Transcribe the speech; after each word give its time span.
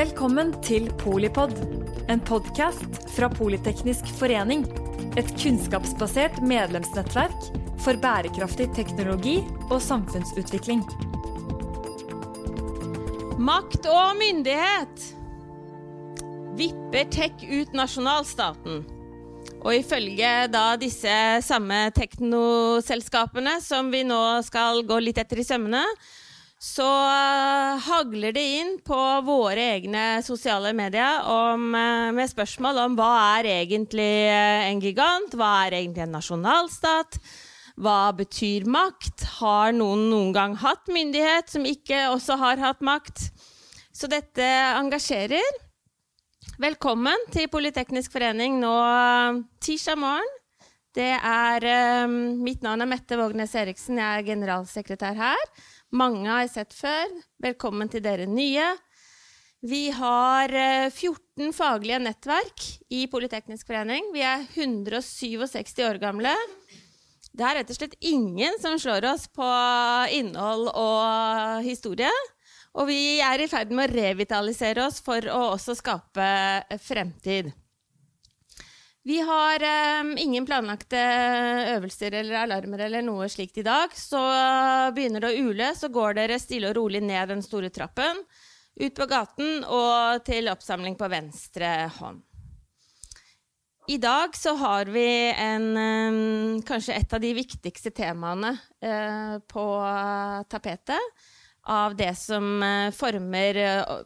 Velkommen 0.00 0.54
til 0.64 0.86
Polipod, 0.96 1.50
en 2.08 2.22
podkast 2.24 2.94
fra 3.12 3.26
Politeknisk 3.28 4.06
forening. 4.16 4.62
Et 5.20 5.28
kunnskapsbasert 5.42 6.38
medlemsnettverk 6.40 7.50
for 7.84 8.00
bærekraftig 8.00 8.70
teknologi 8.78 9.34
og 9.66 9.76
samfunnsutvikling. 9.84 10.80
Makt 13.44 13.90
og 13.92 14.16
myndighet 14.22 15.04
vipper 16.56 17.12
tech 17.12 17.44
ut 17.50 17.76
nasjonalstaten. 17.76 18.80
Og 19.60 19.70
ifølge 19.82 20.32
da 20.54 20.64
disse 20.80 21.18
samme 21.44 21.90
teknoselskapene 22.00 23.58
som 23.60 23.92
vi 23.92 24.06
nå 24.08 24.24
skal 24.48 24.80
gå 24.88 25.02
litt 25.04 25.20
etter 25.20 25.44
i 25.44 25.48
sømmene, 25.50 25.84
så 26.60 26.84
uh, 26.84 27.80
hagler 27.80 28.34
det 28.36 28.42
inn 28.58 28.74
på 28.84 28.96
våre 29.24 29.62
egne 29.78 30.20
sosiale 30.20 30.74
medier 30.76 31.22
om, 31.24 31.70
uh, 31.72 32.10
med 32.12 32.28
spørsmål 32.28 32.82
om 32.82 32.98
hva 32.98 33.12
er 33.38 33.48
egentlig 33.54 34.28
uh, 34.28 34.66
en 34.66 34.82
gigant, 34.84 35.32
hva 35.40 35.54
er 35.64 35.78
egentlig 35.78 36.04
en 36.04 36.12
nasjonalstat, 36.18 37.16
hva 37.80 38.12
betyr 38.12 38.68
makt, 38.68 39.24
har 39.38 39.72
noen 39.72 40.10
noen 40.12 40.36
gang 40.36 40.58
hatt 40.60 40.92
myndighet 40.92 41.48
som 41.48 41.64
ikke 41.64 42.10
også 42.10 42.36
har 42.42 42.60
hatt 42.60 42.84
makt? 42.84 43.30
Så 43.96 44.10
dette 44.12 44.44
engasjerer. 44.76 45.56
Velkommen 46.60 47.24
til 47.32 47.48
Politeknisk 47.48 48.12
forening 48.12 48.60
nå 48.60 48.74
tirsdag 49.64 49.96
morgen. 50.00 50.36
Det 50.92 51.08
er, 51.14 51.64
mitt 52.10 52.64
navn 52.66 52.82
er 52.82 52.88
Mette 52.90 53.16
Vågnes 53.16 53.52
Eriksen, 53.56 54.00
jeg 54.02 54.20
er 54.20 54.26
generalsekretær 54.26 55.16
her. 55.16 55.44
Mange 55.90 56.28
har 56.30 56.44
jeg 56.44 56.52
sett 56.52 56.74
før. 56.78 57.10
Velkommen 57.42 57.88
til 57.90 58.02
dere 58.04 58.22
nye. 58.30 58.62
Vi 59.66 59.88
har 59.90 60.52
14 60.94 61.50
faglige 61.52 61.98
nettverk 61.98 62.62
i 62.94 63.08
Politeknisk 63.10 63.66
forening. 63.66 64.06
Vi 64.14 64.22
er 64.22 64.44
167 64.54 65.82
år 65.88 65.98
gamle. 65.98 66.30
Det 67.34 67.42
er 67.42 67.58
rett 67.58 67.72
og 67.74 67.78
slett 67.80 67.98
ingen 68.06 68.54
som 68.62 68.78
slår 68.78 69.08
oss 69.10 69.26
på 69.34 69.48
innhold 70.14 70.70
og 70.70 71.66
historie. 71.66 72.12
Og 72.78 72.86
vi 72.86 73.18
er 73.26 73.42
i 73.42 73.50
ferd 73.50 73.74
med 73.74 73.90
å 73.90 73.98
revitalisere 73.98 74.86
oss 74.86 75.02
for 75.02 75.26
å 75.26 75.42
også 75.56 75.74
skape 75.74 76.30
fremtid. 76.86 77.50
Vi 79.02 79.20
har 79.20 79.62
um, 80.02 80.10
ingen 80.18 80.44
planlagte 80.46 81.00
øvelser 81.72 82.18
eller 82.18 82.42
alarmer 82.42 82.82
eller 82.84 83.04
noe 83.04 83.30
slikt 83.32 83.58
i 83.62 83.64
dag. 83.64 83.94
Så 83.96 84.20
begynner 84.96 85.24
det 85.24 85.30
å 85.30 85.44
ule, 85.48 85.70
så 85.76 85.88
går 85.88 86.18
dere 86.18 86.40
stille 86.40 86.68
og 86.68 86.76
rolig 86.76 87.00
ned 87.04 87.32
den 87.32 87.44
store 87.44 87.72
trappen, 87.72 88.20
ut 88.80 88.96
på 88.96 89.06
gaten 89.08 89.64
og 89.64 90.20
til 90.26 90.50
oppsamling 90.52 90.98
på 91.00 91.08
venstre 91.08 91.70
hånd. 91.96 92.20
I 93.90 93.96
dag 93.98 94.36
så 94.36 94.52
har 94.60 94.90
vi 94.92 95.08
en, 95.32 95.64
um, 95.74 96.58
kanskje 96.62 96.98
et 97.00 97.14
av 97.16 97.22
de 97.24 97.30
viktigste 97.34 97.90
temaene 97.96 98.52
uh, 98.84 99.40
på 99.48 99.64
tapetet 100.52 101.24
av 101.64 101.96
det 101.96 102.12
som 102.20 102.60
uh, 102.62 102.92
former 102.94 103.58
uh, 103.64 103.96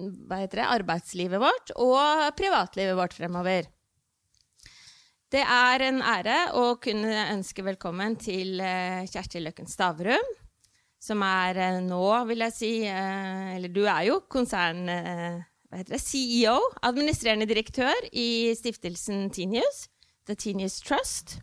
det, 0.00 0.64
arbeidslivet 0.64 1.44
vårt 1.44 1.74
og 1.76 2.32
privatlivet 2.40 2.96
vårt 2.98 3.14
fremover. 3.14 3.68
Det 5.30 5.42
er 5.46 5.82
en 5.86 6.00
ære 6.02 6.36
å 6.58 6.72
kunne 6.82 7.10
ønske 7.30 7.62
velkommen 7.62 8.16
til 8.18 8.58
uh, 8.58 9.06
Kjersti 9.06 9.38
Løkken 9.38 9.68
Stavrum, 9.70 10.32
som 10.98 11.22
er 11.22 11.60
uh, 11.60 11.76
nå, 11.84 12.02
vil 12.26 12.42
jeg 12.48 12.54
si 12.56 12.70
uh, 12.90 13.52
Eller 13.54 13.70
du 13.70 13.84
er 13.84 14.08
jo 14.08 14.16
konsern... 14.26 14.88
hva 14.90 15.78
heter 15.78 15.94
det? 15.94 16.00
CEO, 16.02 16.56
administrerende 16.82 17.46
direktør 17.46 18.08
i 18.10 18.50
stiftelsen 18.58 19.28
Tinius, 19.30 19.84
The 20.26 20.34
Tinius 20.34 20.80
Trust. 20.82 21.36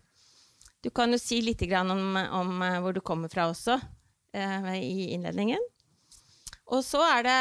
Du 0.84 0.92
kan 0.92 1.16
jo 1.16 1.22
si 1.22 1.40
litt 1.46 1.64
om, 1.80 2.20
om 2.20 2.59
hvor 2.84 2.92
du 2.92 3.00
kommer 3.00 3.31
fra 3.31 3.47
også, 3.53 3.80
i 4.36 5.14
innledningen. 5.16 5.64
Og 6.76 6.84
så 6.84 7.00
er 7.08 7.24
det 7.24 7.40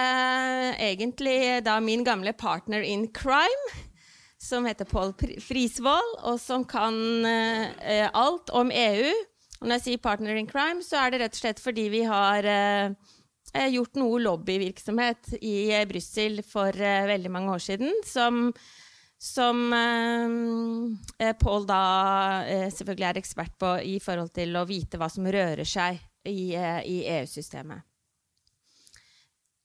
egentlig 0.93 1.39
da 1.67 1.81
min 1.83 2.07
gamle 2.07 2.33
partner 2.39 2.87
in 2.87 3.09
crime 3.11 3.86
som 4.47 4.67
heter 4.67 4.87
Pål 4.89 5.13
Frisvold, 5.43 6.17
og 6.27 6.39
som 6.41 6.65
kan 6.69 6.95
uh, 7.27 8.07
alt 8.15 8.53
om 8.55 8.71
EU. 8.71 9.11
Og 9.57 9.69
når 9.69 9.79
jeg 9.79 9.85
sier 9.87 10.03
'partner 10.05 10.37
in 10.39 10.49
crime', 10.49 10.85
så 10.85 11.01
er 11.01 11.11
det 11.11 11.21
rett 11.23 11.37
og 11.37 11.41
slett 11.41 11.63
fordi 11.63 11.89
vi 11.91 12.03
har 12.07 12.47
uh, 12.47 12.93
gjort 13.73 13.97
noe 13.97 14.21
lobbyvirksomhet 14.23 15.39
i 15.41 15.73
uh, 15.75 15.87
Brussel 15.89 16.43
for 16.47 16.71
uh, 16.71 17.09
veldig 17.11 17.33
mange 17.33 17.57
år 17.57 17.65
siden, 17.65 17.93
som, 18.05 18.53
som 19.19 19.73
Pål 21.41 21.67
da 21.67 21.83
selvfølgelig 22.69 23.09
er 23.09 23.21
ekspert 23.23 23.59
på 23.59 23.75
i 23.83 23.99
forhold 23.99 24.31
til 24.37 24.55
å 24.57 24.67
vite 24.69 25.01
hva 25.01 25.09
som 25.11 25.27
rører 25.27 25.65
seg 25.65 25.99
i, 26.29 26.53
i 26.53 26.99
EU-systemet. 27.17 27.81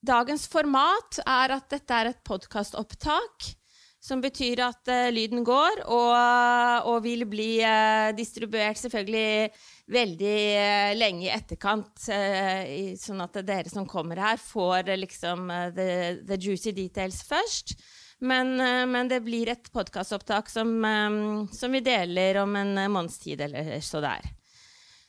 Dagens 0.02 0.47
format 0.50 1.20
er 1.28 1.52
at 1.53 1.68
dette 1.70 1.94
er 1.94 2.09
et 2.09 2.24
podkastopptak 2.25 3.52
som 4.01 4.22
betyr 4.22 4.63
at 4.66 4.89
uh, 4.89 5.12
lyden 5.13 5.45
går, 5.45 5.84
og, 5.85 6.89
og 6.89 7.03
vil 7.06 7.23
bli 7.29 7.51
uh, 7.62 8.09
distribuert 8.17 8.79
selvfølgelig 8.81 9.51
veldig 9.94 10.38
uh, 10.57 10.94
lenge 10.97 11.28
i 11.28 11.34
etterkant, 11.34 12.07
i, 12.09 12.95
sånn 12.97 13.22
at 13.22 13.41
dere 13.45 13.69
som 13.69 13.85
kommer 13.90 14.22
her, 14.23 14.41
får 14.41 14.90
liksom 14.97 15.51
the, 15.75 15.90
the, 16.25 16.38
juicy 16.41 16.73
details 16.73 17.22
først. 17.28 17.75
Men, 18.22 18.53
men 18.91 19.07
det 19.09 19.23
blir 19.25 19.50
et 19.50 19.72
podkastopptak 19.73 20.50
som, 20.50 20.75
um, 20.85 21.47
som, 21.50 21.73
vi 21.73 21.81
deler 21.81 22.38
om 22.44 22.53
en 22.56 22.75
måneds 22.94 23.17
tid 23.23 23.41
eller 23.41 23.79
så 23.81 24.01
der. 24.03 24.28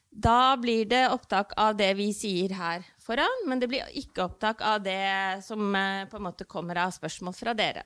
Da 0.09 0.57
blir 0.61 0.89
det 0.89 1.03
opptak 1.13 1.53
av 1.61 1.77
det 1.77 1.91
vi 1.97 2.09
sier 2.17 2.53
her 2.57 2.85
foran, 3.01 3.45
men 3.49 3.61
det 3.61 3.69
blir 3.73 3.89
ikke 4.01 4.25
opptak 4.25 4.65
av 4.65 4.81
det 4.85 5.45
som 5.45 5.73
på 5.73 6.21
en 6.21 6.25
måte 6.25 6.49
kommer 6.49 6.81
av 6.87 6.97
spørsmål 6.97 7.37
fra 7.37 7.57
dere 7.57 7.85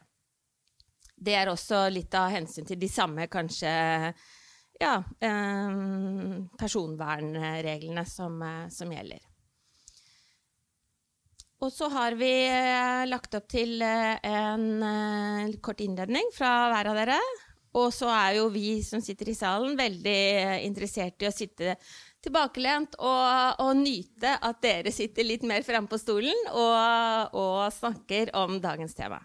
det 1.16 1.36
er 1.36 1.48
også 1.48 1.86
litt 1.92 2.14
av 2.16 2.28
hensyn 2.34 2.66
til 2.68 2.78
de 2.80 2.88
samme 2.92 3.26
kanskje 3.32 3.72
ja, 4.80 4.96
eh, 5.20 5.76
personvernreglene 6.60 8.04
som, 8.08 8.36
eh, 8.42 8.68
som, 8.68 8.92
gjelder. 8.92 9.22
Og 11.64 11.72
så 11.72 11.88
har 11.88 12.16
vi 12.20 12.30
eh, 12.44 13.06
lagt 13.08 13.34
opp 13.34 13.48
til 13.48 13.80
en 13.82 15.56
kort 15.64 15.80
innledning 15.80 16.28
fra 16.36 16.68
hver 16.72 16.92
av 16.92 17.00
dere. 17.00 17.20
Og 17.76 17.90
så 17.92 18.08
er 18.12 18.36
jo 18.38 18.50
vi 18.52 18.82
som 18.84 19.02
sitter 19.04 19.28
i 19.28 19.36
salen, 19.36 19.76
veldig 19.76 20.20
interessert 20.64 21.20
i 21.20 21.28
å 21.28 21.34
sitte 21.34 21.76
tilbakelent 22.24 22.96
og, 22.98 23.60
og 23.62 23.72
nyte 23.78 24.32
at 24.40 24.62
dere 24.64 24.92
sitter 24.92 25.28
litt 25.28 25.44
mer 25.46 25.64
framme 25.64 25.88
på 25.90 26.00
stolen 26.00 26.48
og, 26.54 27.36
og 27.36 27.66
snakker 27.76 28.32
om 28.40 28.56
dagens 28.64 28.96
tema. 28.96 29.20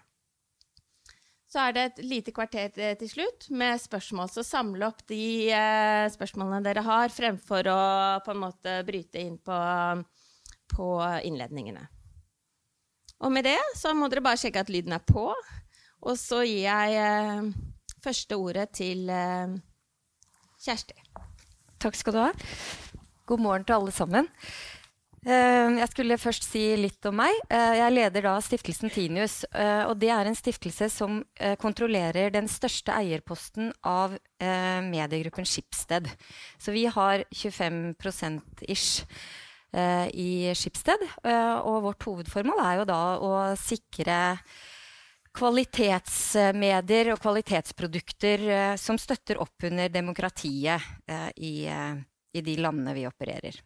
Så 1.52 1.60
er 1.60 1.74
det 1.76 1.82
et 1.84 1.98
lite 2.08 2.32
kvarter 2.32 2.70
til 2.72 3.08
slutt 3.10 3.50
med 3.52 3.80
spørsmål. 3.80 4.30
Så 4.32 4.44
samle 4.46 4.86
opp 4.88 5.02
de 5.10 5.50
eh, 5.52 6.06
spørsmålene 6.14 6.62
dere 6.64 6.84
har, 6.86 7.12
fremfor 7.12 7.68
å 7.68 7.80
på 8.24 8.32
en 8.32 8.40
måte 8.40 8.78
bryte 8.88 9.20
inn 9.20 9.36
på, 9.36 9.58
på 10.72 10.86
innledningene. 11.28 11.84
Og 13.22 13.34
med 13.34 13.44
det 13.46 13.58
så 13.78 13.92
må 13.94 14.08
dere 14.08 14.24
bare 14.24 14.40
sjekke 14.40 14.64
at 14.64 14.72
lyden 14.72 14.96
er 14.96 15.04
på. 15.04 15.28
Og 16.02 16.16
så 16.18 16.40
gir 16.46 16.64
jeg 16.64 16.96
eh, 17.04 17.52
første 18.02 18.40
ordet 18.40 18.70
til 18.80 19.12
eh, 19.12 19.52
Kjersti. 20.62 20.96
Takk 21.82 21.98
skal 21.98 22.16
du 22.16 22.22
ha. 22.22 22.30
God 23.28 23.44
morgen 23.44 23.68
til 23.68 23.76
alle 23.76 23.92
sammen. 23.92 24.32
Eh, 25.22 25.76
jeg 25.78 25.86
skulle 25.92 26.18
først 26.18 26.48
si 26.50 26.62
litt 26.78 27.06
om 27.06 27.14
meg. 27.20 27.36
Eh, 27.46 27.76
jeg 27.78 27.94
leder 27.94 28.24
da 28.26 28.32
stiftelsen 28.42 28.90
Tinius. 28.90 29.42
Eh, 29.54 29.84
og 29.86 29.94
det 30.02 30.10
er 30.10 30.26
en 30.26 30.38
stiftelse 30.38 30.88
som 30.90 31.20
kontrollerer 31.62 32.32
den 32.34 32.48
største 32.50 32.94
eierposten 32.94 33.70
av 33.86 34.16
mediegruppen 34.42 35.46
Skipsted. 35.46 36.08
Så 36.58 36.74
vi 36.74 36.84
har 36.90 37.22
25% 37.30 38.64
ish 38.66 39.04
i 39.72 40.50
Skipsted. 40.58 41.04
Og 41.22 41.78
vårt 41.86 42.02
hovedformål 42.08 42.62
er 42.64 42.80
jo 42.80 42.86
da 42.90 43.00
å 43.22 43.32
sikre 43.58 44.18
kvalitetsmedier 45.32 47.12
og 47.14 47.22
kvalitetsprodukter 47.22 48.46
som 48.82 48.98
støtter 48.98 49.40
opp 49.42 49.70
under 49.70 49.94
demokratiet 49.94 50.90
i, 51.38 51.54
i 51.70 52.44
de 52.50 52.58
landene 52.58 52.98
vi 52.98 53.06
opererer. 53.06 53.62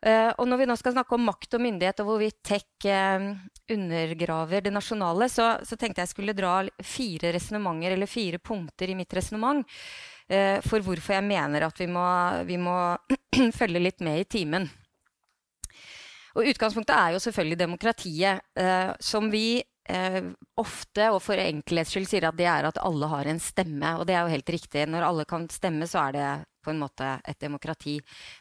Uh, 0.00 0.32
og 0.40 0.46
når 0.48 0.62
vi 0.62 0.66
nå 0.70 0.74
skal 0.80 0.94
snakke 0.94 1.12
om 1.12 1.26
makt 1.28 1.58
og 1.58 1.60
myndighet 1.60 1.98
og 2.00 2.06
hvorvidt 2.08 2.38
tech 2.46 2.86
uh, 2.88 3.26
undergraver 3.68 4.64
det 4.64 4.72
nasjonale, 4.72 5.28
så, 5.28 5.50
så, 5.66 5.76
tenkte 5.76 6.00
jeg 6.00 6.12
skulle 6.14 6.36
dra 6.36 6.62
fire 6.80 7.34
resonnementer 7.36 7.92
eller 7.92 8.08
fire 8.08 8.40
punkter 8.40 8.88
i 8.88 8.96
mitt 8.96 9.12
resonnement 9.12 9.60
uh, 9.60 10.56
for 10.64 10.80
hvorfor 10.80 11.18
jeg 11.18 11.28
mener 11.28 11.68
at 11.68 11.82
vi 11.84 11.90
må, 11.92 12.06
vi 12.48 12.56
må 12.56 12.76
følge 13.60 13.84
litt 13.84 14.00
med 14.06 14.22
i 14.22 14.30
timen. 14.38 14.70
Og 16.38 16.46
utgangspunktet 16.46 16.94
er 16.94 17.14
jo 17.14 17.22
selvfølgelig 17.22 17.58
demokratiet, 17.58 18.44
eh, 18.54 18.92
som 19.02 19.30
vi 19.32 19.62
eh, 19.90 20.20
ofte 20.60 21.08
og 21.10 21.20
for 21.24 21.40
enkelhets 21.40 21.94
skyld 21.94 22.08
sier 22.08 22.28
at 22.28 22.38
det 22.38 22.46
er 22.50 22.68
at 22.68 22.78
alle 22.82 23.08
har 23.10 23.30
en 23.30 23.40
stemme. 23.42 23.96
Og 23.98 24.06
det 24.08 24.16
er 24.16 24.24
jo 24.24 24.34
helt 24.36 24.54
riktig. 24.54 24.86
Når 24.88 25.08
alle 25.08 25.26
kan 25.28 25.48
stemme, 25.52 25.88
så 25.90 26.06
er 26.06 26.16
det 26.16 26.28
på 26.64 26.72
en 26.72 26.80
måte 26.82 27.08
et 27.28 27.40
demokrati. 27.40 27.96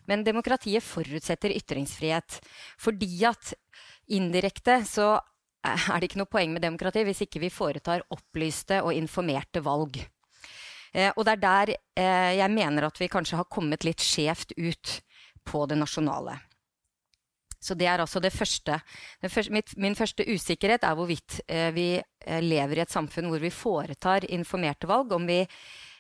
Men 0.08 0.26
demokratiet 0.28 0.86
forutsetter 0.86 1.56
ytringsfrihet. 1.56 2.40
Fordi 2.80 3.12
at 3.30 3.54
indirekte 4.16 4.82
så 4.90 5.16
er 5.64 6.00
det 6.00 6.10
ikke 6.10 6.22
noe 6.22 6.32
poeng 6.32 6.54
med 6.56 6.64
demokrati 6.64 7.04
hvis 7.08 7.26
ikke 7.26 7.42
vi 7.44 7.52
foretar 7.52 8.06
opplyste 8.16 8.80
og 8.84 8.96
informerte 8.96 9.64
valg. 9.64 10.00
Eh, 10.94 11.12
og 11.16 11.26
det 11.26 11.36
er 11.36 11.44
der 11.44 11.74
eh, 11.76 12.36
jeg 12.40 12.54
mener 12.54 12.88
at 12.88 13.00
vi 13.00 13.12
kanskje 13.12 13.42
har 13.42 13.50
kommet 13.52 13.86
litt 13.86 14.02
skjevt 14.04 14.56
ut 14.58 15.00
på 15.46 15.66
det 15.70 15.78
nasjonale. 15.80 16.40
Så 17.60 17.76
det 17.76 17.90
er 17.92 18.00
altså 18.00 18.22
det 18.24 18.32
første. 18.32 18.80
Det 19.22 19.32
første 19.32 19.54
mitt, 19.54 19.74
min 19.78 19.98
første 19.98 20.24
usikkerhet 20.24 20.86
er 20.88 20.96
hvorvidt 20.96 21.42
eh, 21.48 21.70
vi 21.76 21.90
eh, 22.00 22.44
lever 22.44 22.80
i 22.80 22.86
et 22.86 22.94
samfunn 22.94 23.28
hvor 23.32 23.44
vi 23.44 23.52
foretar 23.54 24.28
informerte 24.32 24.88
valg. 24.88 25.12
Om 25.16 25.28
vi, 25.28 25.42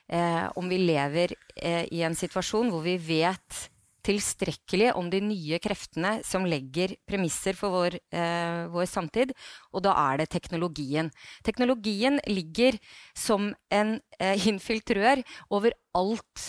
eh, 0.07 0.45
om 0.55 0.71
vi 0.71 0.79
lever 0.85 1.35
eh, 1.55 1.83
i 1.91 2.05
en 2.07 2.15
situasjon 2.15 2.71
hvor 2.71 2.85
vi 2.87 2.95
vet 3.09 3.67
tilstrekkelig 4.05 4.93
om 4.97 5.09
de 5.11 5.19
nye 5.23 5.59
kreftene 5.61 6.19
som 6.25 6.47
legger 6.47 6.95
premisser 7.07 7.57
for 7.57 7.73
vår, 7.75 7.99
eh, 8.15 8.67
vår, 8.71 8.87
samtid. 8.87 9.33
Og 9.73 9.83
da 9.85 9.93
er 10.11 10.21
det 10.21 10.29
teknologien. 10.31 11.11
Teknologien 11.43 12.19
ligger 12.27 12.79
som 13.13 13.51
en 13.69 13.99
eh, 14.19 14.47
innfylt 14.49 14.95
rør 14.95 15.23
over 15.49 15.75
alt 15.97 16.47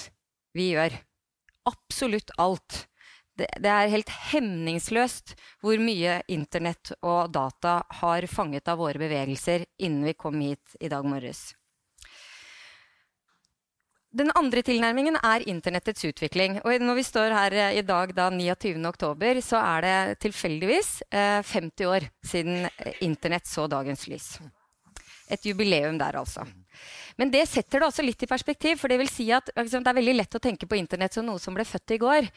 vi 0.54 0.72
gjør. 0.74 0.94
Absolutt 1.68 2.32
alt 2.38 2.86
det, 3.40 3.48
det, 3.62 3.70
er 3.70 3.94
helt 3.94 4.10
hemningsløst 4.30 5.34
hvor 5.64 5.80
mye 5.80 6.20
internett 6.28 6.92
og 7.00 7.32
data 7.32 7.80
har 8.02 8.26
fanget 8.28 8.68
av 8.68 8.82
våre 8.82 9.00
bevegelser 9.00 9.64
innen 9.80 10.04
vi 10.10 10.18
kom 10.18 10.40
hit 10.44 10.76
i 10.80 10.90
dag 10.92 11.06
morges. 11.08 11.50
Den 14.10 14.32
andre 14.34 14.62
tilnærmingen 14.66 15.20
er 15.22 15.44
internettets 15.46 16.02
utvikling. 16.08 16.56
Og 16.66 16.82
når 16.82 16.96
vi 16.98 17.04
står 17.06 17.30
her 17.30 17.54
eh, 17.54 17.76
i 17.78 17.84
dag, 17.86 18.10
da 18.16 18.26
29.10, 18.34 19.38
så 19.46 19.60
er 19.60 19.84
det 19.86 19.98
tilfeldigvis 20.26 20.88
eh, 21.14 21.38
50 21.46 21.86
år 21.86 22.08
siden 22.26 22.66
eh, 22.66 22.98
internett 23.06 23.46
så 23.46 23.68
dagens 23.70 24.08
lys. 24.10 24.32
Et 25.30 25.46
jubileum 25.46 25.94
der, 26.00 26.18
altså. 26.18 26.42
Men 27.22 27.30
det 27.30 27.44
setter 27.46 27.78
det 27.78 27.86
også 27.86 28.02
litt 28.02 28.26
i 28.26 28.30
perspektiv. 28.30 28.80
for 28.82 28.90
Det 28.90 28.98
vil 28.98 29.12
si 29.12 29.28
at 29.30 29.54
liksom, 29.54 29.86
det 29.86 29.92
er 29.92 30.00
veldig 30.00 30.16
lett 30.18 30.34
å 30.34 30.42
tenke 30.42 30.66
på 30.66 30.80
internett 30.80 31.14
som 31.14 31.30
noe 31.30 31.38
som 31.38 31.54
ble 31.54 31.68
født 31.68 31.94
i 31.94 32.02
går. 32.02 32.30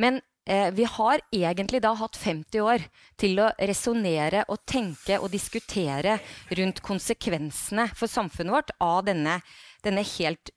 Men 0.00 0.22
Eh, 0.39 0.39
vi 0.74 0.84
har 0.96 1.20
egentlig 1.30 1.78
da 1.84 1.92
hatt 1.94 2.16
50 2.18 2.62
år 2.64 2.82
til 3.20 3.38
å 3.38 3.50
resonnere 3.54 4.40
og 4.50 4.64
tenke 4.66 5.20
og 5.20 5.30
diskutere 5.30 6.16
rundt 6.58 6.80
konsekvensene 6.82 7.84
for 7.94 8.10
samfunnet 8.10 8.56
vårt 8.56 8.72
av 8.82 9.04
denne, 9.06 9.36
denne 9.84 10.02
helt 10.16 10.50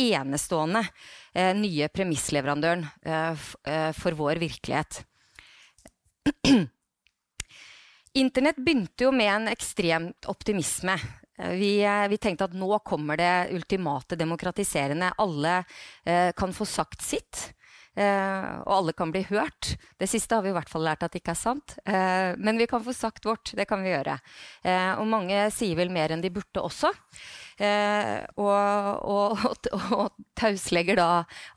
enestående 0.00 0.82
eh, 1.34 1.54
nye 1.56 1.88
premissleverandøren 1.88 2.86
eh, 3.02 3.48
eh 3.64 3.90
for 3.96 4.16
vår 4.16 4.40
virkelighet. 4.40 5.02
Internett 8.22 8.56
begynte 8.56 9.04
jo 9.06 9.12
med 9.12 9.30
en 9.32 9.48
ekstremt 9.48 10.28
optimisme. 10.28 10.98
Eh, 11.38 11.54
vi, 11.56 11.72
eh, 11.84 12.08
vi, 12.08 12.18
tenkte 12.18 12.44
at 12.48 12.56
nå 12.56 12.78
kommer 12.84 13.16
det 13.16 13.48
ultimate 13.52 14.16
demokratiserende. 14.16 15.12
Alle 15.18 15.64
eh, 16.04 16.32
kan 16.36 16.52
få 16.52 16.66
sagt 16.66 17.02
sitt. 17.02 17.52
Eh, 17.94 18.52
og 18.64 18.72
alle 18.78 18.94
kan 18.96 19.12
bli 19.12 19.24
hørt. 19.28 19.74
Det 20.00 20.08
siste 20.08 20.36
har 20.36 20.44
vi 20.44 20.52
i 20.52 20.56
hvert 20.56 20.70
fall 20.70 20.86
lært 20.86 21.04
at 21.04 21.12
det 21.12 21.20
ikke 21.20 21.34
er 21.34 21.42
sant. 21.42 21.76
Eh, 21.84 22.32
men 22.40 22.60
vi 22.60 22.68
kan 22.70 22.84
få 22.84 22.94
sagt 22.96 23.28
vårt. 23.28 23.52
Det 23.58 23.66
kan 23.68 23.84
vi 23.84 23.92
gjøre. 23.92 24.16
Eh, 24.64 24.92
og 24.96 25.08
mange 25.10 25.44
sier 25.52 25.76
vel 25.78 25.92
mer 25.92 26.14
enn 26.14 26.24
de 26.24 26.32
burde 26.32 26.64
også. 26.64 26.92
Eh, 27.62 28.24
og, 28.42 29.06
og, 29.06 29.42
og, 29.46 29.92
og, 29.94 30.16
tauslegger 30.38 30.98
da 30.98 31.08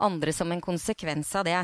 andre 0.05 0.33
som 0.35 0.51
en 0.53 0.61
konsekvens 0.61 1.31
av 1.39 1.47
det. 1.47 1.57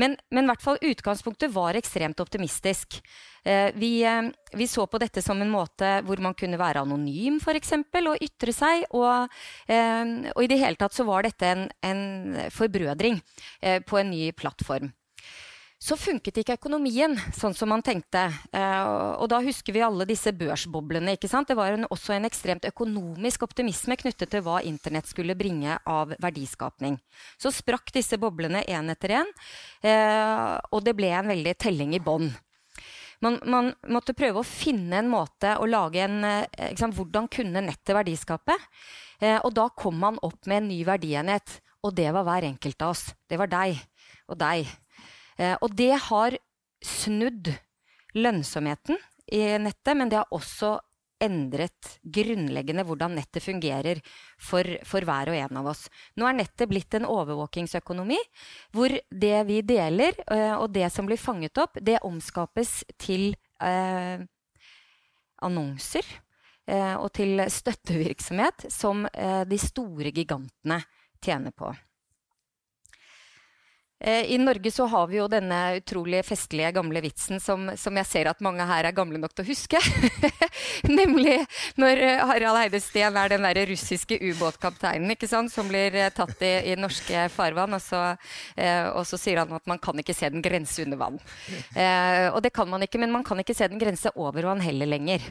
Men, 0.00 0.16
men 0.32 0.48
hvert 0.48 0.64
fall 0.64 0.80
utgangspunktet 0.80 1.52
var 1.52 1.76
ekstremt 1.76 2.22
optimistisk. 2.24 3.00
Eh, 3.44 3.68
vi, 3.76 3.98
eh, 4.08 4.30
vi, 4.56 4.68
så 4.70 4.86
på 4.88 5.00
dette 5.02 5.20
som 5.24 5.42
en 5.44 5.52
måte 5.52 5.98
hvor 6.06 6.22
man 6.24 6.36
kunne 6.38 6.60
være 6.60 6.86
anonym 6.86 7.40
eksempel, 7.54 8.08
og 8.14 8.24
ytre 8.24 8.54
seg. 8.56 8.86
Og, 8.96 9.28
og, 9.68 10.42
i 10.42 10.50
det 10.50 10.60
hele 10.62 10.80
tatt 10.80 10.96
så 10.96 11.04
var 11.04 11.26
dette 11.26 11.50
en, 11.50 11.68
en 11.84 12.04
forbrødring 12.52 13.20
på 13.84 14.00
en 14.00 14.10
ny 14.10 14.30
plattform. 14.36 14.92
Så 15.84 15.98
funket 16.00 16.38
ikke 16.40 16.54
økonomien 16.56 17.12
sånn 17.36 17.52
som 17.52 17.68
man 17.68 17.82
tenkte. 17.84 18.22
Eh, 18.56 18.84
og 19.20 19.26
da 19.28 19.42
husker 19.44 19.74
vi 19.76 19.82
alle 19.84 20.06
disse 20.08 20.32
børsboblene. 20.32 21.12
ikke 21.12 21.28
sant? 21.28 21.50
Det 21.50 21.56
var 21.58 21.74
en, 21.74 21.84
også 21.92 22.14
en 22.14 22.24
ekstremt 22.24 22.64
økonomisk 22.64 23.42
optimisme 23.44 23.98
knyttet 24.00 24.30
til 24.32 24.40
hva 24.46 24.62
internett 24.64 25.10
skulle 25.10 25.36
bringe 25.36 25.76
av 25.84 26.14
verdiskapning. 26.24 26.96
Så 27.36 27.52
sprakk 27.52 27.92
disse 27.92 28.16
boblene 28.16 28.62
én 28.64 28.88
etter 28.94 29.12
én, 29.18 29.32
eh, 29.84 30.54
og 30.72 30.80
det 30.86 30.94
ble 30.96 31.10
en 31.12 31.28
veldig 31.28 31.54
telling 31.60 31.92
i 31.92 32.00
bånn. 32.00 32.30
Man, 33.20 33.36
man, 33.44 33.68
måtte 33.92 34.16
prøve 34.16 34.40
å 34.40 34.46
finne 34.46 35.02
en 35.02 35.10
måte 35.12 35.52
å 35.60 35.68
lage 35.68 36.00
en 36.00 36.24
eh, 36.24 36.72
sant, 36.80 36.96
Hvordan 36.96 37.28
kunne 37.28 37.60
nettet 37.60 37.92
verdiskape? 37.96 38.56
Og 39.44 39.52
da 39.56 39.68
kom 39.72 40.00
man 40.00 40.16
opp 40.26 40.48
med 40.50 40.58
en 40.58 40.66
ny 40.68 40.80
verdienhet. 40.84 41.60
Og 41.86 41.94
det 41.96 42.10
var 42.12 42.26
hver 42.26 42.48
enkelt 42.48 42.82
av 42.82 42.92
oss. 42.96 43.04
Det 43.30 43.38
var 43.40 43.48
deg 43.52 43.78
og 44.28 44.40
deg 44.40 44.66
og 45.36 45.72
det 45.74 45.92
har 46.08 46.36
snudd 46.84 47.48
lønnsomheten 48.14 48.98
i 49.32 49.42
nettet, 49.58 49.96
men 49.96 50.10
det 50.12 50.20
har 50.20 50.34
også 50.34 50.76
endret 51.22 51.94
grunnleggende 52.02 52.84
hvordan 52.86 53.14
nettet 53.18 53.44
fungerer 53.44 54.00
for, 54.40 54.66
for, 54.86 55.06
hver 55.06 55.30
og 55.32 55.38
en 55.38 55.60
av 55.60 55.70
oss. 55.72 55.86
Nå 56.18 56.26
er 56.28 56.36
nettet 56.38 56.70
blitt 56.70 56.96
en 56.98 57.08
overvåkingsøkonomi, 57.08 58.18
hvor 58.74 58.94
det 59.10 59.38
vi 59.48 59.60
deler, 59.66 60.18
uh, 60.28 60.60
og 60.60 60.68
det 60.74 60.90
som 60.92 61.08
blir 61.08 61.20
fanget 61.20 61.62
opp, 61.62 61.78
det 61.80 62.02
omskapes 62.04 62.82
til 63.00 63.32
eh, 63.62 64.20
annonser 65.44 66.04
eh, 66.66 66.94
og 66.96 67.10
til 67.16 67.42
støttevirksomhet 67.50 68.66
som 68.72 69.04
de 69.48 69.58
store 69.60 70.12
gigantene 70.14 70.80
tjener 71.24 71.54
på. 71.56 71.72
Eh, 74.00 74.32
I 74.32 74.38
Norge 74.38 74.70
så 74.70 74.86
har 74.90 75.06
vi 75.06 75.16
jo 75.16 75.26
denne 75.30 75.58
utrolig 75.78 76.24
festlige, 76.26 76.72
gamle 76.74 77.00
vitsen 77.04 77.38
som, 77.40 77.68
som 77.78 77.94
jeg 78.00 78.08
ser 78.10 78.28
at 78.28 78.42
mange 78.44 78.66
her 78.66 78.88
er 78.88 78.96
gamle 78.96 79.20
nok 79.22 79.32
til 79.32 79.44
å 79.44 79.48
huske. 79.48 79.80
Nemlig 80.98 81.38
når 81.80 82.02
eh, 82.02 82.24
Harald 82.26 82.60
Eide 82.64 82.82
Steen 82.82 83.16
er 83.16 83.32
den 83.32 83.46
der 83.46 83.62
russiske 83.70 84.18
ubåtkapteinen 84.18 85.14
ikke 85.14 85.30
sant, 85.30 85.54
som 85.54 85.70
blir 85.70 85.94
eh, 85.94 86.10
tatt 86.14 86.42
i, 86.42 86.52
i 86.74 86.76
norske 86.76 87.28
farvann. 87.32 87.78
Og 87.78 87.84
så, 87.84 88.02
eh, 88.58 88.90
og 88.90 89.06
så, 89.08 89.20
sier 89.20 89.44
han 89.44 89.56
at 89.56 89.70
man 89.70 89.80
kan 89.80 90.02
ikke 90.02 90.16
se 90.16 90.28
den 90.34 90.44
grense 90.44 90.84
under 90.84 91.00
vann. 91.00 91.22
Eh, 91.72 92.28
og 92.34 92.42
det 92.44 92.52
kan 92.56 92.68
man 92.68 92.84
ikke, 92.84 93.00
men 93.00 93.14
man 93.14 93.24
kan 93.24 93.40
ikke 93.40 93.56
se 93.56 93.70
den 93.70 93.80
grense 93.80 94.12
over 94.18 94.50
vann 94.50 94.64
heller 94.64 94.90
lenger. 94.90 95.22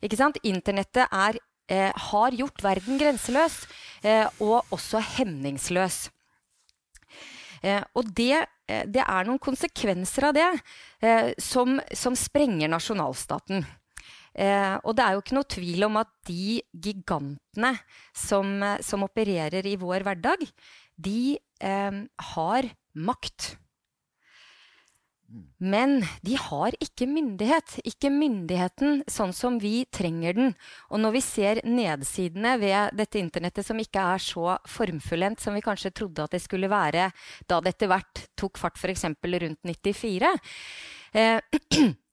Ikke 0.00 0.16
sant? 0.16 0.38
Internettet 0.46 1.10
er, 1.10 1.42
eh, 1.68 1.90
har 1.90 2.38
gjort 2.38 2.64
verden 2.64 3.02
grenseløs, 3.02 3.64
og 4.38 4.62
også 4.70 5.00
hemningsløs. 5.16 6.06
Eh, 7.62 7.82
og 7.96 8.12
det, 8.16 8.44
eh, 8.68 8.84
det, 8.88 9.02
er 9.02 9.26
noen 9.28 9.40
konsekvenser 9.42 10.28
av 10.30 10.36
det 10.36 10.46
eh, 11.00 11.32
som, 11.42 11.78
som 11.94 12.16
sprenger 12.18 12.72
nasjonalstaten. 12.72 13.64
Eh, 14.36 14.74
og 14.84 14.96
det 14.96 15.04
er 15.04 15.16
jo 15.16 15.22
ikke 15.24 15.38
noe 15.38 15.50
tvil 15.56 15.86
om 15.88 16.00
at 16.02 16.10
de 16.28 16.58
gigantene 16.72 17.72
som, 18.12 18.58
som 18.84 19.06
opererer 19.06 19.66
i 19.68 19.78
vår 19.80 20.04
hverdag, 20.06 20.44
de 20.96 21.36
eh, 21.36 22.02
har 22.32 22.68
makt. 22.96 23.54
Men 25.58 25.98
de 26.22 26.36
har 26.38 26.74
ikke 26.82 27.08
myndighet. 27.10 27.78
Ikke 27.88 28.10
myndigheten 28.12 29.02
sånn 29.10 29.32
som 29.34 29.58
vi 29.62 29.84
trenger 29.90 30.36
den. 30.36 30.54
Og 30.92 31.02
når 31.02 31.16
vi 31.16 31.22
ser 31.24 31.60
nedsidene 31.66 32.54
ved 32.62 32.96
dette 32.98 33.20
internettet 33.20 33.66
som 33.66 33.80
ikke 33.82 34.04
er 34.14 34.22
så 34.22 34.56
formfullendt 34.70 35.42
som 35.42 35.56
vi 35.56 35.64
kanskje 35.64 35.94
trodde 35.96 36.26
at 36.26 36.36
det 36.36 36.42
skulle 36.44 36.70
være 36.70 37.10
da 37.48 37.60
det 37.60 37.74
etter 37.74 37.90
hvert 37.90 38.26
tok 38.38 38.60
fart 38.60 38.78
f.eks. 38.78 39.06
rundt 39.06 39.60
94 39.66 40.32
eh, 41.16 41.40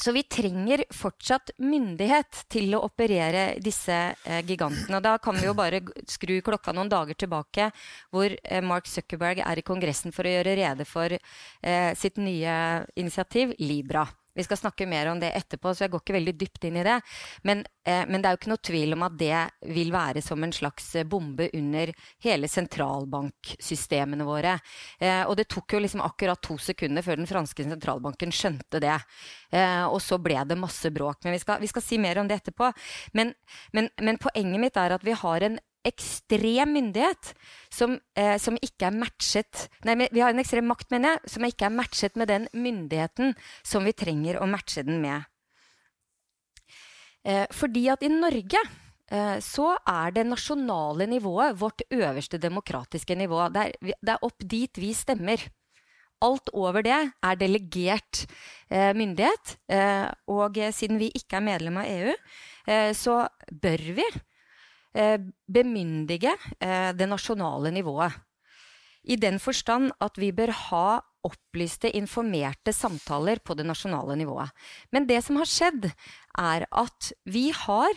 Så 0.00 0.12
vi 0.12 0.22
trenger 0.22 0.80
fortsatt 0.96 1.50
myndighet 1.60 2.44
til 2.48 2.72
å 2.72 2.80
operere 2.86 3.58
disse 3.60 3.96
eh, 4.24 4.38
gigantene. 4.48 5.00
Da 5.04 5.18
kan 5.20 5.36
vi 5.36 5.44
jo 5.44 5.52
bare 5.56 5.82
skru 6.08 6.38
klokka 6.44 6.72
noen 6.72 6.88
dager 6.88 7.18
tilbake, 7.20 7.66
hvor 8.08 8.32
eh, 8.32 8.62
Mark 8.64 8.88
Zuckerberg 8.88 9.42
er 9.44 9.60
i 9.60 9.66
Kongressen 9.66 10.14
for 10.16 10.24
å 10.24 10.32
gjøre 10.32 10.56
rede 10.56 10.86
for 10.88 11.12
eh, 11.12 11.90
sitt 12.00 12.16
nye 12.16 12.54
initiativ, 12.96 13.52
Libra. 13.60 14.06
Vi 14.40 14.44
skal 14.46 14.56
snakke 14.56 14.86
mer 14.88 15.10
om 15.10 15.18
det 15.20 15.34
etterpå, 15.36 15.74
så 15.74 15.84
jeg 15.84 15.92
går 15.92 16.00
ikke 16.00 16.14
veldig 16.16 16.32
dypt 16.40 16.64
inn 16.64 16.78
i 16.80 16.84
det. 16.86 16.96
Men, 17.44 17.58
eh, 17.84 18.06
men, 18.08 18.22
det 18.22 18.30
er 18.30 18.32
jo 18.32 18.40
ikke 18.40 18.52
noe 18.54 18.62
tvil 18.70 18.96
om 18.96 19.04
at 19.04 19.18
det 19.20 19.40
vil 19.76 19.92
være 19.92 20.22
som 20.24 20.40
en 20.46 20.54
slags 20.56 20.86
eh, 20.96 21.04
bombe 21.04 21.50
under 21.58 21.92
hele 22.24 22.48
sentralbanksystemene 22.48 24.24
våre. 24.24 24.56
Eh, 24.96 25.26
og 25.26 25.36
det 25.36 25.50
tok 25.52 25.76
jo 25.76 25.82
liksom 25.84 26.00
akkurat 26.06 26.40
to 26.40 26.56
sekunder 26.56 27.04
før 27.04 27.20
den 27.20 27.28
franske 27.28 27.68
sentralbanken 27.68 28.32
skjønte 28.32 28.80
det. 28.80 28.96
Eh, 29.52 29.84
og 29.84 30.00
så 30.00 30.16
ble 30.16 30.40
det 30.48 30.56
masse 30.56 30.88
bråk. 30.88 31.20
Men 31.24 31.36
vi 31.36 31.44
skal, 31.44 31.60
vi 31.60 31.68
skal 31.68 31.84
si 31.84 32.00
mer 32.00 32.22
om 32.22 32.30
det 32.30 32.40
etterpå. 32.40 32.72
Men, 33.12 33.34
men, 33.76 33.92
men 34.00 34.22
poenget 34.24 34.64
mitt 34.64 34.80
er 34.80 34.96
at 34.96 35.04
vi 35.04 35.20
har 35.20 35.44
en 35.44 35.60
ekstrem 35.86 36.74
myndighet 36.74 37.32
som, 37.72 37.96
eh, 38.16 38.36
som, 38.38 38.56
ikke 38.60 38.88
er 38.90 38.96
matchet 38.96 39.66
Nei, 39.86 39.96
vi 40.12 40.20
har 40.20 40.34
en 40.34 40.42
ekstrem 40.42 40.68
makt, 40.68 40.90
mener 40.92 41.16
jeg, 41.16 41.32
som 41.34 41.46
ikke 41.46 41.68
er 41.68 41.74
matchet 41.74 42.18
med 42.20 42.28
den 42.30 42.48
myndigheten 42.52 43.34
som 43.66 43.86
vi 43.86 43.96
trenger 43.96 44.40
å 44.40 44.48
matche 44.50 44.84
den 44.86 45.00
med. 45.02 45.24
Eh, 47.24 47.46
fordi 47.52 47.86
at 47.92 48.04
i 48.04 48.12
Norge 48.12 48.60
eh, 49.10 49.38
så 49.44 49.72
er 49.88 50.16
det 50.16 50.28
nasjonale 50.28 51.08
nivået 51.10 51.56
vårt 51.60 51.84
øverste 51.90 52.40
demokratiske 52.40 53.16
nivå. 53.16 53.48
Det 53.52 53.66
er, 53.66 53.96
det 54.00 54.14
er, 54.14 54.24
opp 54.24 54.44
dit 54.44 54.80
vi 54.80 54.92
stemmer. 54.96 55.42
Alt 56.20 56.52
over 56.52 56.84
det 56.84 56.96
er 56.96 57.40
delegert 57.40 58.26
eh, 58.68 58.92
myndighet. 58.96 59.56
Eh, 59.72 60.08
og 60.28 60.60
siden 60.76 61.00
vi 61.00 61.12
ikke 61.16 61.40
er 61.40 61.46
medlem 61.48 61.80
av 61.80 61.88
EU, 61.88 62.16
eh, 62.68 62.90
så 62.96 63.22
bør 63.48 63.86
vi 63.96 64.08
bemyndige 64.92 66.34
eh, 66.58 66.90
det 66.96 67.08
nasjonale 67.08 67.70
nivået. 67.70 68.12
I 69.04 69.16
den 69.16 69.38
forstand 69.40 69.92
at 70.00 70.18
vi 70.20 70.32
bør 70.32 70.52
ha 70.68 71.00
opplyste, 71.24 71.90
informerte 71.96 72.72
samtaler 72.72 73.40
på 73.44 73.54
det 73.56 73.66
nasjonale 73.68 74.16
nivået. 74.16 74.52
Men 74.92 75.06
det 75.08 75.20
som 75.24 75.36
har 75.40 75.48
skjedd, 75.48 75.90
er 76.38 76.66
at 76.70 77.12
vi 77.28 77.50
har 77.54 77.92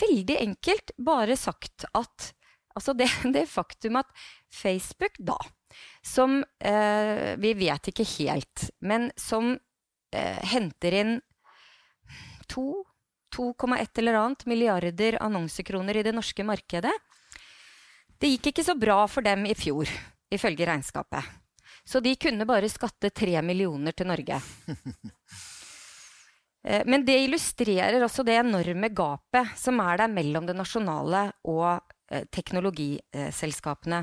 veldig 0.00 0.38
enkelt 0.40 0.96
bare 0.98 1.36
sagt 1.36 1.88
at 1.94 2.32
Altså 2.76 2.92
det, 2.92 3.06
det 3.32 3.46
faktum 3.48 3.96
at 3.96 4.10
Facebook, 4.52 5.14
da, 5.16 5.38
som 6.04 6.42
eh, 6.60 7.32
Vi 7.40 7.54
vet 7.56 7.88
ikke 7.88 8.04
helt, 8.18 8.66
men 8.84 9.08
som 9.16 9.54
eh, 10.12 10.42
henter 10.44 10.98
inn 11.00 11.14
to 12.52 12.84
2,1 13.36 13.98
eller 14.00 14.16
annet 14.22 14.46
milliarder 14.48 15.18
annonsekroner 15.22 16.00
i 16.00 16.04
det 16.06 16.14
norske 16.16 16.44
markedet. 16.46 16.92
Det 18.16 18.30
gikk 18.32 18.52
ikke 18.52 18.64
så 18.64 18.76
bra 18.80 19.02
for 19.10 19.26
dem 19.26 19.44
i 19.44 19.56
fjor, 19.58 19.90
ifølge 20.32 20.68
regnskapet. 20.68 21.34
Så 21.86 22.00
de 22.00 22.14
kunne 22.18 22.48
bare 22.48 22.70
skatte 22.72 23.12
3 23.14 23.42
millioner 23.44 23.96
til 23.96 24.10
Norge. 24.12 24.40
Eh, 26.66 26.82
men 26.82 27.04
det 27.06 27.14
illustrerer 27.22 28.02
også 28.02 28.24
det 28.26 28.40
enorme 28.40 28.88
gapet 28.90 29.52
som 29.54 29.78
er 29.84 30.00
der 30.00 30.10
mellom 30.10 30.48
det 30.48 30.56
nasjonale 30.58 31.20
og 31.46 31.76
eh, 32.10 32.24
teknologiselskapene. 32.26 34.00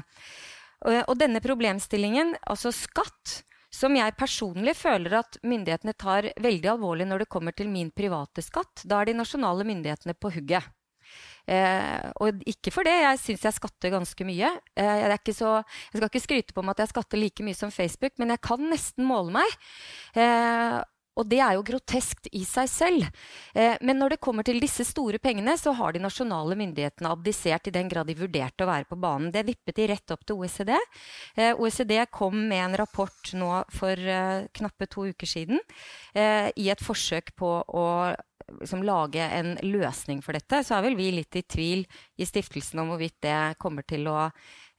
Og 1.04 1.12
denne 1.20 1.42
problemstillingen, 1.44 2.32
altså 2.48 2.72
skatt, 2.72 3.42
som 3.74 3.96
jeg 3.98 4.14
personlig 4.20 4.76
føler 4.78 5.18
at 5.24 5.40
myndighetene 5.42 5.96
tar 5.98 6.30
veldig 6.42 6.70
alvorlig 6.76 7.08
når 7.10 7.24
det 7.24 7.32
kommer 7.34 7.56
til 7.58 7.72
min 7.74 7.90
private 7.96 8.44
skatt. 8.46 8.86
Da 8.86 9.02
er 9.02 9.10
de 9.10 9.18
nasjonale 9.18 9.66
myndighetene 9.68 10.14
på 10.14 10.32
hugget. 10.36 10.70
Eh, 11.44 12.06
og 12.24 12.44
ikke 12.48 12.72
for 12.72 12.88
det, 12.88 12.94
jeg 13.02 13.20
syns 13.20 13.44
jeg 13.48 13.58
skatter 13.58 13.92
ganske 13.98 14.28
mye. 14.28 14.52
Eh, 14.80 15.18
så, 15.36 15.58
jeg 15.60 15.98
skal 15.98 16.08
ikke 16.08 16.24
skryte 16.24 16.56
på 16.56 16.64
meg 16.64 16.78
at 16.78 16.86
jeg 16.86 16.94
skatter 16.94 17.20
like 17.20 17.46
mye 17.46 17.58
som 17.58 17.74
Facebook, 17.74 18.16
men 18.22 18.36
jeg 18.36 18.44
kan 18.46 18.64
nesten 18.72 19.08
måle 19.10 19.34
meg. 19.36 19.58
Eh, 20.16 20.80
og 21.20 21.28
det 21.30 21.40
er 21.44 21.58
jo 21.58 21.66
groteskt 21.68 22.30
i 22.34 22.44
seg 22.48 22.70
selv. 22.72 23.24
Eh, 23.54 23.76
men 23.82 24.00
når 24.00 24.16
det 24.16 24.22
kommer 24.24 24.46
til 24.46 24.62
disse 24.64 24.86
store 24.88 25.20
pengene, 25.24 25.56
så 25.60 25.76
har 25.78 25.94
de 25.94 26.02
nasjonale 26.04 26.58
myndighetene 26.60 27.12
abdisert 27.14 27.70
i 27.70 27.76
den 27.76 27.92
grad 27.92 28.10
de 28.10 28.18
vurderte 28.18 28.66
å 28.66 28.70
være 28.70 28.90
på 28.90 29.00
banen. 29.00 29.32
Det 29.34 29.46
vippet 29.48 29.78
de 29.78 29.90
rett 29.94 30.16
opp 30.16 30.26
til 30.26 30.42
OECD. 30.42 30.74
Eh, 31.36 31.54
OECD 31.54 31.96
kom 32.12 32.38
med 32.50 32.66
en 32.66 32.78
rapport 32.84 33.34
nå 33.38 33.52
for 33.74 33.98
eh, 34.18 34.50
knappe 34.58 34.90
to 34.92 35.08
uker 35.14 35.30
siden 35.30 35.62
eh, 36.16 36.50
i 36.56 36.70
et 36.74 36.84
forsøk 36.84 37.34
på 37.40 37.56
å 37.62 37.88
liksom, 38.60 38.84
lage 38.84 39.24
en 39.24 39.56
løsning 39.64 40.22
for 40.26 40.38
dette. 40.38 40.64
Så 40.64 40.78
er 40.78 40.88
vel 40.88 40.98
vi 41.00 41.12
litt 41.14 41.36
i 41.38 41.46
tvil 41.46 41.86
i 42.18 42.28
stiftelsen 42.28 42.82
om 42.84 42.94
hvorvidt 42.94 43.22
det 43.26 43.40
kommer 43.62 43.86
til 43.88 44.10
å 44.12 44.30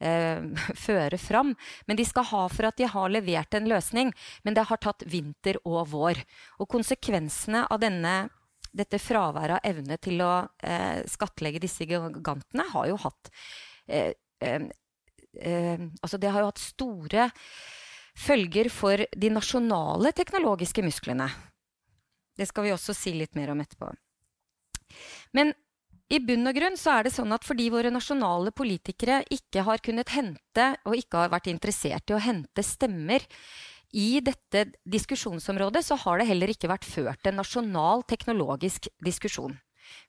eh, 0.04 0.44
føre 0.86 1.18
fram. 1.20 1.54
Men 1.88 2.00
de 2.00 2.06
skal 2.08 2.28
ha 2.30 2.44
for 2.52 2.68
at 2.68 2.78
de 2.80 2.88
har 2.90 3.12
levert 3.12 3.56
en 3.56 3.68
løsning. 3.70 4.12
Men 4.44 4.56
det 4.56 4.68
har 4.70 4.82
tatt 4.82 5.06
vinter 5.10 5.60
og 5.64 5.88
vår. 5.94 6.22
Og 6.60 6.70
konsekvensene 6.76 7.66
av 7.68 7.82
denne 7.82 8.16
dette 8.74 8.98
fraværet 8.98 9.60
av 9.60 9.70
evne 9.70 9.98
til 10.02 10.22
å 10.24 10.32
eh, 10.66 11.04
skattlegge 11.06 11.62
disse 11.62 11.86
gigantene 11.86 12.66
har 12.72 12.88
jo 12.90 12.98
hatt 13.04 13.30
eh, 13.86 14.12
eh, 14.42 14.68
Altså, 15.34 16.18
det 16.22 16.30
har 16.30 16.44
jo 16.44 16.50
hatt 16.52 16.62
store 16.62 17.24
følger 18.14 18.68
for 18.70 19.02
de 19.02 19.30
nasjonale 19.34 20.12
teknologiske 20.14 20.84
musklene. 20.86 21.26
Det 22.38 22.46
skal 22.46 22.68
vi 22.68 22.70
også 22.74 22.94
si 22.94 23.16
litt 23.18 23.34
mer 23.34 23.50
om 23.50 23.62
etterpå. 23.64 23.88
Men 25.34 25.50
i 26.12 26.20
bunn 26.20 26.48
og 26.50 26.56
grunn 26.56 26.76
så 26.76 26.98
er 26.98 27.06
det 27.06 27.14
sånn 27.14 27.32
at 27.32 27.46
fordi 27.46 27.70
våre 27.72 27.92
nasjonale 27.92 28.52
politikere 28.54 29.22
ikke 29.32 29.64
har 29.64 29.80
kunnet 29.84 30.12
hente, 30.12 30.66
og 30.84 30.98
ikke 30.98 31.22
har 31.22 31.32
vært 31.32 31.48
interessert 31.52 32.10
i 32.10 32.16
å 32.16 32.22
hente 32.22 32.64
stemmer 32.66 33.24
i 33.94 34.20
dette 34.24 34.66
diskusjonsområdet, 34.90 35.84
så 35.86 35.96
har 36.02 36.20
det 36.20 36.28
heller 36.28 36.50
ikke 36.52 36.68
vært 36.70 36.86
ført 36.88 37.30
en 37.30 37.38
nasjonal 37.40 38.04
teknologisk 38.10 38.90
diskusjon. 39.04 39.54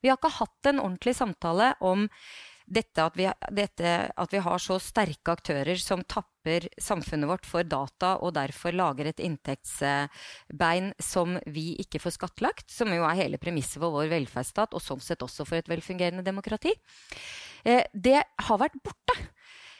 Vi 0.01 0.09
har 0.09 0.17
ikke 0.17 0.35
hatt 0.39 0.71
en 0.71 0.81
ordentlig 0.81 1.15
samtale 1.17 1.73
om 1.85 2.09
dette 2.65 3.03
at, 3.03 3.17
vi, 3.17 3.27
dette 3.53 3.91
at 4.09 4.33
vi 4.33 4.41
har 4.41 4.61
så 4.61 4.77
sterke 4.81 5.35
aktører 5.35 5.77
som 5.81 6.01
tapper 6.01 6.67
samfunnet 6.81 7.29
vårt 7.29 7.45
for 7.49 7.65
data 7.67 8.15
og 8.23 8.33
derfor 8.37 8.75
lager 8.75 9.09
et 9.09 9.21
inntektsbein 9.23 10.91
som 11.01 11.37
vi 11.45 11.73
ikke 11.83 12.01
får 12.01 12.17
skattlagt, 12.17 12.67
som 12.73 12.91
jo 12.93 13.05
er 13.05 13.21
hele 13.21 13.41
premisset 13.41 13.79
for 13.79 13.93
vår 13.93 14.09
velferdsstat, 14.13 14.73
og 14.73 14.83
sånn 14.83 15.03
sett 15.03 15.25
også 15.25 15.45
for 15.47 15.61
et 15.61 15.69
velfungerende 15.71 16.25
demokrati, 16.25 16.73
eh, 17.65 17.85
det 17.93 18.21
har 18.21 18.61
vært 18.61 18.81
borte. 18.81 19.17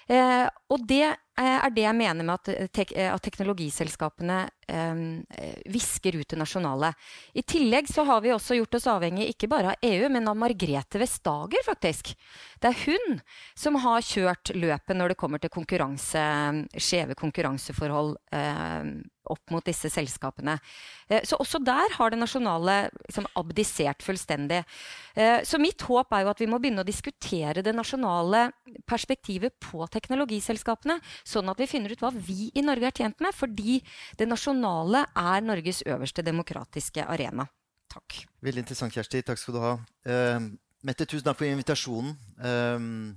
Eh, 0.05 0.45
og 0.69 0.83
det 0.85 1.05
eh, 1.07 1.55
er 1.57 1.71
det 1.73 1.81
jeg 1.81 1.97
mener 1.97 2.25
med 2.27 2.35
at, 2.35 2.49
eh, 2.53 2.67
tek 2.69 2.91
at 2.93 3.23
teknologiselskapene 3.25 4.37
eh, 4.69 4.99
visker 5.73 6.19
ut 6.19 6.29
det 6.29 6.37
nasjonale. 6.37 6.91
I 7.33 7.41
tillegg 7.41 7.89
så 7.89 8.05
har 8.05 8.21
vi 8.21 8.33
også 8.35 8.59
gjort 8.59 8.77
oss 8.77 8.87
avhengig 8.91 9.31
ikke 9.31 9.49
bare 9.49 9.73
av 9.73 9.87
EU, 9.89 10.05
men 10.13 10.29
av 10.29 10.37
Margrethe 10.37 11.01
Vestager, 11.01 11.65
faktisk. 11.65 12.13
Det 12.61 12.69
er 12.69 12.85
hun 12.85 13.19
som 13.57 13.81
har 13.81 14.05
kjørt 14.05 14.53
løpet 14.53 14.97
når 14.97 15.13
det 15.13 15.19
kommer 15.23 15.41
til 15.41 15.53
konkurranse, 15.53 16.21
skjeve 16.77 17.17
konkurranseforhold 17.17 18.15
eh, 18.35 18.93
opp 19.31 19.53
mot 19.53 19.65
disse 19.65 19.89
selskapene. 19.91 20.57
Eh, 21.07 21.23
så 21.27 21.39
også 21.41 21.61
der 21.63 21.95
har 21.97 22.13
det 22.13 22.19
nasjonale 22.21 22.77
liksom, 23.07 23.27
abdisert 23.39 24.05
fullstendig. 24.05 24.61
Eh, 25.15 25.41
så 25.47 25.59
mitt 25.61 25.81
håp 25.87 26.13
er 26.13 26.25
jo 26.25 26.31
at 26.33 26.43
vi 26.43 26.49
må 26.51 26.59
begynne 26.61 26.85
å 26.85 26.87
diskutere 26.87 27.63
det 27.65 27.75
nasjonale 27.75 28.47
perspektivet 28.89 29.57
på 29.63 29.85
teknologiselskapene, 29.93 30.99
sånn 31.27 31.51
at 31.51 31.61
vi 31.61 31.69
finner 31.69 31.93
ut 31.93 32.03
hva 32.03 32.13
vi 32.15 32.49
i 32.53 32.65
Norge 32.65 32.89
er 32.89 32.97
tjent 33.03 33.21
med, 33.23 33.35
fordi 33.35 33.79
det 34.19 34.29
nasjonale 34.29 35.05
er 35.15 35.45
Norges 35.45 35.83
øverste 35.85 36.25
demokratiske 36.25 37.05
arena. 37.05 37.47
Takk. 37.95 38.25
Veldig 38.43 38.65
interessant, 38.65 38.95
Kjersti. 38.95 39.21
Takk 39.23 39.39
skal 39.39 39.55
du 39.55 39.61
ha. 39.63 39.75
Uh, 40.07 40.49
Mette, 40.85 41.07
tusen 41.07 41.25
takk 41.25 41.39
for 41.39 41.47
invitasjonen. 41.47 42.11
Uh, 42.41 43.15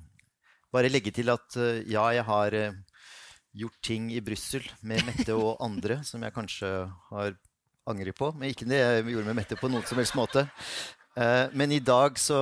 bare 0.73 0.93
legge 0.93 1.13
til 1.17 1.33
at 1.33 1.59
uh, 1.59 1.81
ja, 1.89 2.07
jeg 2.15 2.25
har 2.29 2.57
gjort 3.57 3.81
ting 3.85 4.11
i 4.13 4.23
Brussel 4.25 4.65
med 4.83 5.05
Mette 5.07 5.37
og 5.37 5.57
andre 5.65 6.01
som 6.09 6.23
jeg 6.25 6.35
kanskje 6.37 6.71
har 7.11 7.35
angret 7.89 8.19
på. 8.19 8.31
Men 8.37 8.53
ikke 8.53 8.69
det 8.69 8.81
jeg 8.83 9.09
gjorde 9.13 9.31
med 9.31 9.41
Mette 9.41 9.59
på 9.59 9.71
noen 9.73 9.87
som 9.89 10.01
helst 10.01 10.17
måte. 10.19 10.47
Eh, 11.19 11.47
men 11.57 11.73
i 11.75 11.81
dag 11.83 12.19
så 12.21 12.39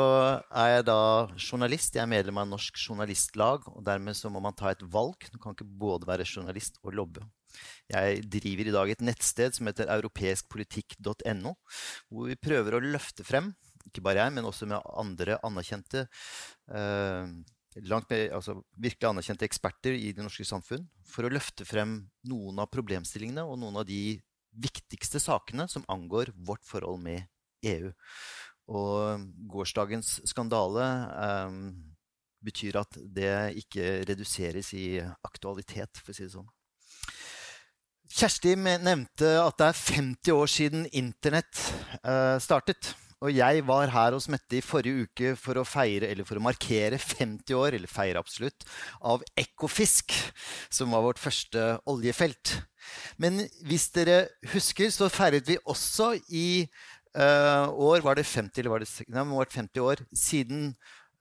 er 0.51 0.73
jeg 0.75 0.87
da 0.91 1.01
journalist. 1.39 1.97
Jeg 1.97 2.05
er 2.05 2.11
medlem 2.11 2.43
av 2.43 2.51
Norsk 2.51 2.79
Journalistlag. 2.83 3.67
Og 3.73 3.85
dermed 3.87 4.19
så 4.19 4.31
må 4.33 4.43
man 4.45 4.57
ta 4.57 4.73
et 4.73 4.85
valg. 4.93 5.29
Du 5.33 5.39
kan 5.41 5.57
ikke 5.57 5.69
både 5.69 6.09
være 6.09 6.29
journalist 6.29 6.81
og 6.83 6.97
lobbe. 6.99 7.25
Jeg 7.89 8.25
driver 8.29 8.69
i 8.69 8.75
dag 8.75 8.91
et 8.93 9.05
nettsted 9.05 9.57
som 9.57 9.69
heter 9.71 9.89
europeiskpolitikk.no, 9.95 11.55
hvor 12.11 12.29
vi 12.29 12.37
prøver 12.37 12.77
å 12.77 12.83
løfte 12.85 13.25
frem, 13.25 13.53
ikke 13.87 14.03
bare 14.05 14.27
jeg, 14.27 14.35
men 14.37 14.49
også 14.49 14.69
med 14.69 14.83
andre 14.99 15.39
anerkjente 15.47 16.03
eh, 16.05 17.31
langt 17.85 18.11
mer, 18.11 18.31
altså, 18.39 18.57
virkelig 18.81 19.09
anerkjente 19.09 19.47
eksperter 19.47 19.97
i 19.97 20.13
det 20.17 20.25
norske 20.25 20.47
samfunn 20.49 20.87
for 21.07 21.27
å 21.27 21.33
løfte 21.33 21.67
frem 21.69 21.99
noen 22.29 22.63
av 22.63 22.71
problemstillingene 22.73 23.45
og 23.45 23.59
noen 23.61 23.83
av 23.83 23.87
de 23.89 24.19
viktigste 24.57 25.21
sakene 25.21 25.67
som 25.69 25.85
angår 25.93 26.33
vårt 26.37 26.65
forhold 26.65 27.03
med 27.05 27.27
EU. 27.67 27.93
Og 28.73 29.27
gårsdagens 29.53 30.21
skandale 30.27 30.87
um, 31.47 31.61
betyr 32.45 32.81
at 32.81 32.97
det 32.97 33.33
ikke 33.63 34.03
reduseres 34.09 34.73
i 34.77 34.99
aktualitet, 35.27 36.01
for 36.01 36.13
å 36.13 36.17
si 36.17 36.27
det 36.27 36.35
sånn. 36.35 36.49
Kjersti 38.17 38.55
nevnte 38.57 39.33
at 39.43 39.59
det 39.61 39.69
er 39.69 39.81
50 39.81 40.37
år 40.37 40.51
siden 40.51 40.87
Internett 40.97 41.59
uh, 42.07 42.39
startet. 42.43 42.95
Og 43.25 43.33
jeg 43.33 43.63
var 43.65 43.89
her 43.95 44.13
hos 44.13 44.29
Mette 44.29 44.59
i 44.59 44.65
forrige 44.65 45.07
uke 45.07 45.31
for 45.41 45.57
å 45.57 45.65
feire, 45.65 46.11
eller 46.11 46.27
for 46.29 46.37
å 46.37 46.45
markere 46.45 46.99
50 47.01 47.57
år, 47.57 47.77
eller 47.79 47.89
feire 47.89 48.21
absolutt, 48.21 48.67
av 49.01 49.25
Ekofisk, 49.41 50.13
som 50.69 50.93
var 50.93 51.05
vårt 51.07 51.23
første 51.23 51.65
oljefelt. 51.89 52.59
Men 53.23 53.41
hvis 53.65 53.89
dere 53.95 54.27
husker, 54.53 54.93
så 54.93 55.09
feiret 55.13 55.49
vi 55.49 55.57
også 55.65 56.13
i 56.29 56.67
uh, 57.17 57.73
år 57.73 58.05
Var 58.05 58.21
det 58.21 58.27
50 58.29 58.61
eller 58.61 58.71
var 58.71 58.85
det, 58.85 58.91
nei, 59.09 59.25
det 59.25 59.39
var 59.41 59.51
50 59.57 59.83
år 59.83 60.03
siden 60.15 60.69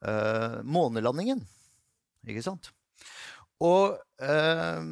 uh, 0.06 0.60
månelandingen? 0.62 1.40
Ikke 2.28 2.44
sant? 2.44 2.70
Og 3.64 3.96
uh, 4.20 4.84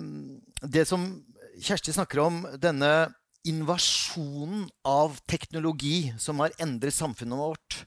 det 0.64 0.88
som 0.88 1.06
Kjersti 1.61 1.92
snakker 1.94 2.25
om, 2.25 2.40
denne 2.58 3.12
invasjonen 3.49 4.69
av 4.89 5.19
teknologi 5.29 6.13
som 6.21 6.41
har 6.43 6.55
endret 6.63 6.97
samfunnet 6.97 7.39
vårt. 7.39 7.81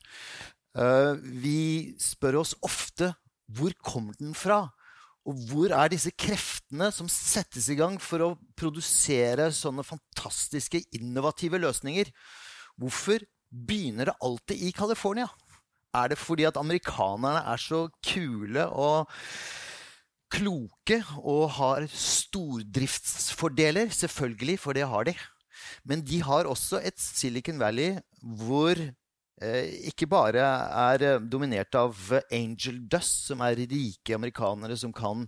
Eh, 0.77 1.13
vi 1.41 1.95
spør 2.01 2.41
oss 2.43 2.53
ofte 2.65 3.13
hvor 3.47 3.73
kommer 3.81 4.17
den 4.19 4.35
fra? 4.37 4.67
Og 5.27 5.39
hvor 5.49 5.73
er 5.75 5.89
disse 5.91 6.11
kreftene 6.15 6.91
som 6.95 7.09
settes 7.11 7.67
i 7.71 7.75
gang 7.79 7.97
for 7.99 8.23
å 8.23 8.37
produsere 8.59 9.49
sånne 9.55 9.83
fantastiske, 9.87 10.81
innovative 10.95 11.59
løsninger? 11.59 12.11
Hvorfor 12.79 13.25
begynner 13.51 14.11
det 14.11 14.19
alltid 14.23 14.63
i 14.69 14.71
California? 14.75 15.27
Er 15.95 16.11
det 16.11 16.19
fordi 16.19 16.45
at 16.47 16.59
amerikanerne 16.59 17.41
er 17.49 17.59
så 17.59 17.87
kule 18.05 18.67
og 18.69 19.09
kloke 20.31 21.01
og 21.23 21.49
har 21.57 21.87
stordriftsfordeler? 21.91 23.89
Selvfølgelig, 23.91 24.59
for 24.63 24.77
det 24.77 24.87
har 24.87 25.03
de. 25.07 25.15
Men 25.87 26.03
de 26.05 26.21
har 26.25 26.49
også 26.49 26.81
et 26.85 26.99
Silicon 26.99 27.59
Valley 27.61 27.97
hvor 28.21 28.77
eh, 28.77 29.69
ikke 29.91 30.09
bare 30.09 30.43
er 30.43 31.05
eh, 31.05 31.21
dominert 31.21 31.75
av 31.77 31.95
angel 32.33 32.83
dust, 32.89 33.27
som 33.29 33.43
er 33.45 33.59
rike 33.63 34.17
amerikanere 34.17 34.77
som 34.79 34.93
kan 34.95 35.25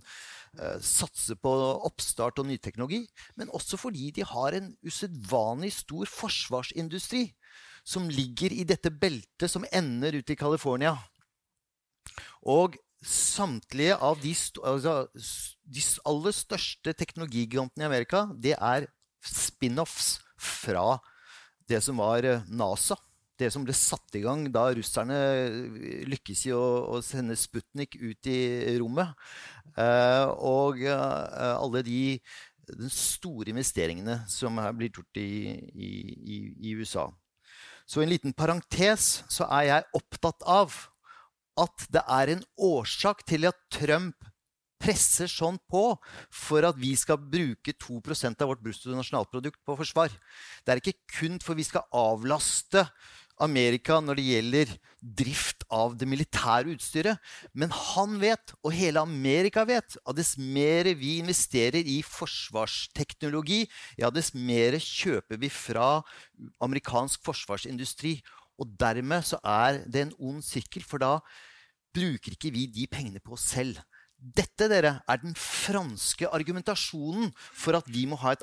eh, 0.58 0.78
satse 0.82 1.36
på 1.38 1.54
oppstart 1.88 2.42
og 2.42 2.50
nyteknologi, 2.50 3.04
men 3.36 3.52
også 3.54 3.80
fordi 3.80 4.10
de 4.18 4.26
har 4.26 4.58
en 4.58 4.72
usedvanlig 4.86 5.72
stor 5.80 6.10
forsvarsindustri 6.10 7.28
som 7.86 8.10
ligger 8.12 8.52
i 8.52 8.66
dette 8.68 8.92
beltet 8.92 9.50
som 9.50 9.66
ender 9.72 10.20
ut 10.20 10.30
i 10.30 10.38
California. 10.38 10.94
Og 12.48 12.76
samtlige 13.00 13.96
av 13.96 14.20
de, 14.20 14.32
altså, 14.64 14.94
de 15.64 15.84
aller 16.08 16.36
største 16.36 16.92
teknologigigantene 16.92 17.86
i 17.86 17.88
Amerika, 17.88 18.26
det 18.36 18.56
er 18.58 18.88
spin-offs 19.24 20.18
fra 20.40 20.98
det 21.70 21.80
som 21.84 22.00
var 22.00 22.26
eh, 22.26 22.44
NASA. 22.48 22.98
Det 23.40 23.48
som 23.54 23.64
ble 23.64 23.72
satt 23.76 24.18
i 24.18 24.24
gang 24.24 24.44
da 24.52 24.66
russerne 24.76 25.16
eh, 25.16 26.04
lykkes 26.10 26.44
i 26.50 26.54
å, 26.56 26.64
å 26.96 27.00
sende 27.04 27.38
Sputnik 27.38 27.96
ut 28.00 28.28
i 28.28 28.76
rommet. 28.80 29.14
Eh, 29.78 30.26
og 30.44 30.82
eh, 30.84 31.56
alle 31.56 31.84
de, 31.86 32.02
store 32.86 33.50
investeringene 33.50 34.20
som 34.30 34.60
er 34.62 34.74
blitt 34.78 34.94
gjort 34.94 35.18
i, 35.18 35.56
i, 35.74 35.88
i, 36.14 36.36
i 36.70 36.74
USA. 36.78 37.08
Så 37.82 38.04
en 38.04 38.12
liten 38.12 38.30
parentes 38.30 39.24
så 39.26 39.48
er 39.50 39.64
jeg 39.66 39.88
opptatt 39.98 40.44
av 40.46 40.76
at 41.58 41.86
det 41.90 42.04
er 42.06 42.36
en 42.36 42.44
årsak 42.70 43.24
til 43.26 43.48
at 43.50 43.58
Trump 43.74 44.29
presser 44.80 45.28
sånn 45.30 45.58
på 45.70 45.84
for 46.32 46.66
at 46.66 46.78
vi 46.80 46.94
skal 46.98 47.20
bruke 47.20 47.74
2% 47.76 48.42
av 48.42 48.52
vårt 48.52 48.62
bruttonasjonalprodukt 48.64 49.60
på 49.66 49.76
forsvar. 49.82 50.12
Det 50.64 50.72
er 50.72 50.82
ikke 50.82 51.18
kun 51.18 51.40
for 51.44 51.58
vi 51.58 51.66
skal 51.68 51.86
avlaste 51.92 52.86
Amerika 53.40 53.98
når 54.04 54.18
det 54.18 54.24
gjelder 54.26 54.72
drift 55.20 55.64
av 55.72 55.94
det 56.00 56.08
militære 56.08 56.74
utstyret. 56.74 57.20
Men 57.56 57.72
han 57.72 58.18
vet, 58.20 58.52
og 58.60 58.74
hele 58.76 59.02
Amerika 59.02 59.64
vet, 59.68 59.96
at 59.96 60.18
dess 60.18 60.34
mer 60.36 60.90
vi 61.00 61.16
investerer 61.22 61.80
i 61.80 62.00
forsvarsteknologi, 62.04 63.62
ja, 64.00 64.12
dess 64.12 64.34
mer 64.34 64.76
kjøper 64.76 65.40
vi 65.40 65.52
fra 65.52 66.02
amerikansk 66.60 67.24
forsvarsindustri. 67.24 68.18
Og 68.60 68.76
dermed 68.80 69.24
så 69.24 69.40
er 69.40 69.84
det 69.88 70.04
en 70.04 70.16
ond 70.32 70.44
sirkel, 70.44 70.84
for 70.84 71.00
da 71.00 71.16
bruker 71.96 72.36
ikke 72.36 72.52
vi 72.54 72.68
de 72.70 72.86
pengene 72.90 73.22
på 73.24 73.34
oss 73.38 73.48
selv. 73.54 73.80
Dette 74.20 74.66
dere, 74.68 74.98
er 75.08 75.20
den 75.22 75.32
franske 75.32 76.28
argumentasjonen 76.28 77.30
for 77.56 77.78
at 77.78 77.86
vi 77.88 78.02
må 78.08 78.18
ha 78.20 78.34
et 78.34 78.42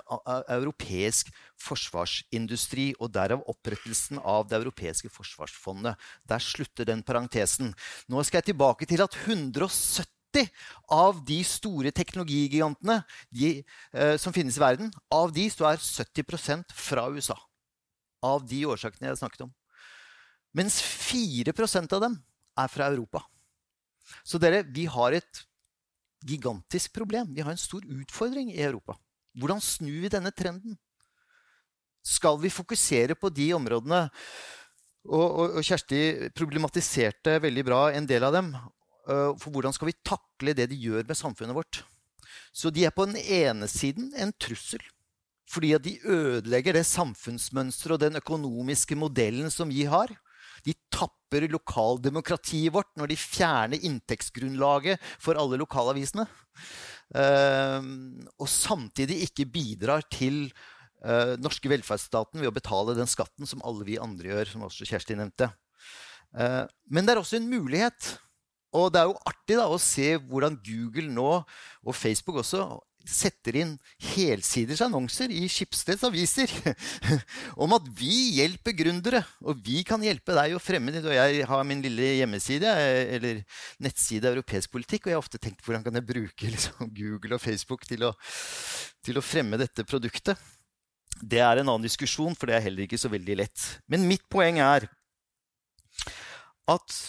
europeisk 0.56 1.30
forsvarsindustri, 1.62 2.96
og 2.98 3.12
derav 3.14 3.44
opprettelsen 3.46 4.18
av 4.24 4.48
det 4.50 4.58
europeiske 4.58 5.12
forsvarsfondet. 5.14 5.94
Der 6.26 6.42
slutter 6.42 6.88
den 6.90 7.04
parentesen. 7.06 7.76
Nå 8.10 8.24
skal 8.26 8.42
jeg 8.42 8.50
tilbake 8.50 8.90
til 8.90 9.04
at 9.06 9.14
170 9.22 10.50
av 10.94 11.22
de 11.26 11.38
store 11.46 11.92
teknologigigantene 11.94 12.98
de, 13.30 13.64
eh, 13.94 14.18
som 14.18 14.34
finnes 14.34 14.58
i 14.58 14.64
verden, 14.64 14.90
av 15.14 15.30
de 15.34 15.46
så 15.50 15.70
er 15.70 15.78
70% 15.78 16.74
fra 16.74 17.06
USA. 17.14 17.38
Av 18.26 18.42
de 18.42 18.66
årsakene 18.66 19.08
jeg 19.12 19.14
har 19.14 19.22
snakket 19.22 19.46
om. 19.46 19.54
Mens 20.58 20.82
4% 20.82 21.94
av 21.94 22.02
dem 22.02 22.18
er 22.58 22.68
fra 22.68 22.90
Europa. 22.90 23.22
Så 24.26 24.42
dere, 24.42 24.64
vi 24.64 24.88
har 24.90 25.14
et 25.14 25.46
gigantisk 26.26 26.94
problem. 26.96 27.34
Vi 27.34 27.44
har 27.44 27.52
en 27.52 27.60
stor 27.62 27.86
utfordring 27.86 28.52
i 28.54 28.62
Europa. 28.64 28.98
Hvordan 29.38 29.62
snur 29.62 30.02
vi 30.06 30.12
denne 30.12 30.32
trenden? 30.34 30.78
Skal 32.06 32.40
vi 32.42 32.54
fokusere 32.54 33.18
på 33.20 33.30
de 33.30 33.52
områdene? 33.54 34.08
Og, 35.08 35.28
og, 35.28 35.58
og 35.60 35.64
Kjersti 35.64 36.32
problematiserte 36.36 37.38
veldig 37.44 37.64
bra 37.68 37.82
en 37.96 38.08
del 38.10 38.26
av 38.28 38.36
dem. 38.36 38.52
Uh, 39.08 39.32
for 39.40 39.54
hvordan 39.54 39.76
skal 39.76 39.92
vi 39.92 40.00
takle 40.04 40.56
det 40.58 40.68
de 40.72 40.80
gjør 40.80 41.06
med 41.08 41.20
samfunnet 41.20 41.56
vårt? 41.56 41.82
Så 42.52 42.72
de 42.74 42.84
er 42.88 42.96
på 42.96 43.06
den 43.08 43.20
ene 43.22 43.70
siden 43.72 44.12
en 44.20 44.34
trussel. 44.36 44.82
Fordi 45.48 45.72
at 45.78 45.84
de 45.86 45.96
ødelegger 46.04 46.76
det 46.76 46.88
samfunnsmønsteret 46.90 47.96
og 47.96 48.02
den 48.04 48.20
økonomiske 48.20 48.98
modellen 49.00 49.52
som 49.54 49.72
vi 49.72 49.86
har. 49.88 50.12
De 50.68 50.76
tapper 50.92 51.48
lokaldemokratiet 51.52 52.74
vårt 52.76 52.92
når 53.00 53.14
de 53.14 53.20
fjerner 53.20 53.86
inntektsgrunnlaget 53.88 55.02
for 55.24 55.40
alle 55.40 55.60
lokalavisene. 55.62 56.28
Uh, 57.16 57.80
og 58.36 58.50
samtidig 58.52 59.22
ikke 59.30 59.48
bidrar 59.48 60.04
til 60.12 60.50
uh, 61.06 61.38
norske 61.40 61.72
velferdsstaten 61.72 62.42
ved 62.42 62.52
å 62.52 62.56
betale 62.56 62.98
den 62.98 63.08
skatten 63.08 63.48
som 63.48 63.64
alle 63.68 63.88
vi 63.88 64.00
andre 64.02 64.34
gjør, 64.34 64.52
som 64.52 64.68
også 64.68 64.88
Kjersti 64.90 65.16
nevnte. 65.16 65.50
Uh, 66.36 66.66
men 66.92 67.08
det 67.08 67.16
er 67.16 67.24
også 67.24 67.40
en 67.40 67.52
mulighet. 67.52 68.18
Og 68.76 68.92
det 68.92 69.00
er 69.00 69.08
jo 69.08 69.20
artig 69.30 69.56
da, 69.56 69.70
å 69.72 69.80
se 69.80 70.10
hvordan 70.28 70.60
Google 70.66 71.08
nå, 71.14 71.30
og 71.88 71.96
Facebook 71.96 72.42
også, 72.44 72.66
setter 73.08 73.56
inn 73.62 73.74
helsiders 74.14 74.82
annonser 74.84 75.32
i 75.32 75.46
Skipsteds 75.52 76.04
aviser 76.08 76.52
om 77.64 77.76
at 77.78 77.88
vi 77.98 78.38
hjelper 78.38 78.76
gründere, 78.76 79.22
og 79.48 79.62
vi 79.64 79.84
kan 79.88 80.04
hjelpe 80.04 80.36
deg 80.36 80.56
å 80.56 80.62
fremme 80.62 80.92
ditt. 80.92 81.08
Og 81.08 81.16
jeg 81.16 81.46
har 81.48 81.68
min 81.68 81.84
lille 81.84 82.12
hjemmeside, 82.20 82.74
eller 83.16 83.42
nettside 83.84 84.32
Europeisk 84.34 84.74
politikk, 84.76 85.06
og 85.06 85.12
jeg 85.12 85.18
har 85.18 85.24
ofte 85.24 85.42
tenkt 85.42 85.64
hvordan 85.66 85.86
kan 85.86 86.00
jeg 86.00 86.08
bruke 86.10 86.52
liksom, 86.56 86.92
Google 86.98 87.40
og 87.40 87.44
Facebook 87.44 87.88
til 87.88 88.08
å, 88.10 88.14
til 89.06 89.20
å 89.20 89.26
fremme 89.26 89.60
dette 89.62 89.88
produktet. 89.88 90.36
Det 91.18 91.40
er 91.42 91.62
en 91.62 91.72
annen 91.72 91.88
diskusjon, 91.88 92.36
for 92.38 92.50
det 92.50 92.58
er 92.58 92.68
heller 92.68 92.86
ikke 92.86 93.00
så 93.02 93.10
veldig 93.10 93.40
lett. 93.40 93.70
Men 93.90 94.06
mitt 94.10 94.28
poeng 94.30 94.60
er 94.62 94.86
at 96.68 97.00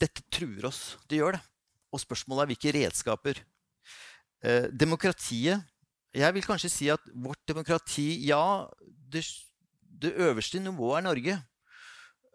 dette 0.00 0.24
truer 0.32 0.66
oss. 0.70 0.96
Det 1.10 1.20
gjør 1.20 1.36
det. 1.36 1.44
Og 1.92 2.02
spørsmålet 2.02 2.44
er 2.44 2.50
hvilke 2.52 2.74
redskaper. 2.76 3.42
Eh, 4.44 4.68
demokratiet 4.70 5.64
Jeg 6.14 6.34
vil 6.34 6.44
kanskje 6.46 6.70
si 6.70 6.86
at 6.88 7.02
vårt 7.12 7.40
demokrati 7.48 8.24
Ja, 8.26 8.66
det, 9.12 9.24
det 9.82 10.14
øverste 10.14 10.60
nivået 10.60 10.98
er 10.98 11.06
Norge. 11.08 11.34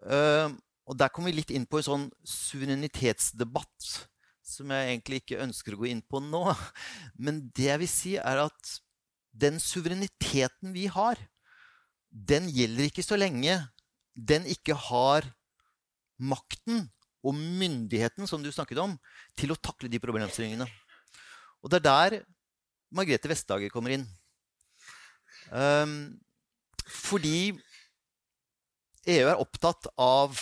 Eh, 0.04 0.48
og 0.84 0.98
der 0.98 1.08
kommer 1.08 1.30
vi 1.30 1.40
litt 1.40 1.50
inn 1.50 1.66
på 1.66 1.80
en 1.80 1.86
sånn 1.86 2.08
suverenitetsdebatt 2.28 3.92
som 4.44 4.70
jeg 4.70 4.90
egentlig 4.90 5.22
ikke 5.22 5.40
ønsker 5.40 5.74
å 5.74 5.80
gå 5.80 5.88
inn 5.88 6.02
på 6.04 6.20
nå. 6.20 6.44
Men 7.24 7.46
det 7.56 7.70
jeg 7.70 7.82
vil 7.82 7.90
si, 7.90 8.16
er 8.20 8.44
at 8.44 8.74
den 9.34 9.58
suvereniteten 9.62 10.74
vi 10.76 10.86
har, 10.92 11.18
den 12.10 12.46
gjelder 12.52 12.86
ikke 12.86 13.02
så 13.02 13.18
lenge 13.18 13.56
den 14.14 14.46
ikke 14.46 14.76
har 14.78 15.26
makten 16.22 16.86
og 17.24 17.36
myndigheten 17.36 18.28
som 18.28 18.42
du 18.44 18.50
snakket 18.52 18.82
om, 18.82 18.96
til 19.38 19.54
å 19.54 19.58
takle 19.58 19.88
de 19.90 20.00
problemstillingene. 20.02 20.66
Og 21.64 21.72
det 21.72 21.80
er 21.80 21.86
der 21.88 22.18
Margrethe 22.94 23.30
Vestager 23.30 23.72
kommer 23.72 23.96
inn. 23.96 24.04
Um, 25.50 26.14
fordi 26.84 27.54
EU 29.08 29.24
er 29.28 29.40
opptatt 29.40 29.88
av 30.00 30.36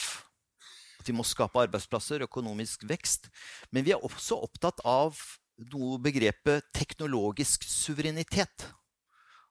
at 1.03 1.09
vi 1.09 1.15
må 1.17 1.25
skape 1.27 1.59
arbeidsplasser, 1.65 2.23
økonomisk 2.27 2.85
vekst. 2.87 3.27
Men 3.75 3.87
vi 3.87 3.95
er 3.95 4.05
også 4.07 4.39
opptatt 4.45 4.83
av 4.87 5.19
noe 5.73 5.99
begrepet 6.03 6.69
teknologisk 6.75 7.67
suverenitet. 7.67 8.69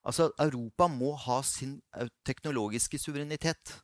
Altså 0.08 0.32
Europa 0.42 0.88
må 0.90 1.12
ha 1.28 1.42
sin 1.46 1.78
teknologiske 2.26 2.98
suverenitet. 3.00 3.76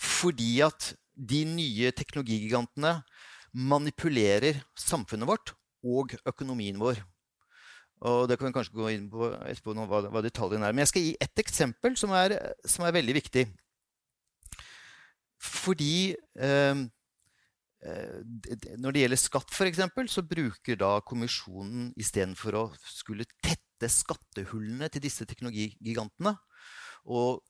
Fordi 0.00 0.58
at 0.66 0.92
de 1.14 1.44
nye 1.46 1.92
teknologigigantene 1.94 2.96
manipulerer 3.54 4.58
samfunnet 4.78 5.28
vårt 5.30 5.54
og 5.84 6.16
økonomien 6.26 6.78
vår. 6.80 6.98
Og 8.04 8.26
det 8.28 8.36
kan 8.36 8.48
vi 8.48 8.56
kanskje 8.56 8.76
gå 8.76 8.88
inn 8.92 9.06
på 9.12 9.28
etterpå 9.46 9.76
hva, 9.78 10.00
hva 10.10 10.22
detaljene 10.24 10.66
er. 10.66 10.74
Men 10.74 10.84
jeg 10.84 10.92
skal 10.92 11.06
gi 11.06 11.14
ett 11.22 11.44
eksempel 11.44 11.94
som 11.96 12.12
er, 12.16 12.34
som 12.68 12.84
er 12.84 12.96
veldig 12.96 13.14
viktig. 13.20 13.44
Fordi 15.44 15.94
eh, 16.14 16.82
når 18.80 18.96
det 18.96 19.04
gjelder 19.04 19.20
skatt, 19.20 19.52
f.eks., 19.52 19.82
så 20.12 20.24
bruker 20.26 20.78
da 20.80 20.96
kommisjonen 21.04 21.92
istedenfor 22.00 22.58
å 22.58 22.64
skulle 22.88 23.28
tette 23.44 23.90
skattehullene 23.92 24.88
til 24.92 25.04
disse 25.04 25.26
teknologigigantene 25.28 26.34
og, 27.04 27.44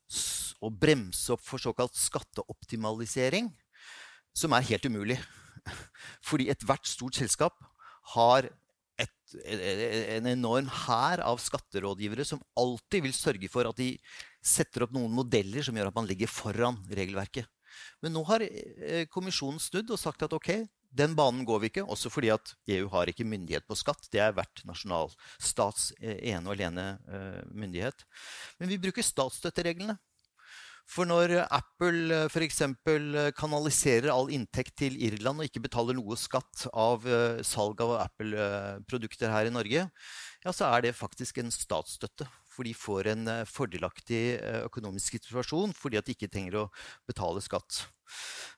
å 0.65 0.71
bremse 0.71 1.33
opp 1.35 1.43
for 1.45 1.61
såkalt 1.61 1.97
skatteoptimalisering, 1.99 3.51
som 4.35 4.55
er 4.57 4.67
helt 4.71 4.87
umulig. 4.89 5.19
Fordi 6.29 6.49
ethvert 6.53 6.89
stort 6.89 7.19
selskap 7.19 7.59
har 8.15 8.49
et, 9.01 9.35
en 10.17 10.29
enorm 10.31 10.71
hær 10.87 11.23
av 11.27 11.41
skatterådgivere 11.43 12.27
som 12.27 12.43
alltid 12.59 13.05
vil 13.07 13.17
sørge 13.17 13.51
for 13.53 13.69
at 13.69 13.79
de 13.81 13.93
setter 14.45 14.87
opp 14.87 14.95
noen 14.95 15.13
modeller 15.13 15.65
som 15.67 15.77
gjør 15.77 15.91
at 15.91 15.99
man 15.99 16.09
ligger 16.09 16.31
foran 16.31 16.79
regelverket. 16.91 17.49
Men 18.05 18.15
nå 18.15 18.23
har 18.29 18.45
eh, 18.47 19.05
kommisjonen 19.11 19.59
snudd 19.63 19.91
og 19.91 20.01
sagt 20.01 20.23
at 20.27 20.35
ok, 20.37 20.53
den 20.95 21.15
banen 21.19 21.45
går 21.47 21.63
vi 21.63 21.71
ikke. 21.73 21.85
Også 21.91 22.11
fordi 22.13 22.31
at 22.35 22.55
EU 22.71 22.89
har 22.93 23.11
ikke 23.11 23.27
myndighet 23.27 23.67
på 23.69 23.77
skatt. 23.79 24.09
Det 24.13 24.23
er 24.23 24.35
hvert 24.37 24.65
nasjonalstats 24.69 25.93
eh, 26.01 26.19
ene 26.33 26.49
og 26.49 26.57
alene 26.57 26.89
uh, 27.11 27.41
myndighet. 27.51 28.07
Men 28.61 28.71
vi 28.71 28.81
bruker 28.83 29.07
statsstøttereglene. 29.07 29.97
For 30.85 31.09
når 31.09 31.33
Apple 31.47 32.25
uh, 32.25 32.27
f.eks. 32.29 32.63
kanaliserer 33.39 34.13
all 34.13 34.31
inntekt 34.37 34.77
til 34.83 34.99
Irland 35.03 35.41
og 35.41 35.49
ikke 35.49 35.65
betaler 35.65 35.97
noe 35.97 36.19
skatt 36.21 36.67
av 36.71 37.09
salg 37.47 37.81
av 37.83 37.97
Apple-produkter 38.05 39.33
her 39.33 39.49
i 39.49 39.55
Norge, 39.55 39.89
ja, 40.45 40.53
så 40.53 40.69
er 40.69 40.87
det 40.87 40.99
faktisk 40.99 41.41
en 41.41 41.53
statsstøtte 41.55 42.29
for 42.55 42.67
de 42.67 42.75
får 42.77 43.11
en 43.13 43.31
eh, 43.31 43.47
fordelaktig 43.51 44.23
eh, 44.39 44.63
økonomisk 44.69 45.19
situasjon 45.19 45.75
fordi 45.77 45.99
at 46.01 46.07
de 46.07 46.15
ikke 46.17 46.31
trenger 46.31 46.61
å 46.63 46.69
betale 47.09 47.43
skatt. 47.45 47.83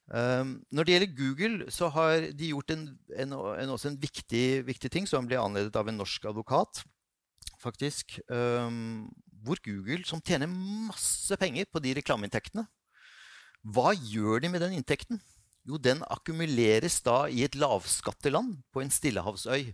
Um, 0.07 0.61
når 0.75 0.87
det 0.87 0.95
gjelder 0.95 1.17
Google, 1.19 1.71
så 1.73 1.89
har 1.95 2.29
de 2.37 2.51
gjort 2.53 2.71
en, 2.75 2.85
en, 3.17 3.33
en, 3.35 3.73
også 3.75 3.91
en 3.91 3.99
viktig, 3.99 4.45
viktig, 4.67 4.91
ting 4.93 5.09
som 5.09 5.27
ble 5.27 5.39
anledet 5.41 5.75
av 5.79 5.89
en 5.91 5.99
norsk 5.99 6.29
advokat. 6.31 6.83
faktisk, 7.63 8.19
um, 8.31 9.09
Hvor 9.43 9.59
Google, 9.65 10.05
som 10.05 10.21
tjener 10.21 10.51
masse 10.51 11.35
penger 11.39 11.67
på 11.71 11.81
de 11.83 11.95
reklameinntektene 11.95 12.67
Hva 13.63 13.95
gjør 13.95 14.43
de 14.43 14.51
med 14.51 14.63
den 14.63 14.77
inntekten? 14.79 15.21
Jo, 15.67 15.79
den 15.79 16.05
akkumuleres 16.07 17.01
da 17.03 17.27
i 17.27 17.43
et 17.43 17.57
lavskatteland 17.59 18.61
på 18.71 18.83
en 18.85 18.93
stillehavsøy. 18.93 19.73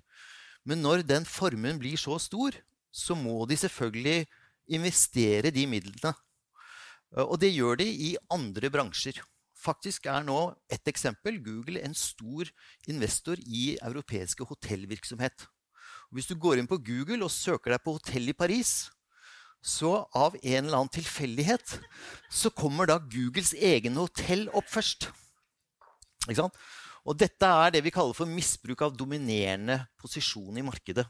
Men 0.65 0.81
når 0.81 1.03
den 1.05 1.27
formuen 1.29 1.81
blir 1.81 2.01
så 2.01 2.17
stor 2.23 2.57
så 2.93 3.17
må 3.17 3.43
de 3.49 3.57
selvfølgelig 3.57 4.27
investere 4.77 5.51
de 5.51 5.67
midlene. 5.67 6.13
Eh, 7.17 7.25
og 7.25 7.39
det 7.41 7.53
gjør 7.55 7.81
de 7.81 7.89
i 7.89 8.15
andre 8.33 8.71
bransjer. 8.73 9.21
Faktisk 9.63 10.09
er 10.11 10.25
nå 10.27 10.53
et 10.73 10.89
eksempel 10.91 11.39
Google 11.43 11.83
en 11.85 11.95
stor 11.95 12.49
investor 12.91 13.39
i 13.47 13.77
europeiske 13.79 14.45
hotellvirksomhet. 14.49 15.47
Hvis 16.13 16.29
du 16.29 16.35
går 16.37 16.61
inn 16.61 16.69
på 16.69 16.81
Google 16.83 17.25
og 17.25 17.33
søker 17.33 17.73
deg 17.73 17.85
på 17.85 17.95
hotell 17.97 18.29
i 18.29 18.37
Paris, 18.37 18.91
så 19.63 20.03
av 20.19 20.35
en 20.43 20.65
eller 20.67 20.81
annen 20.81 20.91
tilfeldighet 20.93 21.77
så 22.29 22.51
kommer 22.51 22.91
da 22.91 22.99
Googles 22.99 23.55
egen 23.55 23.95
hotell 24.01 24.49
opp 24.51 24.67
først. 24.69 25.07
Og 27.07 27.19
dette 27.19 27.47
er 27.47 27.73
det 27.75 27.85
vi 27.87 27.95
kaller 27.95 28.17
for 28.19 28.31
misbruk 28.31 28.83
av 28.83 28.97
dominerende 28.99 29.79
posisjon 30.03 30.59
i 30.59 30.67
markedet. 30.67 31.07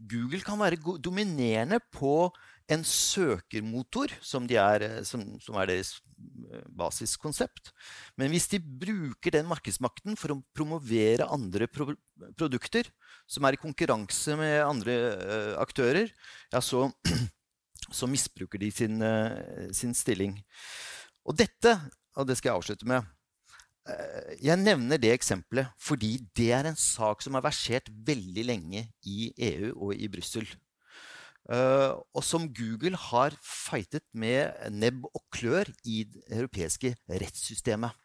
Google 0.00 0.40
kan 0.44 0.60
være 0.60 0.80
dominerende 1.02 1.80
på 1.92 2.30
en 2.70 2.84
søkermotor, 2.86 4.12
som, 4.22 4.46
de 4.48 4.56
er, 4.60 4.84
eh, 4.86 5.02
som, 5.06 5.24
som, 5.42 5.56
er 5.58 5.72
deres 5.72 5.96
eh, 6.52 6.62
basiskonsept. 6.78 7.72
Men 8.20 8.30
hvis 8.32 8.48
de 8.52 8.60
bruker 8.62 9.34
den 9.34 9.48
markedsmakten 9.50 10.18
for 10.18 10.34
å 10.34 10.40
promovere 10.56 11.28
andre 11.28 11.68
pro 11.70 11.90
produkter 12.38 12.88
som 13.30 13.46
er 13.46 13.56
i 13.56 13.60
konkurranse 13.60 14.34
med 14.36 14.58
andre 14.60 14.94
uh, 15.16 15.52
aktører, 15.62 16.10
ja, 16.52 16.60
så, 16.60 16.90
så, 17.98 18.08
misbruker 18.10 18.60
de 18.60 18.68
sin, 18.74 19.00
uh, 19.00 19.70
sin 19.74 19.94
stilling. 19.96 20.36
Og 21.24 21.38
dette, 21.40 21.78
og 22.18 22.28
det 22.28 22.36
skal 22.36 22.52
jeg 22.52 22.60
avslutte 22.60 22.90
med 22.90 23.08
jeg 24.40 24.60
nevner 24.60 25.00
det 25.00 25.12
eksempelet 25.14 25.70
fordi 25.80 26.16
det 26.36 26.50
er 26.52 26.68
en 26.68 26.78
sak 26.78 27.22
som 27.24 27.36
har 27.36 27.44
versert 27.46 27.88
veldig 27.88 28.44
lenge 28.46 28.84
i 29.08 29.30
EU 29.50 29.72
og 29.74 29.94
i 29.96 30.08
Brussel. 30.12 30.46
Uh, 31.50 31.96
og 32.14 32.22
som 32.22 32.44
Google 32.54 32.98
har 33.08 33.34
fightet 33.42 34.04
med 34.14 34.52
nebb 34.70 35.08
og 35.08 35.24
klør 35.34 35.70
i 35.88 36.04
det 36.06 36.22
europeiske 36.36 36.92
rettssystemet. 37.08 37.96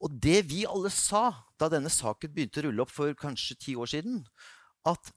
Og 0.00 0.12
det 0.12 0.42
vi 0.50 0.66
alle 0.68 0.90
sa 0.92 1.30
da 1.60 1.70
denne 1.72 1.92
saken 1.92 2.32
begynte 2.34 2.60
å 2.60 2.66
rulle 2.66 2.84
opp 2.84 2.92
for 2.92 3.16
kanskje 3.16 3.56
ti 3.60 3.76
år 3.76 3.88
siden, 3.92 4.22
at 4.88 5.12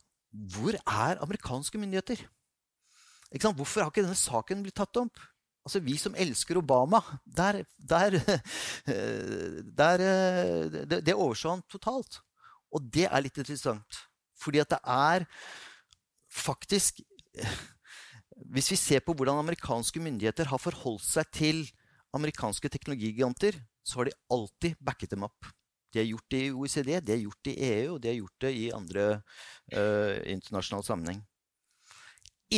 hvor 0.54 0.76
er 0.76 1.22
amerikanske 1.24 1.80
myndigheter? 1.80 2.24
Hvorfor 3.34 3.82
har 3.82 3.92
ikke 3.92 4.06
denne 4.06 4.20
saken 4.20 4.64
blitt 4.64 4.78
tatt 4.78 4.98
opp? 5.02 5.20
Altså, 5.64 5.80
vi 5.80 5.96
som 6.00 6.16
elsker 6.20 6.60
Obama, 6.60 7.00
der, 7.24 7.64
der, 7.78 8.18
der 9.80 10.04
det, 10.74 11.00
det 11.06 11.16
overså 11.16 11.56
han 11.56 11.64
totalt. 11.72 12.20
Og 12.74 12.84
det 12.94 13.06
er 13.08 13.24
litt 13.24 13.38
interessant. 13.40 14.02
Fordi 14.44 14.60
at 14.64 14.74
det 14.74 14.82
er 14.84 15.28
faktisk 16.34 17.04
Hvis 18.54 18.72
vi 18.72 18.76
ser 18.76 19.02
på 19.06 19.14
hvordan 19.14 19.38
amerikanske 19.40 20.02
myndigheter 20.02 20.48
har 20.50 20.60
forholdt 20.60 21.04
seg 21.06 21.28
til 21.32 21.60
amerikanske 22.18 22.70
teknologigiganter, 22.74 23.60
så 23.86 24.00
har 24.00 24.10
de 24.10 24.16
alltid 24.34 24.80
backet 24.82 25.14
dem 25.14 25.26
opp. 25.28 25.52
De 25.94 26.02
har 26.02 26.08
gjort 26.10 26.34
det 26.34 26.40
i 26.48 26.52
OECD, 26.52 26.90
de 26.98 27.14
har 27.14 27.22
gjort 27.22 27.46
det 27.46 27.54
i 27.54 27.70
EU, 27.70 27.94
og 27.94 28.02
de 28.02 28.10
har 28.10 28.18
gjort 28.18 28.46
det 28.46 28.52
i 28.58 28.64
andre 28.74 29.06
uh, 29.14 30.18
internasjonale 30.34 30.88
sammenheng. 30.88 31.22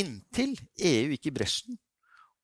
Inntil 0.00 0.56
EU 0.80 1.12
gikk 1.12 1.28
i 1.28 1.34
bresjen 1.36 1.78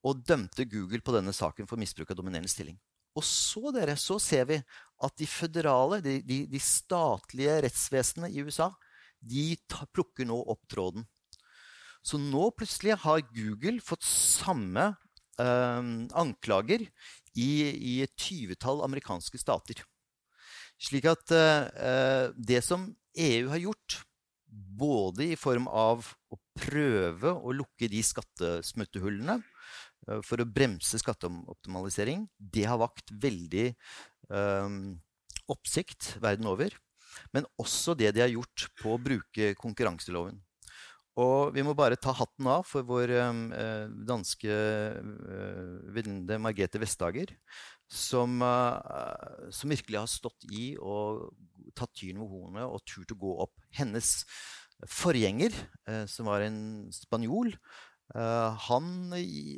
og 0.02 0.22
dømte 0.26 0.66
Google 0.66 1.02
på 1.04 1.14
denne 1.14 1.34
saken 1.34 1.68
for 1.70 1.80
misbruk 1.80 2.10
av 2.10 2.18
dominerende 2.18 2.50
stilling. 2.50 2.78
Og 3.18 3.24
så, 3.26 3.70
dere, 3.74 3.94
så 4.00 4.16
ser 4.22 4.46
vi 4.48 4.58
at 5.04 5.16
de 5.20 5.28
føderale, 5.28 6.00
de, 6.04 6.18
de, 6.24 6.42
de 6.48 6.60
statlige 6.62 7.58
rettsvesenene 7.66 8.32
i 8.32 8.44
USA, 8.44 8.70
de 9.22 9.52
ta, 9.70 9.84
plukker 9.92 10.26
nå 10.26 10.38
opp 10.50 10.64
tråden. 10.70 11.04
Så 12.02 12.18
nå 12.18 12.48
plutselig 12.56 12.96
har 13.04 13.22
Google 13.30 13.82
fått 13.84 14.06
samme 14.06 14.88
eh, 15.38 15.82
anklager 16.18 16.88
i, 17.38 17.50
et 18.02 18.16
tyvetall 18.18 18.82
amerikanske 18.88 19.38
stater. 19.38 19.84
Slik 20.82 21.06
at 21.12 21.30
eh, 21.36 22.32
det 22.34 22.64
som 22.66 22.88
EU 23.12 23.52
har 23.52 23.62
gjort, 23.68 24.00
både 24.52 25.30
i 25.32 25.38
form 25.38 25.68
av 25.68 26.08
å 26.32 26.36
prøve 26.58 27.30
å 27.30 27.54
lukke 27.54 27.88
de 27.92 28.02
skattesmuttehullene 28.04 29.38
Eh, 29.40 29.51
for 30.26 30.42
å 30.42 30.48
bremse 30.48 30.98
skatteoptimalisering, 30.98 32.26
det 32.36 32.64
har 32.66 32.80
vakt 32.80 33.12
veldig 33.22 33.68
um, 34.32 34.96
oppsikt 35.52 36.16
verden 36.22 36.48
over. 36.50 36.74
Men 37.34 37.46
også 37.60 37.94
det 37.98 38.14
de 38.16 38.24
har 38.24 38.32
gjort 38.32 38.66
på 38.80 38.94
å 38.94 39.02
bruke 39.02 39.52
konkurranseloven. 39.60 40.40
Og 41.20 41.52
vi 41.52 41.60
må 41.64 41.74
bare 41.76 41.98
ta 42.00 42.14
hatten 42.16 42.46
av 42.48 42.64
for 42.64 42.86
vår 42.88 43.12
um, 43.20 43.42
danske 44.08 44.48
uh, 44.48 45.74
venninne 45.92 46.40
Margrethe 46.40 46.80
Vestager, 46.80 47.34
som, 47.84 48.40
uh, 48.40 49.50
som, 49.52 49.68
virkelig 49.68 50.00
har 50.00 50.08
stått 50.08 50.48
i 50.48 50.72
og 50.80 51.28
tatt 51.76 51.92
tyren 52.00 52.22
ved 52.22 52.32
hornet 52.32 52.64
og 52.64 52.80
turt 52.88 53.12
å 53.12 53.20
gå 53.26 53.34
opp. 53.44 53.52
Hennes 53.76 54.22
forgjenger, 54.88 55.52
uh, 55.84 56.06
som 56.08 56.32
var 56.32 56.48
en 56.48 56.88
spanjol, 56.96 57.52
Uh, 57.52 57.91
han 58.12 58.86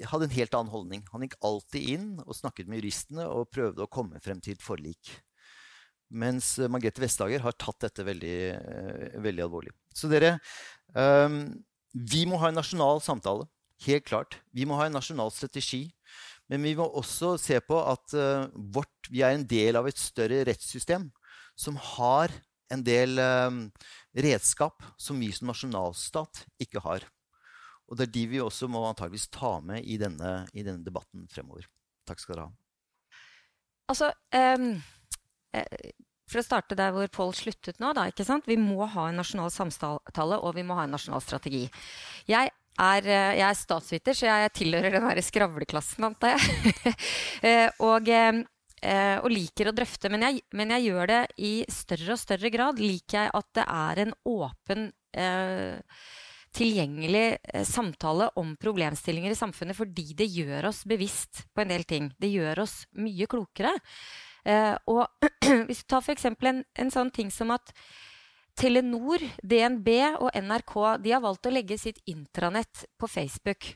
hadde 0.07 0.27
en 0.29 0.35
helt 0.37 0.55
annen 0.55 0.71
holdning. 0.71 1.01
Han 1.11 1.25
gikk 1.25 1.35
alltid 1.43 1.89
inn 1.97 2.11
og 2.23 2.37
snakket 2.39 2.69
med 2.71 2.79
juristene 2.79 3.25
og 3.27 3.49
prøvde 3.51 3.83
å 3.83 3.91
komme 3.91 4.21
frem 4.23 4.39
til 4.45 4.55
et 4.55 4.63
forlik. 4.63 5.11
Mens 6.15 6.55
uh, 6.61 6.69
Margrethe 6.71 7.03
Vestager 7.03 7.43
har 7.45 7.57
tatt 7.59 7.87
dette 7.87 8.07
veldig, 8.07 8.39
uh, 8.55 9.19
veldig 9.25 9.45
alvorlig. 9.47 9.73
Så 9.95 10.11
dere 10.11 10.37
um, 10.95 11.41
Vi 11.95 12.25
må 12.29 12.39
ha 12.43 12.51
en 12.51 12.59
nasjonal 12.61 13.03
samtale. 13.05 13.49
Helt 13.85 14.07
klart. 14.07 14.39
Vi 14.55 14.67
må 14.69 14.79
ha 14.79 14.89
en 14.89 14.97
nasjonal 14.97 15.33
strategi. 15.35 15.89
Men 16.51 16.65
vi 16.67 16.75
må 16.77 16.87
også 16.87 17.35
se 17.41 17.57
på 17.65 17.79
at 17.89 18.13
vårt, 18.53 19.09
vi 19.09 19.23
er 19.25 19.33
en 19.33 19.47
del 19.49 19.79
av 19.81 19.87
et 19.89 19.97
større 19.97 20.43
rettssystem 20.45 21.07
som 21.57 21.79
har 21.81 22.35
en 22.75 22.83
del 22.85 23.17
um, 23.17 23.63
redskap 24.13 24.85
som 25.01 25.23
vi 25.23 25.31
som 25.33 25.49
nasjonalstat 25.49 26.43
ikke 26.61 26.83
har. 26.85 27.07
Og 27.91 27.99
det 27.99 28.07
er 28.07 28.15
de 28.15 28.25
vi 28.33 28.41
også 28.41 28.69
må 28.73 28.83
antageligvis 28.89 29.29
ta 29.35 29.59
med 29.65 29.85
i 29.85 29.99
denne, 30.01 30.45
i 30.57 30.65
denne 30.65 30.85
debatten 30.85 31.27
fremover. 31.33 31.67
Takk 32.09 32.23
skal 32.23 32.37
dere 32.37 32.47
ha. 32.49 32.55
Altså, 33.93 34.09
um, 34.33 34.71
For 36.31 36.41
å 36.41 36.45
starte 36.47 36.77
der 36.79 36.95
hvor 36.95 37.11
Pål 37.13 37.35
sluttet 37.37 37.81
nå. 37.83 37.93
Da, 37.97 38.09
vi 38.49 38.57
må 38.61 38.89
ha 38.89 39.09
en 39.11 39.21
nasjonal 39.21 39.53
samtale, 39.53 40.41
og 40.41 40.57
vi 40.57 40.65
må 40.65 40.79
ha 40.79 40.87
en 40.89 40.97
nasjonal 40.97 41.23
strategi. 41.25 41.67
Jeg 42.31 42.49
er, 42.81 43.07
eh, 43.07 43.35
jeg 43.39 43.45
er 43.47 43.59
statsviter, 43.59 44.17
så 44.17 44.31
jeg 44.31 44.55
tilhører 44.57 44.97
den 44.97 45.23
skravleklassen, 45.23 46.09
antar 46.11 46.37
jeg. 46.37 46.97
Eh, 47.45 47.69
og, 47.85 48.09
og, 48.09 49.27
liker 49.29 49.69
å 49.69 49.73
drøfte. 49.77 50.09
Men 50.13 50.23
jeg, 50.25 50.41
men 50.57 50.71
jeg, 50.73 50.87
gjør 50.89 51.11
det 51.11 51.19
i 51.45 51.53
større 51.69 52.15
og 52.15 52.21
større 52.21 52.51
grad. 52.53 52.81
Liker 52.81 53.19
jeg 53.19 53.33
at 53.37 53.49
det 53.59 53.65
er 53.69 54.01
en 54.07 54.15
åpen 54.33 54.87
eh, 55.13 55.77
tilgjengelig 56.55 57.67
samtale 57.67 58.29
om 58.41 58.55
problemstillinger 58.61 59.35
i 59.35 59.39
samfunnet 59.39 59.77
fordi 59.77 60.15
det 60.19 60.29
gjør 60.31 60.71
oss 60.71 60.85
bevisst 60.89 61.45
på 61.55 61.65
en 61.65 61.73
del 61.75 61.85
ting. 61.89 62.09
Det 62.21 62.31
gjør 62.31 62.65
oss 62.65 62.77
mye 62.99 63.27
klokere. 63.31 63.75
Eh, 64.45 64.75
og 64.91 65.07
hvis 65.67 65.85
du 65.85 65.89
tar 65.91 66.05
f.eks. 66.05 66.29
En, 66.31 66.65
en 66.65 66.93
sånn 66.95 67.13
ting 67.15 67.33
som 67.35 67.53
at 67.55 67.75
Telenor, 68.55 69.23
DNB 69.43 69.89
og 70.23 70.29
NRK 70.31 70.75
de 71.03 71.15
har 71.17 71.23
valgt 71.25 71.49
å 71.49 71.55
legge 71.55 71.79
sitt 71.81 71.99
intranett 72.07 72.85
på 73.01 73.11
Facebook. 73.11 73.73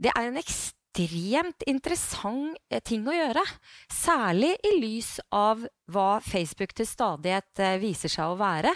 Det 0.00 0.14
er 0.16 0.30
en 0.30 0.40
ekstremt 0.40 0.81
ekstremt 0.92 1.62
interessant 1.66 2.56
eh, 2.70 2.80
ting 2.84 3.06
å 3.06 3.14
gjøre. 3.14 3.42
Særlig 3.90 4.56
i 4.62 4.72
lys 4.80 5.20
av 5.32 5.64
hva 5.92 6.20
Facebook 6.20 6.72
til 6.74 6.86
stadighet 6.86 7.60
eh, 7.60 7.78
viser 7.80 8.08
seg 8.08 8.32
å 8.32 8.36
være. 8.36 8.72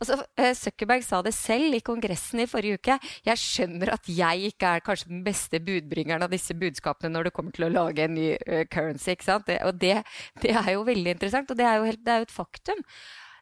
Altså, 0.00 0.18
eh, 0.36 0.54
Zuckerberg 0.54 1.04
sa 1.04 1.22
det 1.22 1.32
selv 1.34 1.74
i 1.74 1.80
Kongressen 1.80 2.40
i 2.40 2.48
forrige 2.50 2.80
uke. 2.80 2.98
Jeg 3.24 3.38
skjønner 3.38 3.94
at 3.94 4.08
jeg 4.08 4.52
ikke 4.52 4.74
er 4.76 4.84
kanskje 4.84 5.10
den 5.10 5.24
beste 5.24 5.60
budbringeren 5.60 6.22
av 6.22 6.30
disse 6.30 6.54
budskapene 6.54 7.12
når 7.14 7.28
det 7.28 7.34
kommer 7.34 7.52
til 7.52 7.68
å 7.68 7.72
lage 7.72 8.04
en 8.04 8.14
ny 8.14 8.36
currency. 8.70 9.14
ikke 9.14 9.30
sant? 9.30 9.50
Og 9.64 9.74
det, 9.80 10.02
det, 10.42 10.54
er 10.54 10.74
jo 10.74 10.86
veldig 10.86 11.16
interessant, 11.16 11.50
og 11.50 11.58
det 11.58 11.66
er 11.66 11.78
jo, 11.78 11.90
helt, 11.90 12.04
det 12.04 12.14
er 12.14 12.22
jo 12.22 12.30
et 12.30 12.38
faktum 12.40 12.86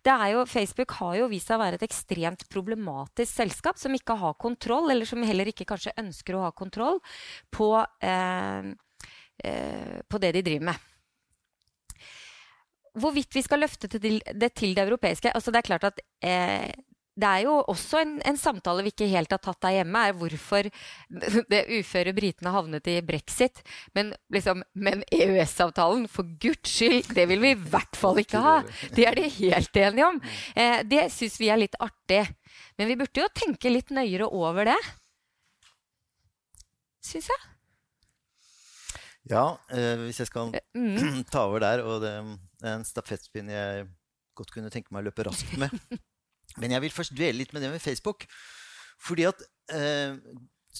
jo, 0.06 0.46
Facebook 0.46 0.90
har 1.00 1.16
jo 1.16 1.28
vist 1.28 1.48
seg 1.48 1.58
å 1.58 1.62
være 1.62 1.78
et 1.78 1.86
ekstremt 1.88 2.44
problematisk 2.48 3.32
selskap 3.32 3.78
som 3.78 3.94
ikke 3.94 4.16
har 4.16 4.34
kontroll, 4.34 4.90
eller 4.90 5.08
som 5.08 5.22
heller 5.22 5.50
ikke 5.50 5.66
kanskje 5.68 5.96
ønsker 5.98 6.36
å 6.36 6.44
ha 6.46 6.52
kontroll 6.52 7.00
på, 7.50 7.86
eh, 8.00 8.74
eh, 9.44 9.98
på 10.08 10.18
det 10.18 10.32
de 10.32 10.42
driver 10.42 10.64
med. 10.64 10.78
Hvorvidt 12.98 13.34
vi 13.34 13.42
skal 13.42 13.60
løfte 13.60 13.88
det 13.88 14.00
til 14.02 14.20
det, 14.20 14.54
til 14.54 14.74
det 14.74 14.82
europeiske 14.82 15.30
altså 15.30 15.52
Det 15.52 15.58
er 15.58 15.68
klart 15.68 15.84
at 15.84 16.00
eh, 16.24 16.72
det 17.18 17.28
er 17.28 17.44
jo 17.48 17.56
også 17.66 18.00
en, 18.02 18.14
en, 18.26 18.38
samtale 18.38 18.84
vi 18.86 18.92
ikke 18.92 19.08
helt 19.10 19.32
har 19.34 19.40
tatt 19.42 19.60
der 19.64 19.78
hjemme, 19.80 20.04
er 20.06 20.16
hvorfor 20.18 20.68
det 21.52 21.62
uføre 21.78 22.14
britene 22.16 22.52
havnet 22.54 22.90
i 22.90 22.98
brexit. 23.06 23.62
Men, 23.96 24.12
liksom, 24.34 24.62
men 24.78 25.02
EØS-avtalen, 25.10 26.06
for 26.12 26.28
guds 26.42 26.76
skyld, 26.76 27.10
det 27.16 27.26
vil 27.30 27.42
vi 27.42 27.52
i 27.56 27.58
hvert 27.58 27.98
fall 27.98 28.22
ikke 28.22 28.42
ha! 28.44 28.56
Det 28.94 29.08
er 29.08 29.18
de 29.18 29.26
helt 29.40 29.82
enige 29.82 30.06
om. 30.06 30.22
Eh, 30.54 30.80
det 30.86 31.08
syns 31.14 31.40
vi 31.42 31.50
er 31.52 31.60
litt 31.60 31.76
artig. 31.82 32.24
Men 32.78 32.90
vi 32.90 32.98
burde 33.00 33.24
jo 33.24 33.28
tenke 33.34 33.72
litt 33.72 33.90
nøyere 33.94 34.30
over 34.30 34.70
det. 34.70 34.78
Syns 37.04 37.30
jeg. 37.32 37.46
Ja, 39.28 39.44
eh, 39.74 39.94
hvis 40.06 40.22
jeg 40.22 40.30
skal 40.30 40.54
eh, 40.56 40.64
mm. 40.76 41.24
ta 41.32 41.48
over 41.48 41.64
der, 41.64 41.82
og 41.84 42.04
det 42.04 42.14
er 42.14 42.76
en 42.76 42.86
stafettspinn 42.86 43.50
jeg 43.52 43.88
godt 44.38 44.54
kunne 44.54 44.70
tenke 44.72 44.94
meg 44.94 45.02
å 45.02 45.10
løpe 45.10 45.26
raskt 45.26 45.58
med 45.58 45.74
Men 46.60 46.74
jeg 46.74 46.84
vil 46.86 46.94
først 46.94 47.16
dvele 47.16 47.40
litt 47.40 47.54
med 47.54 47.64
det 47.64 47.72
med 47.74 47.82
Facebook. 47.82 48.26
Fordi 48.98 49.28
at 49.30 49.42
eh, 49.74 50.16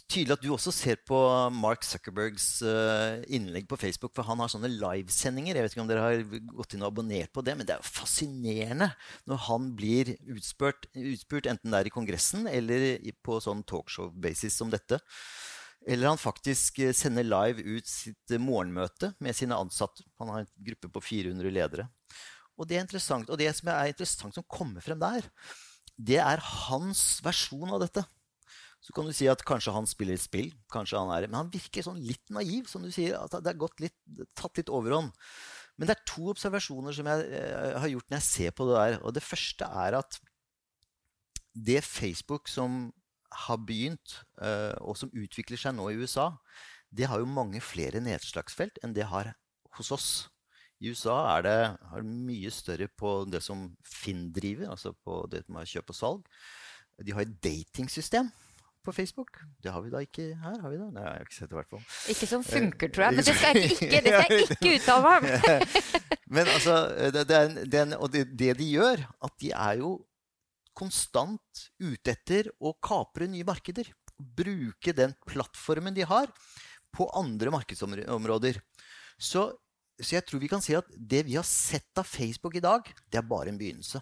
Tydelig 0.07 0.35
at 0.37 0.43
du 0.45 0.51
også 0.53 0.71
ser 0.71 0.99
på 1.09 1.17
Mark 1.57 1.83
Zuckerbergs 1.83 2.61
eh, 2.63 3.23
innlegg 3.35 3.65
på 3.71 3.79
Facebook. 3.81 4.13
For 4.15 4.27
han 4.29 4.39
har 4.43 4.51
sånne 4.53 4.71
livesendinger. 4.71 5.57
Jeg 5.57 5.65
vet 5.65 5.75
ikke 5.75 5.83
om 5.83 5.89
dere 5.91 6.05
har 6.05 6.23
gått 6.53 6.77
inn 6.77 6.85
og 6.85 6.93
abonnert 6.93 7.33
på 7.35 7.43
det, 7.43 7.57
men 7.57 7.67
det 7.67 7.75
er 7.75 7.81
jo 7.81 7.97
fascinerende 7.97 8.91
når 9.29 9.43
han 9.49 9.71
blir 9.79 10.13
utspurt, 10.37 10.87
utspurt 10.93 11.49
enten 11.51 11.73
det 11.73 11.81
er 11.81 11.91
i 11.91 11.95
Kongressen 11.95 12.47
eller 12.53 12.87
på 13.27 13.41
sånn 13.43 13.65
talkshow-basis 13.67 14.61
som 14.61 14.71
dette. 14.71 15.01
Eller 15.89 16.13
han 16.13 16.21
faktisk 16.21 16.83
eh, 16.85 16.95
sender 16.97 17.27
live 17.27 17.65
ut 17.65 17.89
sitt 17.89 18.37
morgenmøte 18.45 19.15
med 19.25 19.37
sine 19.41 19.57
ansatte. 19.57 20.05
Han 20.21 20.35
har 20.35 20.45
en 20.45 20.53
gruppe 20.69 20.93
på 20.95 21.05
400 21.11 21.55
ledere. 21.55 21.89
Og 22.59 22.69
det, 22.69 22.77
er 22.77 22.85
interessant, 22.85 23.31
og 23.31 23.41
det 23.41 23.51
som 23.57 23.71
er 23.73 23.93
interessant 23.93 24.37
som 24.37 24.47
kommer 24.51 24.85
frem 24.85 25.01
der, 25.01 25.27
det 25.99 26.21
er 26.23 26.43
hans 26.69 27.19
versjon 27.25 27.75
av 27.75 27.83
dette. 27.83 28.05
Så 28.79 28.95
kan 28.95 29.09
du 29.09 29.13
si 29.13 29.27
at 29.29 29.43
kanskje 29.47 29.75
han 29.75 29.89
spiller 29.91 30.15
et 30.15 30.23
spill. 30.23 30.53
kanskje 30.71 30.99
han 30.99 31.11
er, 31.11 31.27
Men 31.27 31.43
han 31.43 31.51
virker 31.51 31.83
sånn 31.83 31.99
litt 31.99 32.31
naiv. 32.31 32.67
som 32.69 32.83
du 32.83 32.91
sier, 32.91 33.19
at 33.19 33.31
Det 33.43 33.55
er 33.55 33.83
litt, 33.83 33.97
tatt 34.35 34.57
litt 34.57 34.71
overhånd. 34.71 35.13
Men 35.77 35.87
det 35.87 35.97
er 35.97 36.07
to 36.07 36.31
observasjoner 36.31 36.95
som 36.95 37.07
jeg, 37.07 37.33
eh, 37.33 37.79
har 37.79 37.89
gjort 37.89 38.11
når 38.11 38.19
jeg 38.19 38.23
ser 38.23 38.51
på 38.51 38.67
det 38.67 38.75
der. 38.75 39.05
Og 39.05 39.15
det 39.15 39.23
første 39.23 39.65
er 39.65 39.99
at 39.99 40.21
det 41.55 41.85
Facebook 41.85 42.49
som 42.49 42.93
har 43.33 43.59
begynt, 43.59 44.25
eh, 44.41 44.75
og 44.81 44.97
som 44.97 45.11
utvikler 45.11 45.59
seg 45.59 45.75
nå 45.75 45.91
i 45.91 45.99
USA, 45.99 46.39
det 46.95 47.07
har 47.07 47.19
jo 47.19 47.27
mange 47.27 47.61
flere 47.61 48.01
nedslagsfelt 48.01 48.79
enn 48.83 48.95
det 48.95 49.05
har 49.05 49.35
hos 49.77 49.91
oss. 49.93 50.29
I 50.79 50.93
USA 50.93 51.17
er 51.37 51.47
det, 51.47 51.59
er 51.91 52.05
mye 52.07 52.51
større 52.55 52.87
på 52.89 53.13
det 53.31 53.41
som 53.43 53.67
Finn 53.87 54.29
driver, 54.35 54.71
altså 54.77 54.93
på 54.95 55.25
det 55.31 55.43
med 55.51 55.67
kjøp 55.67 55.91
og 55.95 55.99
salg. 55.99 56.43
De 57.03 57.15
har 57.15 57.25
et 57.25 57.35
datingsystem 57.43 58.31
på 58.87 58.95
Facebook. 58.95 59.41
Det 59.63 59.73
har 59.75 59.83
vi 59.85 59.91
da 59.93 60.03
ikke 60.03 60.29
her. 60.39 60.59
har 60.63 60.71
vi 60.71 60.79
det? 60.79 60.89
Nei, 60.95 61.05
jeg 61.05 61.13
har 61.13 61.27
ikke 61.27 61.37
sett 61.37 61.51
det 61.51 61.57
i 61.57 61.59
hvert 61.59 61.73
fall. 61.75 61.85
Ikke 62.15 62.29
som 62.31 62.45
funker, 62.47 62.93
tror 62.95 63.07
jeg. 63.07 63.17
Men 63.17 63.27
det 63.27 63.35
skal 63.37 63.59
jeg 63.59 63.73
ikke, 63.75 63.89
det 63.91 64.15
skal 64.15 64.35
jeg 64.35 64.47
ikke 64.47 64.75
uttale 64.79 65.15
meg 65.27 65.27
Men 66.39 66.51
altså, 66.53 66.75
det, 67.15 67.25
det, 67.73 67.83
og 67.97 68.11
det, 68.13 68.25
det 68.39 68.55
de 68.59 68.71
gjør, 68.75 69.05
at 69.25 69.37
de 69.43 69.53
er 69.57 69.79
jo 69.83 69.93
konstant 70.79 71.63
ute 71.83 72.13
etter 72.15 72.51
å 72.63 72.75
kapre 72.85 73.27
nye 73.31 73.47
markeder. 73.49 73.89
Bruke 74.19 74.95
den 74.95 75.15
plattformen 75.27 75.97
de 75.97 76.07
har, 76.07 76.31
på 76.95 77.09
andre 77.19 77.53
markedsområder. 77.53 78.61
Så 79.19 79.49
så 79.99 80.15
jeg 80.15 80.27
tror 80.27 80.43
vi 80.43 80.51
kan 80.51 80.63
si 80.63 80.77
at 80.79 80.87
det 80.95 81.25
vi 81.27 81.35
har 81.39 81.47
sett 81.47 81.99
av 81.99 82.07
Facebook 82.07 82.55
i 82.59 82.63
dag, 82.63 82.87
det 83.11 83.19
er 83.19 83.27
bare 83.27 83.51
en 83.51 83.59
begynnelse. 83.59 84.01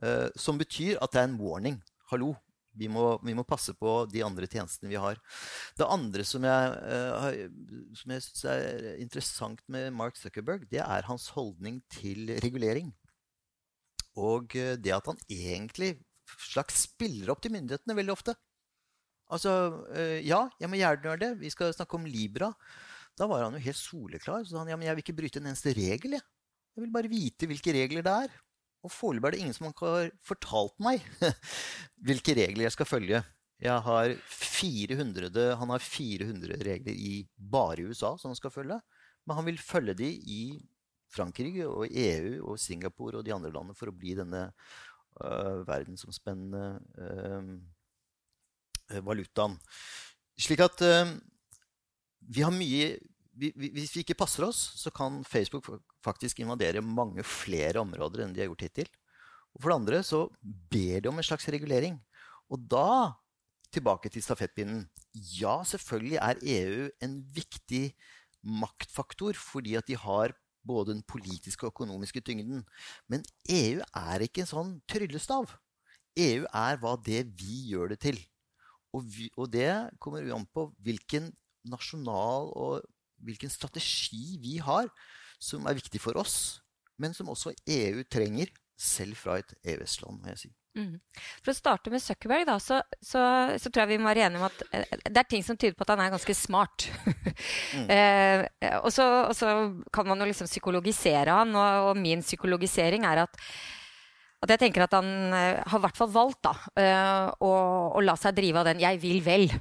Uh, 0.00 0.30
som 0.38 0.60
betyr 0.60 1.00
at 1.02 1.12
det 1.12 1.20
er 1.20 1.28
en 1.28 1.40
warning. 1.40 1.80
Hallo, 2.12 2.32
vi 2.78 2.88
må, 2.88 3.16
vi 3.24 3.34
må, 3.36 3.44
passe 3.44 3.74
på 3.76 3.96
de 4.12 4.22
andre 4.24 4.46
tjenestene 4.46 4.92
vi 4.92 5.00
har. 5.00 5.18
Det 5.76 5.88
andre 5.88 6.24
som 6.26 6.46
jeg, 6.46 6.70
uh, 6.86 7.90
som 7.98 8.14
jeg 8.14 8.24
syns 8.28 8.44
er 8.54 9.02
interessant 9.02 9.60
med 9.66 9.90
Mark 9.96 10.16
Zuckerberg, 10.20 10.68
det 10.70 10.80
er 10.84 11.10
hans 11.10 11.28
holdning 11.34 11.82
til 11.92 12.32
regulering. 12.44 12.94
Og 14.14 14.54
uh, 14.54 14.72
det 14.78 14.94
at 14.94 15.10
han 15.10 15.20
egentlig 15.28 15.96
slags 16.46 16.86
spiller 16.86 17.34
opp 17.34 17.42
til 17.42 17.52
myndighetene 17.52 17.98
veldig 17.98 18.14
ofte. 18.14 18.38
Altså, 19.32 19.50
ja, 20.20 20.42
jeg 20.60 20.68
må 20.68 20.76
gjerne 20.76 21.06
gjøre 21.06 21.20
det. 21.22 21.28
Vi 21.40 21.48
skal 21.52 21.70
snakke 21.72 21.96
om 21.96 22.04
Libra. 22.04 22.50
Da 23.18 23.28
var 23.28 23.44
han 23.44 23.58
jo 23.58 23.64
helt 23.64 23.78
soleklar. 23.78 24.44
Så 24.44 24.54
sa 24.54 24.62
han 24.62 24.72
ja, 24.72 24.78
men 24.78 24.88
jeg 24.88 24.96
vil 24.96 25.04
ikke 25.04 25.18
bryte 25.18 25.42
en 25.42 25.50
eneste 25.50 25.74
regel. 25.76 26.16
Jeg, 26.16 26.24
jeg 26.76 26.84
vil 26.84 26.94
bare 26.94 27.12
vite 27.12 27.48
hvilke 27.50 27.74
regler 27.76 28.06
det 28.06 28.16
er. 28.26 28.34
Og 28.82 28.90
foreløpig 28.90 29.28
er 29.28 29.34
det 29.34 29.42
ingen 29.44 29.54
som 29.56 29.68
har 29.68 30.10
fortalt 30.26 30.74
meg 30.82 31.04
hvilke 32.06 32.34
regler 32.38 32.66
jeg 32.66 32.74
skal 32.74 32.88
følge. 32.88 33.22
Jeg 33.62 33.78
har 33.86 34.16
400, 34.26 35.52
han 35.60 35.70
har 35.70 35.84
400 35.86 36.64
regler 36.66 36.96
i 36.98 37.12
bare 37.36 37.84
USA 37.86 38.16
som 38.18 38.32
han 38.32 38.38
skal 38.38 38.50
følge. 38.54 38.80
Men 39.22 39.38
han 39.38 39.46
vil 39.46 39.60
følge 39.62 39.94
de 40.00 40.08
i 40.10 40.42
Frankrike 41.12 41.68
og 41.68 41.86
EU 41.86 42.40
og 42.50 42.58
Singapore 42.58 43.20
og 43.20 43.26
de 43.26 43.34
andre 43.34 43.52
landene 43.52 43.76
for 43.78 43.92
å 43.92 43.94
bli 43.94 44.16
denne 44.18 44.48
uh, 44.48 45.62
verdensomspennende 45.68 46.64
uh, 46.98 47.44
valutaen. 49.06 49.54
Slik 50.40 50.64
at 50.64 50.82
uh, 50.82 51.12
vi 52.28 52.44
har 52.44 52.54
mye 52.54 52.98
Hvis 53.32 53.94
vi 53.96 54.02
ikke 54.04 54.18
passer 54.18 54.44
oss, 54.44 54.58
så 54.76 54.90
kan 54.92 55.22
Facebook 55.24 55.64
faktisk 56.04 56.42
invadere 56.42 56.82
mange 56.84 57.24
flere 57.24 57.80
områder 57.80 58.26
enn 58.26 58.34
de 58.36 58.42
har 58.42 58.50
gjort 58.50 58.66
hittil. 58.66 58.90
Og 59.56 59.62
for 59.62 59.72
det 59.72 59.78
andre 59.78 60.00
så 60.04 60.20
ber 60.42 61.00
de 61.00 61.08
om 61.08 61.16
en 61.16 61.24
slags 61.24 61.48
regulering. 61.48 61.96
Og 62.52 62.60
da 62.68 63.14
tilbake 63.72 64.12
til 64.12 64.24
stafettpinnen. 64.24 64.84
Ja, 65.40 65.62
selvfølgelig 65.64 66.18
er 66.20 66.42
EU 66.42 66.88
en 67.04 67.18
viktig 67.34 67.94
maktfaktor 68.42 69.38
fordi 69.38 69.76
at 69.78 69.88
de 69.88 69.96
har 69.96 70.34
både 70.66 70.92
den 70.92 71.02
politiske 71.08 71.66
og 71.66 71.72
økonomiske 71.72 72.20
tyngden. 72.20 72.64
Men 73.08 73.24
EU 73.50 73.80
er 73.80 74.24
ikke 74.24 74.44
en 74.44 74.52
sånn 74.52 74.74
tryllestav. 74.90 75.56
EU 76.18 76.44
er 76.44 76.78
hva 76.82 76.96
det 77.00 77.24
vi 77.38 77.72
gjør 77.72 77.94
det 77.94 78.02
til. 78.04 78.20
Og, 78.92 79.06
vi, 79.08 79.30
og 79.40 79.48
det 79.52 79.70
kommer 80.02 80.26
an 80.36 80.44
på 80.52 80.68
hvilken 80.84 81.30
nasjonal 81.68 82.50
og 82.58 82.82
hvilken 83.22 83.52
strategi 83.52 84.38
vi 84.42 84.58
har 84.62 84.88
som 85.42 85.66
er 85.66 85.78
viktig 85.78 86.00
for 86.02 86.18
oss, 86.18 86.62
men 86.98 87.14
som 87.14 87.30
også 87.32 87.54
EU 87.66 88.02
trenger, 88.10 88.50
selv 88.82 89.18
fra 89.18 89.38
et 89.38 89.52
EØS-land, 89.62 90.18
må 90.18 90.32
jeg 90.32 90.40
si. 90.40 90.50
Mm. 90.72 90.96
For 91.44 91.52
å 91.52 91.56
starte 91.56 91.92
med 91.92 92.00
Zuckerberg, 92.00 92.46
da, 92.48 92.56
så, 92.62 92.78
så, 92.96 93.20
så, 93.60 93.68
tror 93.68 93.82
jeg 93.82 93.90
vi 93.92 93.98
må 94.00 94.08
være 94.08 94.24
enige 94.24 94.40
om 94.40 94.46
at 94.46 94.62
eh, 94.72 95.02
det 95.04 95.20
er 95.20 95.28
ting 95.28 95.44
som 95.44 95.58
tyder 95.60 95.76
på 95.76 95.84
at 95.84 95.92
han 95.92 96.00
er 96.06 96.14
ganske 96.14 96.36
smart. 96.36 96.86
mm. 97.76 97.90
eh, 97.96 98.46
og, 98.80 98.88
så, 98.94 99.06
og, 99.28 99.34
så, 99.36 99.52
kan 99.92 100.08
man 100.08 100.24
jo 100.24 100.30
liksom 100.30 100.48
psykologisere 100.48 101.36
han, 101.42 101.52
og, 101.52 101.90
og 101.90 102.00
min 102.00 102.24
psykologisering 102.24 103.04
er 103.08 103.26
at, 103.26 103.36
at 104.42 104.54
jeg 104.54 104.64
tenker 104.64 104.86
at 104.86 104.96
han 104.96 105.12
uh, 105.30 105.60
har 105.60 105.76
i 105.78 105.84
hvert 105.84 106.00
fall 106.00 106.10
valgt 106.10 106.40
da, 106.48 106.56
uh, 106.80 107.28
å, 107.44 107.52
å, 107.92 108.02
la 108.02 108.16
seg 108.18 108.34
drive 108.40 108.62
av 108.62 108.72
den 108.72 108.80
'jeg 108.82 108.98
vil 109.04 109.20
vel'. 109.22 109.52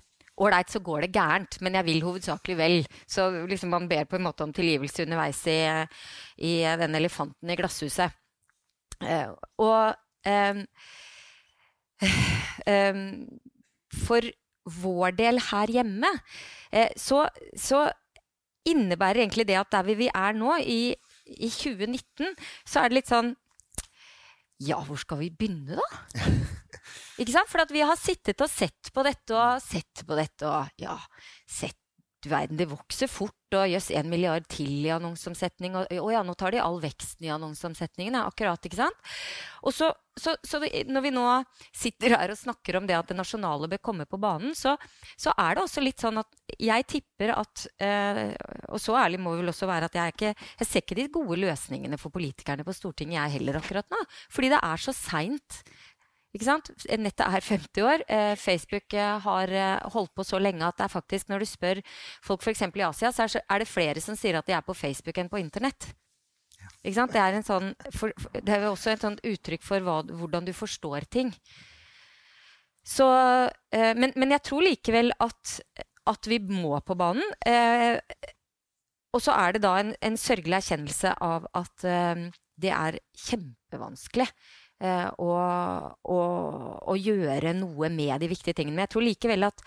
Ålreit, 0.41 0.71
så 0.73 0.81
går 0.81 1.05
det 1.05 1.13
gærent, 1.13 1.59
men 1.61 1.77
jeg 1.77 1.85
vil 1.85 2.01
hovedsakelig 2.05 2.57
vel. 2.57 2.77
Så 3.09 3.27
liksom 3.49 3.73
man 3.73 3.87
ber 3.89 4.07
på 4.09 4.17
en 4.17 4.25
måte 4.25 4.45
om 4.45 4.53
tilgivelse 4.55 5.05
underveis 5.05 5.41
i, 5.51 5.59
i 6.41 6.53
den 6.81 6.97
elefanten 6.97 7.51
i 7.51 7.57
glasshuset. 7.59 8.17
Uh, 9.01 9.33
og 9.57 9.95
um, 10.29 10.65
um, 12.69 13.05
For 14.05 14.23
vår 14.81 15.15
del 15.17 15.41
her 15.41 15.71
hjemme 15.73 16.07
uh, 16.07 16.91
så, 16.95 17.25
så, 17.57 17.89
innebærer 18.61 19.23
egentlig 19.23 19.47
det 19.49 19.55
at 19.57 19.71
der 19.73 19.87
vi 19.97 20.05
er 20.05 20.35
nå, 20.37 20.53
i, 20.61 20.93
i 21.25 21.47
2019, 21.49 22.35
så 22.61 22.83
er 22.83 22.91
det 22.91 22.99
litt 22.99 23.09
sånn 23.09 23.31
Ja, 24.61 24.77
hvor 24.85 24.99
skal 25.01 25.17
vi 25.23 25.31
begynne, 25.33 25.79
da? 25.79 26.25
Ikke 27.21 27.33
sant? 27.33 27.49
For 27.49 27.73
vi 27.73 27.81
har 27.85 27.97
sittet 27.99 28.41
og 28.43 28.49
sett 28.51 28.91
på 28.93 29.03
dette 29.05 29.37
og 29.37 29.61
sett 29.63 30.03
på 30.07 30.17
dette 30.17 30.47
og 30.49 30.81
ja, 30.81 30.97
sett 31.49 31.80
du 32.23 32.29
verden, 32.31 32.59
det 32.59 32.69
vokser 32.71 33.09
fort, 33.11 33.37
og 33.51 33.67
jøss, 33.67 33.89
en 33.97 34.07
milliard 34.07 34.45
til 34.51 34.85
i 34.85 34.91
annonseomsetning. 34.93 35.75
Og, 35.75 36.11
ja, 36.13 36.21
nå 36.23 36.35
tar 36.39 36.53
de 36.55 36.61
all 36.63 36.77
veksten 36.83 37.27
i 37.27 37.31
annonseomsetningen. 37.33 38.15
Akkurat, 38.21 38.63
ikke 38.63 38.79
sant? 38.79 39.11
Og 39.67 39.75
så, 39.75 39.89
så, 40.15 40.37
så, 40.47 40.61
når 40.87 41.03
vi 41.03 41.11
nå 41.13 41.25
sitter 41.75 42.15
her 42.15 42.31
og 42.31 42.39
snakker 42.39 42.79
om 42.79 42.87
det 42.87 42.95
at 42.95 43.11
det 43.11 43.17
nasjonale 43.19 43.67
bør 43.73 43.83
komme 43.91 44.07
på 44.09 44.19
banen, 44.21 44.55
så, 44.57 44.77
så 45.19 45.35
er 45.35 45.57
det 45.57 45.65
også 45.65 45.83
litt 45.83 46.01
sånn 46.01 46.21
at 46.21 46.55
jeg 46.61 46.87
tipper 46.89 47.33
at 47.35 47.65
eh, 47.81 48.23
Og 48.71 48.79
så 48.81 48.95
ærlig 48.99 49.19
må 49.23 49.35
vel 49.37 49.51
også 49.51 49.69
være 49.69 49.87
at 49.91 49.99
jeg, 49.99 50.15
ikke, 50.15 50.33
jeg 50.61 50.69
ser 50.69 50.85
ikke 50.85 50.99
de 50.99 51.07
gode 51.13 51.39
løsningene 51.43 51.99
for 51.99 52.13
politikerne 52.13 52.65
på 52.67 52.75
Stortinget, 52.75 53.19
jeg 53.19 53.39
heller, 53.39 53.59
akkurat 53.59 53.91
nå. 53.91 53.99
Fordi 54.31 54.51
det 54.53 54.63
er 54.63 54.83
så 54.87 54.95
seint 54.95 55.61
ikke 56.31 56.47
sant? 56.47 56.69
Nettet 56.99 57.25
er 57.25 57.43
50 57.43 57.87
år. 57.87 58.03
Eh, 58.07 58.33
Facebook 58.39 58.93
eh, 58.95 59.17
har 59.25 59.51
eh, 59.51 59.89
holdt 59.91 60.13
på 60.15 60.25
så 60.27 60.39
lenge 60.39 60.63
at 60.63 60.77
det 60.79 60.85
er 60.87 60.93
faktisk, 60.93 61.27
når 61.27 61.43
du 61.43 61.49
spør 61.49 61.81
folk 62.23 62.45
f.eks. 62.45 62.63
i 62.69 62.85
Asia, 62.87 63.11
så 63.11 63.27
er 63.41 63.63
det 63.63 63.67
flere 63.67 64.03
som 64.03 64.15
sier 64.15 64.39
at 64.39 64.47
de 64.47 64.55
er 64.55 64.63
på 64.63 64.77
Facebook 64.77 65.19
enn 65.19 65.31
på 65.31 65.41
Internett. 65.41 65.89
Ikke 66.81 66.95
sant? 66.95 67.11
Det 67.13 67.21
er, 67.21 67.35
en 67.35 67.45
sånn, 67.45 67.73
for, 67.93 68.15
det 68.37 68.55
er 68.55 68.69
også 68.69 68.93
et 68.93 69.03
sånt 69.03 69.21
uttrykk 69.27 69.65
for 69.65 69.83
hva, 69.83 69.99
hvordan 70.07 70.47
du 70.47 70.53
forstår 70.55 71.09
ting. 71.11 71.33
Så, 72.87 73.05
men, 73.69 74.13
men, 74.15 74.31
jeg 74.33 74.41
tror 74.47 74.63
likevel 74.65 75.11
at, 75.21 75.59
at, 76.09 76.29
vi 76.29 76.39
må 76.41 76.79
på 76.81 76.95
banen. 76.97 77.27
Eh, 77.45 77.99
og 79.11 79.21
så 79.21 79.35
er 79.35 79.53
det 79.53 79.63
da 79.65 79.75
en, 79.81 79.91
en 80.01 80.17
sørgelig 80.17 80.61
erkjennelse 80.61 81.13
av 81.21 81.45
at 81.57 81.85
eh, 81.85 82.23
det 82.61 82.71
er 82.73 82.97
kjempevanskelig 83.27 84.27
eh, 84.81 85.09
å, 85.17 86.95
gjøre 86.97 87.55
noe 87.57 87.89
med 87.93 88.21
de 88.21 88.29
viktige 88.31 88.57
tingene. 88.57 88.77
Men 88.77 88.87
jeg 88.87 88.93
tror 88.95 89.05
likevel 89.07 89.49
at 89.49 89.65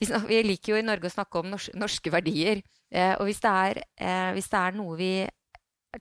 vi, 0.00 0.08
vi 0.28 0.40
liker 0.44 0.74
jo 0.74 0.80
i 0.80 0.86
Norge 0.86 1.08
å 1.08 1.16
snakke 1.16 1.42
om 1.42 1.52
norske, 1.54 1.76
norske 1.78 2.12
verdier. 2.12 2.62
Eh, 2.90 3.14
og 3.18 3.26
hvis 3.28 3.42
det, 3.42 3.52
er, 3.52 3.84
eh, 3.98 4.32
hvis 4.36 4.50
det, 4.52 4.62
er, 4.62 4.76
noe 4.76 4.98
vi 4.98 5.12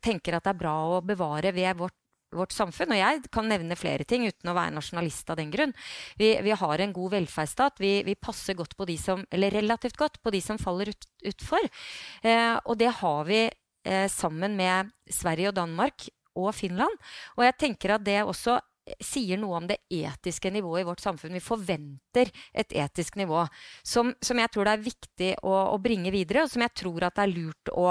tenker 0.03 0.37
at 0.37 0.45
det 0.45 0.55
er 0.55 0.63
bra 0.65 0.75
å 0.97 1.03
bevare 1.05 1.53
ved 1.55 1.79
vårt, 1.79 1.95
vårt 2.35 2.51
samfunn, 2.51 2.91
og 2.91 2.99
jeg 2.99 3.21
kan 3.31 3.47
nevne 3.47 3.77
flere 3.79 4.03
ting 4.03 4.25
uten 4.27 4.51
å 4.51 4.55
være 4.57 4.75
nasjonalist 4.75 5.29
av 5.31 5.39
den 5.39 5.53
grunn. 5.53 5.71
Vi, 6.19 6.33
vi 6.43 6.55
har 6.59 6.83
en 6.83 6.95
god 6.95 7.15
velferdsstat. 7.15 7.79
Vi, 7.79 7.93
vi, 8.07 8.17
passer 8.19 8.57
godt 8.59 8.75
på 8.75 8.87
de 8.89 8.97
som, 8.99 9.23
eller 9.31 9.55
relativt 9.55 9.97
godt 9.99 10.19
på 10.21 10.33
de 10.35 10.41
som 10.43 10.59
faller 10.59 10.91
ut, 10.91 11.07
utfor. 11.31 11.69
Eh, 12.25 12.55
og 12.65 12.81
det 12.81 12.91
har 13.01 13.29
vi 13.29 13.45
sammen 14.09 14.55
med 14.57 14.87
Sverige 15.13 15.51
og 15.51 15.59
Danmark 15.59 16.07
og 16.35 16.53
Finland. 16.55 17.03
Og 17.37 17.45
jeg 17.47 17.59
tenker 17.65 17.95
at 17.95 18.05
det 18.05 18.21
også 18.23 18.59
sier 19.01 19.39
noe 19.41 19.59
om 19.59 19.69
det 19.69 19.79
etiske 19.89 20.51
nivået 20.53 20.83
i 20.83 20.87
vårt 20.87 21.01
samfunn. 21.01 21.33
Vi 21.33 21.43
forventer 21.43 22.29
et 22.53 22.75
etisk 22.85 23.17
nivå 23.17 23.45
som, 23.81 24.13
som 24.21 24.39
jeg 24.39 24.51
tror 24.53 24.67
det 24.67 24.75
er 24.75 24.85
viktig 24.85 25.31
å, 25.41 25.55
å, 25.73 25.79
bringe 25.81 26.13
videre, 26.13 26.45
og 26.45 26.53
som 26.53 26.65
jeg 26.65 26.75
tror 26.83 27.07
at 27.07 27.17
det 27.17 27.25
er 27.25 27.33
lurt 27.33 27.73
å, 27.73 27.87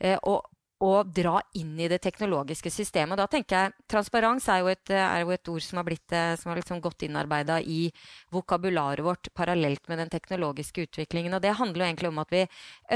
eh, 0.00 0.18
å, 0.28 0.36
å 0.84 0.90
dra 1.08 1.38
inn 1.56 1.78
i 1.80 1.88
det 1.88 2.02
teknologiske 2.04 2.72
systemet. 2.72 3.16
Da 3.16 3.28
tenker 3.32 3.56
jeg, 3.56 3.74
Transparens 3.88 4.48
er 4.52 4.60
jo 4.60 4.68
et, 4.72 4.92
er 4.92 5.22
jo 5.22 5.32
et 5.32 5.52
ord 5.54 5.64
som 5.64 5.80
har, 5.80 5.88
eh, 5.94 6.34
som 6.36 6.52
har 6.52 6.60
liksom 6.60 6.82
gått 6.84 7.06
innarbeida 7.08 7.62
i 7.62 7.86
vokabularet 8.34 9.04
vårt 9.06 9.32
parallelt 9.32 9.88
med 9.88 10.04
den 10.04 10.12
teknologiske 10.12 10.84
utviklingen. 10.84 11.34
og 11.34 11.40
Det 11.42 11.56
handler 11.56 11.84
jo 11.86 11.88
egentlig 11.88 12.12
om 12.12 12.20
at 12.20 12.36
vi 12.36 12.44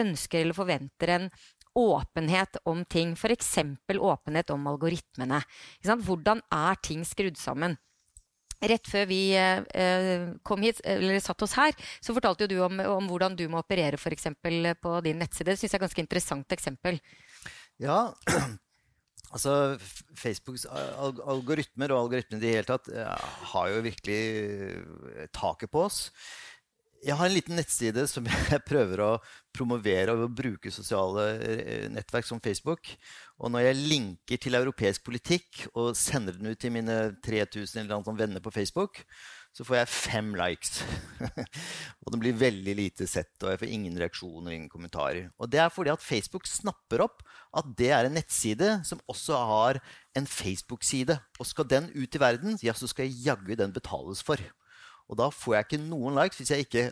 ønsker 0.05 0.45
eller 0.45 0.61
forventer 0.61 1.17
en 1.17 1.31
åpenhet 1.75 2.57
om 2.65 2.85
ting. 2.85 3.13
F.eks. 3.13 3.59
åpenhet 3.99 4.51
om 4.51 4.67
algoritmene. 4.67 5.43
Hvordan 5.83 6.43
er 6.51 6.81
ting 6.83 7.05
skrudd 7.07 7.39
sammen? 7.39 7.77
Rett 8.61 8.89
før 8.93 9.07
vi 9.09 9.21
eh, 9.33 10.27
kom 10.45 10.61
hit, 10.67 10.83
satt 11.25 11.43
oss 11.47 11.57
her, 11.57 11.73
så 12.05 12.13
fortalte 12.13 12.49
du 12.51 12.59
om, 12.61 12.83
om 12.85 13.07
hvordan 13.09 13.37
du 13.39 13.47
må 13.49 13.63
operere 13.63 13.97
for 13.97 14.13
på 14.13 14.97
din 15.07 15.23
nettside. 15.23 15.55
Det 15.55 15.61
syns 15.61 15.73
jeg 15.73 15.79
er 15.79 15.81
et 15.81 15.87
ganske 15.87 16.05
interessant 16.05 16.53
eksempel. 16.53 17.01
Ja, 17.81 18.13
altså 19.35 19.79
Facebooks 20.13 20.67
algoritmer 20.69 21.95
og 21.95 22.05
algoritmene 22.05 22.43
i 22.43 22.45
det 22.45 22.55
hele 22.59 22.69
tatt 22.69 22.93
har 23.55 23.73
jo 23.73 23.81
virkelig 23.89 25.31
taket 25.33 25.73
på 25.73 25.87
oss 25.89 26.11
jeg 27.01 27.17
har 27.17 27.29
en 27.31 27.35
liten 27.35 27.57
nettside 27.57 28.05
som 28.11 28.27
jeg 28.53 28.67
prøver 28.69 29.03
å 29.05 29.11
promovere 29.57 30.15
og 30.15 30.37
bruke 30.37 30.73
sosiale 30.73 31.27
eh, 31.39 31.89
nettverk 31.93 32.29
som 32.29 32.43
Facebook. 32.43 32.93
Og 33.41 33.53
når 33.53 33.71
jeg 33.71 33.83
linker 33.91 34.41
til 34.41 34.59
europeisk 34.59 35.07
politikk 35.09 35.65
og 35.73 35.95
sender 35.99 36.37
den 36.37 36.53
ut 36.53 36.61
til 36.61 36.75
mine 36.75 37.03
3000 37.25 37.85
eller 37.85 37.99
annet 37.99 38.21
venner 38.21 38.45
på 38.45 38.53
Facebook, 38.55 39.05
så 39.51 39.65
får 39.67 39.81
jeg 39.81 39.91
fem 39.91 40.29
likes. 40.39 40.85
og 42.05 42.13
den 42.13 42.21
blir 42.23 42.37
veldig 42.39 42.75
lite 42.79 43.09
sett, 43.11 43.33
og 43.43 43.51
jeg 43.51 43.63
får 43.65 43.73
ingen 43.75 43.97
reaksjoner 43.99 44.55
ingen 44.55 44.71
kommentarer. 44.71 45.33
Og 45.43 45.51
det 45.51 45.59
er 45.65 45.73
fordi 45.75 45.91
at 45.91 46.05
Facebook 46.05 46.47
snapper 46.47 47.03
opp 47.09 47.25
at 47.59 47.73
det 47.81 47.91
er 47.97 48.07
en 48.07 48.15
nettside 48.15 48.77
som 48.87 49.03
også 49.11 49.41
har 49.51 49.81
en 50.15 50.29
Facebook-side. 50.31 51.19
Og 51.41 51.51
skal 51.51 51.67
den 51.67 51.91
ut 51.97 52.15
i 52.15 52.23
verden, 52.23 52.61
ja, 52.63 52.77
så 52.77 52.87
skal 52.91 53.11
jaggu 53.11 53.57
den 53.59 53.75
betales 53.75 54.23
for. 54.23 54.39
Og 55.11 55.19
da 55.19 55.27
får 55.35 55.57
jeg 55.57 55.67
ikke 55.67 55.83
noen 55.83 56.15
likes. 56.15 56.39
hvis 56.39 56.53
jeg 56.55 56.67
ikke... 56.67 56.85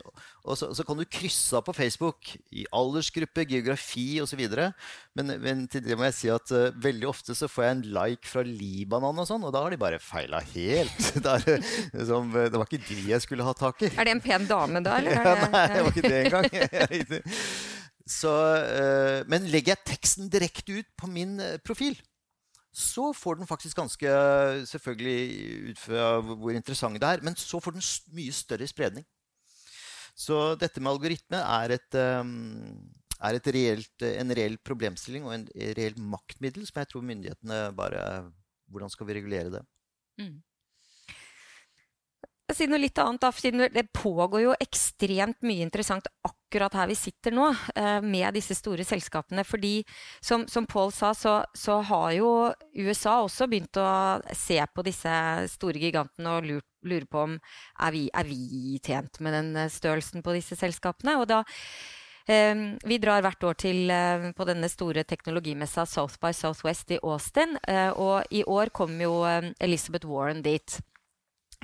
Og 0.48 0.56
så, 0.58 0.70
så 0.74 0.82
kan 0.86 0.98
du 0.98 1.04
krysse 1.04 1.54
av 1.54 1.62
på 1.66 1.74
Facebook 1.76 2.32
i 2.56 2.64
aldersgruppe, 2.74 3.44
geografi 3.46 4.18
osv. 4.22 4.40
Men, 5.18 5.34
men 5.44 5.66
til 5.70 5.84
det 5.84 5.98
må 5.98 6.08
jeg 6.08 6.16
si 6.16 6.30
at 6.32 6.52
uh, 6.56 6.74
veldig 6.82 7.06
ofte 7.10 7.36
så 7.38 7.50
får 7.52 7.66
jeg 7.66 7.76
en 7.76 7.84
like 7.94 8.30
fra 8.30 8.42
Libanon, 8.46 9.22
og 9.22 9.28
sånn, 9.28 9.44
og 9.46 9.54
da 9.54 9.62
har 9.62 9.74
de 9.74 9.80
bare 9.80 10.00
feila 10.02 10.40
helt. 10.54 10.98
det, 11.24 11.36
er, 11.36 11.70
liksom, 11.94 12.34
det, 12.34 12.56
var 12.56 12.66
ikke 12.66 12.82
de 12.88 12.98
jeg 13.12 13.26
skulle 13.26 13.46
ha 13.46 13.54
tak 13.58 13.86
i. 13.86 13.92
Er 13.94 14.08
det 14.08 14.16
en 14.16 14.24
pen 14.24 14.48
dame 14.50 14.82
da, 14.82 14.98
eller? 14.98 15.20
Ja, 15.28 15.50
nei, 15.52 15.64
det 15.70 15.84
var 15.84 15.94
ikke 15.94 16.08
det 16.08 16.20
engang. 16.26 17.34
så, 18.18 18.36
uh, 18.64 19.18
men 19.30 19.50
legger 19.52 19.76
jeg 19.76 19.86
teksten 19.94 20.32
direkte 20.32 20.80
ut 20.80 20.90
på 20.98 21.12
min 21.12 21.36
profil, 21.66 21.98
så 22.78 23.10
får 23.16 23.40
den 23.40 23.48
faktisk 23.50 23.78
ganske 23.80 24.10
Selvfølgelig 24.70 25.70
ut 25.72 25.80
fra 25.82 26.08
hvor 26.22 26.54
interessant 26.54 27.00
det 27.00 27.08
er, 27.08 27.24
men 27.26 27.36
så 27.38 27.60
får 27.62 27.76
den 27.76 27.86
mye 28.14 28.34
større 28.34 28.68
spredning. 28.70 29.06
Så 30.18 30.54
dette 30.58 30.82
med 30.82 30.92
algoritme 30.92 31.38
er, 31.42 31.76
et, 31.76 31.98
um, 32.22 32.74
er 33.22 33.38
et 33.38 33.50
reelt, 33.54 34.06
en 34.08 34.34
reell 34.34 34.58
problemstilling 34.66 35.26
og 35.26 35.36
en 35.36 35.46
reell 35.78 35.98
maktmiddel 35.98 36.66
som 36.66 36.82
jeg 36.82 36.90
tror 36.90 37.06
myndighetene 37.06 37.62
bare 37.78 38.02
Hvordan 38.68 38.90
skal 38.92 39.06
vi 39.08 39.14
regulere 39.16 39.48
det? 39.48 39.60
Mm 40.20 40.42
si 42.56 42.64
noe 42.64 42.80
litt 42.80 42.96
annet, 42.96 43.20
da, 43.20 43.68
det 43.68 43.82
pågår 43.92 44.40
jo 44.40 44.54
ekstremt 44.56 45.42
mye 45.44 45.66
interessant 45.66 46.06
akkurat 46.24 46.72
her 46.78 46.88
vi 46.88 46.96
sitter 46.96 47.34
nå, 47.36 47.50
eh, 47.76 48.00
med 48.00 48.32
disse 48.32 48.56
store 48.56 48.86
selskapene. 48.88 49.44
Fordi, 49.44 49.82
som, 50.24 50.46
som 50.48 50.64
Paul 50.66 50.88
sa, 50.96 51.12
så, 51.14 51.42
så, 51.52 51.76
har 51.90 52.14
jo 52.16 52.30
USA 52.72 53.18
også 53.20 53.50
begynt 53.52 53.76
å 53.76 53.90
se 54.32 54.56
på 54.72 54.86
disse 54.86 55.12
store 55.52 55.82
gigantene 55.82 56.38
og 56.38 56.48
lurt, 56.48 56.68
lurer 56.88 57.06
på 57.10 57.24
om 57.26 57.36
er 57.36 57.92
vi, 57.92 58.08
er 58.16 58.24
vi 58.24 58.80
tjent 58.80 59.20
med 59.20 59.36
den 59.36 59.54
eh, 59.66 59.72
størrelsen 59.72 60.24
på 60.24 60.36
disse 60.38 60.56
selskapene. 60.56 61.18
Og 61.20 61.28
da 61.28 61.42
eh, 62.32 62.56
vi 62.88 62.96
drar 62.96 63.28
hvert 63.28 63.44
år 63.44 63.60
til, 63.60 63.92
på 64.32 64.48
denne 64.48 64.72
store 64.72 65.04
teknologimessa 65.04 65.84
South 65.84 66.16
by 66.22 66.32
Southwest 66.32 66.96
i 66.96 67.02
Austin. 67.02 67.58
og 68.00 68.24
i 68.32 68.40
år 68.48 68.72
kom 68.72 68.96
jo 69.04 69.20
Elizabeth 69.60 70.08
Warren 70.08 70.40
dit. 70.40 70.80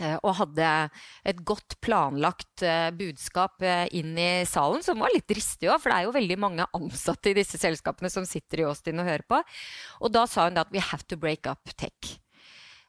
Eh, 0.03 0.17
og 0.27 0.35
hadde 0.41 0.69
et 1.31 1.41
godt 1.47 1.77
planlagt 1.85 2.65
uh, 2.67 2.91
budskap 2.99 3.63
uh, 3.63 3.85
inn 3.95 4.17
i 4.19 4.43
salen, 4.49 4.83
som 4.83 4.99
var 4.99 5.15
litt 5.15 5.29
dristig 5.31 5.71
òg, 5.71 5.79
for 5.79 5.93
det 5.93 5.99
er 6.01 6.09
jo 6.09 6.17
veldig 6.17 6.39
mange 6.43 6.67
ansatte 6.75 7.31
i 7.31 7.37
disse 7.39 7.61
selskapene 7.63 8.11
som 8.11 8.27
sitter 8.27 8.65
i 8.65 8.67
Austin 8.67 8.99
og 8.99 9.07
hører 9.07 9.27
på. 9.31 9.39
Og 10.03 10.11
da 10.11 10.25
sa 10.27 10.49
hun 10.49 10.59
at 10.59 10.75
we 10.75 10.83
have 10.83 11.07
to 11.07 11.19
break 11.21 11.47
up 11.47 11.71
tech. 11.79 12.17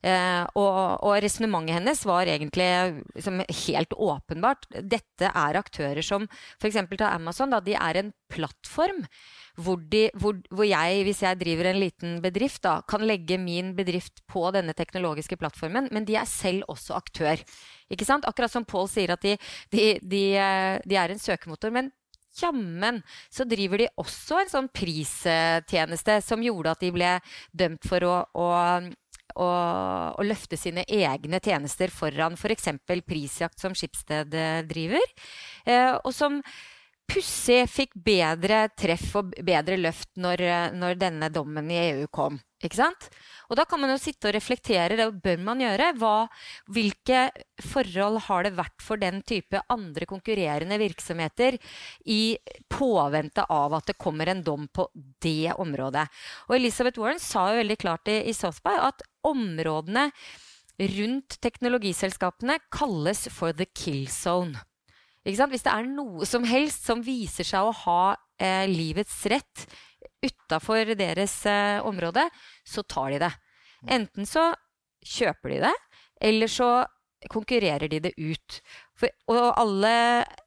Eh, 0.06 0.44
og 0.58 1.06
og 1.06 1.16
resonnementet 1.24 1.80
hennes 1.80 2.02
var 2.06 2.30
egentlig 2.30 2.68
liksom, 3.14 3.42
helt 3.42 3.94
åpenbart. 3.94 4.68
Dette 4.82 5.30
er 5.30 5.62
aktører 5.62 6.06
som 6.06 6.28
f.eks. 6.58 6.82
til 6.90 7.08
Amazon. 7.08 7.54
Da, 7.54 7.62
de 7.62 7.78
er 7.78 8.02
en 8.02 8.12
plattform 8.34 9.06
hvor, 9.56 9.80
de, 9.92 10.08
hvor, 10.20 10.38
hvor, 10.52 10.66
jeg, 10.68 11.04
hvis 11.08 11.22
jeg 11.24 11.40
driver 11.40 11.70
en 11.70 11.80
liten 11.80 12.18
bedrift, 12.24 12.62
da, 12.66 12.80
kan 12.88 13.06
legge 13.08 13.38
min 13.42 13.74
bedrift 13.78 14.24
på 14.32 14.48
denne 14.56 14.76
teknologiske 14.76 15.38
plattformen, 15.40 15.90
men 15.96 16.08
de 16.08 16.18
er 16.20 16.28
selv 16.30 16.68
også 16.72 16.98
aktør. 16.98 17.42
Ikke 17.92 18.08
sant? 18.08 18.28
Akkurat 18.28 18.52
som 18.52 18.68
Paul 18.68 18.90
sier 18.92 19.16
at 19.16 19.24
de, 19.24 19.38
de, 19.72 19.94
de, 20.04 20.26
eh, 20.42 20.82
de 20.84 21.00
er 21.00 21.14
en 21.14 21.22
søkemotor. 21.22 21.72
Men 21.76 21.92
jammen 22.36 23.00
så 23.32 23.48
driver 23.48 23.84
de 23.84 23.94
også 24.02 24.42
en 24.42 24.52
sånn 24.52 24.70
pristjeneste 24.76 26.20
som 26.26 26.44
gjorde 26.44 26.76
at 26.76 26.84
de 26.84 26.92
ble 26.96 27.16
dømt 27.56 27.88
for 27.88 28.08
å, 28.08 28.20
å 28.36 28.52
å, 29.36 29.48
å, 30.16 30.24
løfte 30.24 30.56
sine 30.56 30.86
egne 30.88 31.42
tjenester 31.44 31.92
foran 31.92 32.38
f.eks. 32.40 32.70
For 32.88 33.04
prisjakt, 33.04 33.60
som 33.60 33.76
Skipsted 33.76 34.32
driver. 34.70 35.04
Eh, 35.68 35.92
og 35.98 36.14
som 36.16 36.40
pussig 37.10 37.64
fikk 37.72 37.96
bedre 38.06 38.66
treff 38.76 39.14
og 39.20 39.36
bedre 39.46 39.78
løft 39.80 40.12
når, 40.20 40.44
når 40.76 41.00
denne 41.00 41.30
dommen 41.34 41.70
i 41.72 41.80
EU 41.92 42.10
kom. 42.14 42.40
Ikke 42.66 42.80
sant? 42.80 43.10
Og 43.50 43.60
da 43.60 43.66
kan 43.70 43.82
man 43.82 43.92
jo 43.94 44.00
sitte 44.02 44.30
og 44.30 44.34
reflektere, 44.36 44.98
det 44.98 45.06
bør 45.24 45.42
man 45.46 45.62
gjøre. 45.62 45.92
Hva, 46.02 46.26
hvilke 46.74 47.28
forhold 47.62 48.18
har 48.26 48.48
det 48.48 48.56
vært 48.58 48.82
for 48.82 49.02
den 49.02 49.22
type 49.28 49.62
andre 49.72 50.08
konkurrerende 50.10 50.80
virksomheter 50.82 51.60
i 52.10 52.38
påvente 52.72 53.46
av 53.54 53.78
at 53.78 53.92
det 53.92 54.00
kommer 54.02 54.32
en 54.32 54.44
dom 54.46 54.66
på 54.74 54.88
det 55.22 55.54
området? 55.62 56.08
Og 56.50 56.58
Elizabeth 56.58 57.02
Warren 57.02 57.22
sa 57.22 57.52
jo 57.52 57.62
veldig 57.62 57.80
klart 57.82 58.10
i, 58.12 58.22
i 58.32 58.34
South 58.34 58.66
at 58.66 59.06
områdene 59.26 60.10
rundt 60.98 61.38
teknologiselskapene 61.44 62.58
kalles 62.74 63.28
for 63.32 63.54
the 63.54 63.68
kill 63.78 64.08
zone. 64.12 64.58
Hvis 65.26 65.66
det 65.66 65.74
er 65.74 65.88
noe 65.90 66.26
som 66.30 66.46
helst 66.46 66.86
som 66.86 67.02
viser 67.06 67.48
seg 67.48 67.66
å 67.66 67.74
ha 67.86 68.16
eh, 68.38 68.66
livets 68.70 69.24
rett 69.32 69.66
utafor 70.26 70.94
deres 70.98 71.40
eh, 71.50 71.82
område, 71.86 72.28
så 72.66 72.84
tar 72.86 73.16
de 73.16 73.24
det. 73.26 73.32
Enten 73.90 74.30
så 74.30 74.52
kjøper 75.06 75.56
de 75.56 75.60
det, 75.66 75.74
eller 76.30 76.50
så 76.50 76.70
konkurrerer 77.32 77.90
de 77.90 78.02
det 78.06 78.14
ut. 78.18 78.60
For, 78.98 79.10
og 79.34 79.48
alle 79.58 79.96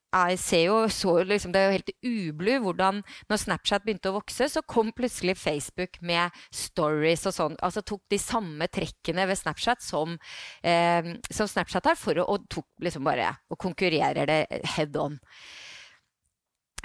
jeg 0.08 0.38
ser 0.40 0.62
jo 0.68 0.76
så 0.92 1.18
liksom, 1.28 1.52
Det 1.52 1.60
er 1.60 1.66
jo 1.66 1.76
helt 1.76 1.92
ublu 2.08 2.52
hvordan 2.64 3.02
når 3.28 3.42
Snapchat 3.42 3.84
begynte 3.84 4.10
å 4.12 4.16
vokse, 4.16 4.48
så 4.48 4.62
kom 4.64 4.92
plutselig 4.96 5.36
Facebook 5.38 6.00
med 6.00 6.34
stories 6.54 7.26
og 7.28 7.36
sånn. 7.36 7.58
Altså 7.64 7.84
tok 7.84 8.02
de 8.10 8.20
samme 8.22 8.68
trekkene 8.72 9.26
ved 9.28 9.40
Snapchat 9.40 9.84
som, 9.84 10.16
eh, 10.62 11.14
som 11.30 11.48
Snapchat 11.50 11.90
har, 11.90 11.98
for 12.00 12.18
å, 12.18 12.28
og 12.32 12.48
tok 12.48 12.66
liksom 12.84 13.04
bare 13.04 13.34
og 13.50 13.60
konkurrerer 13.60 14.28
det 14.28 14.62
head 14.76 14.96
on. 14.96 15.18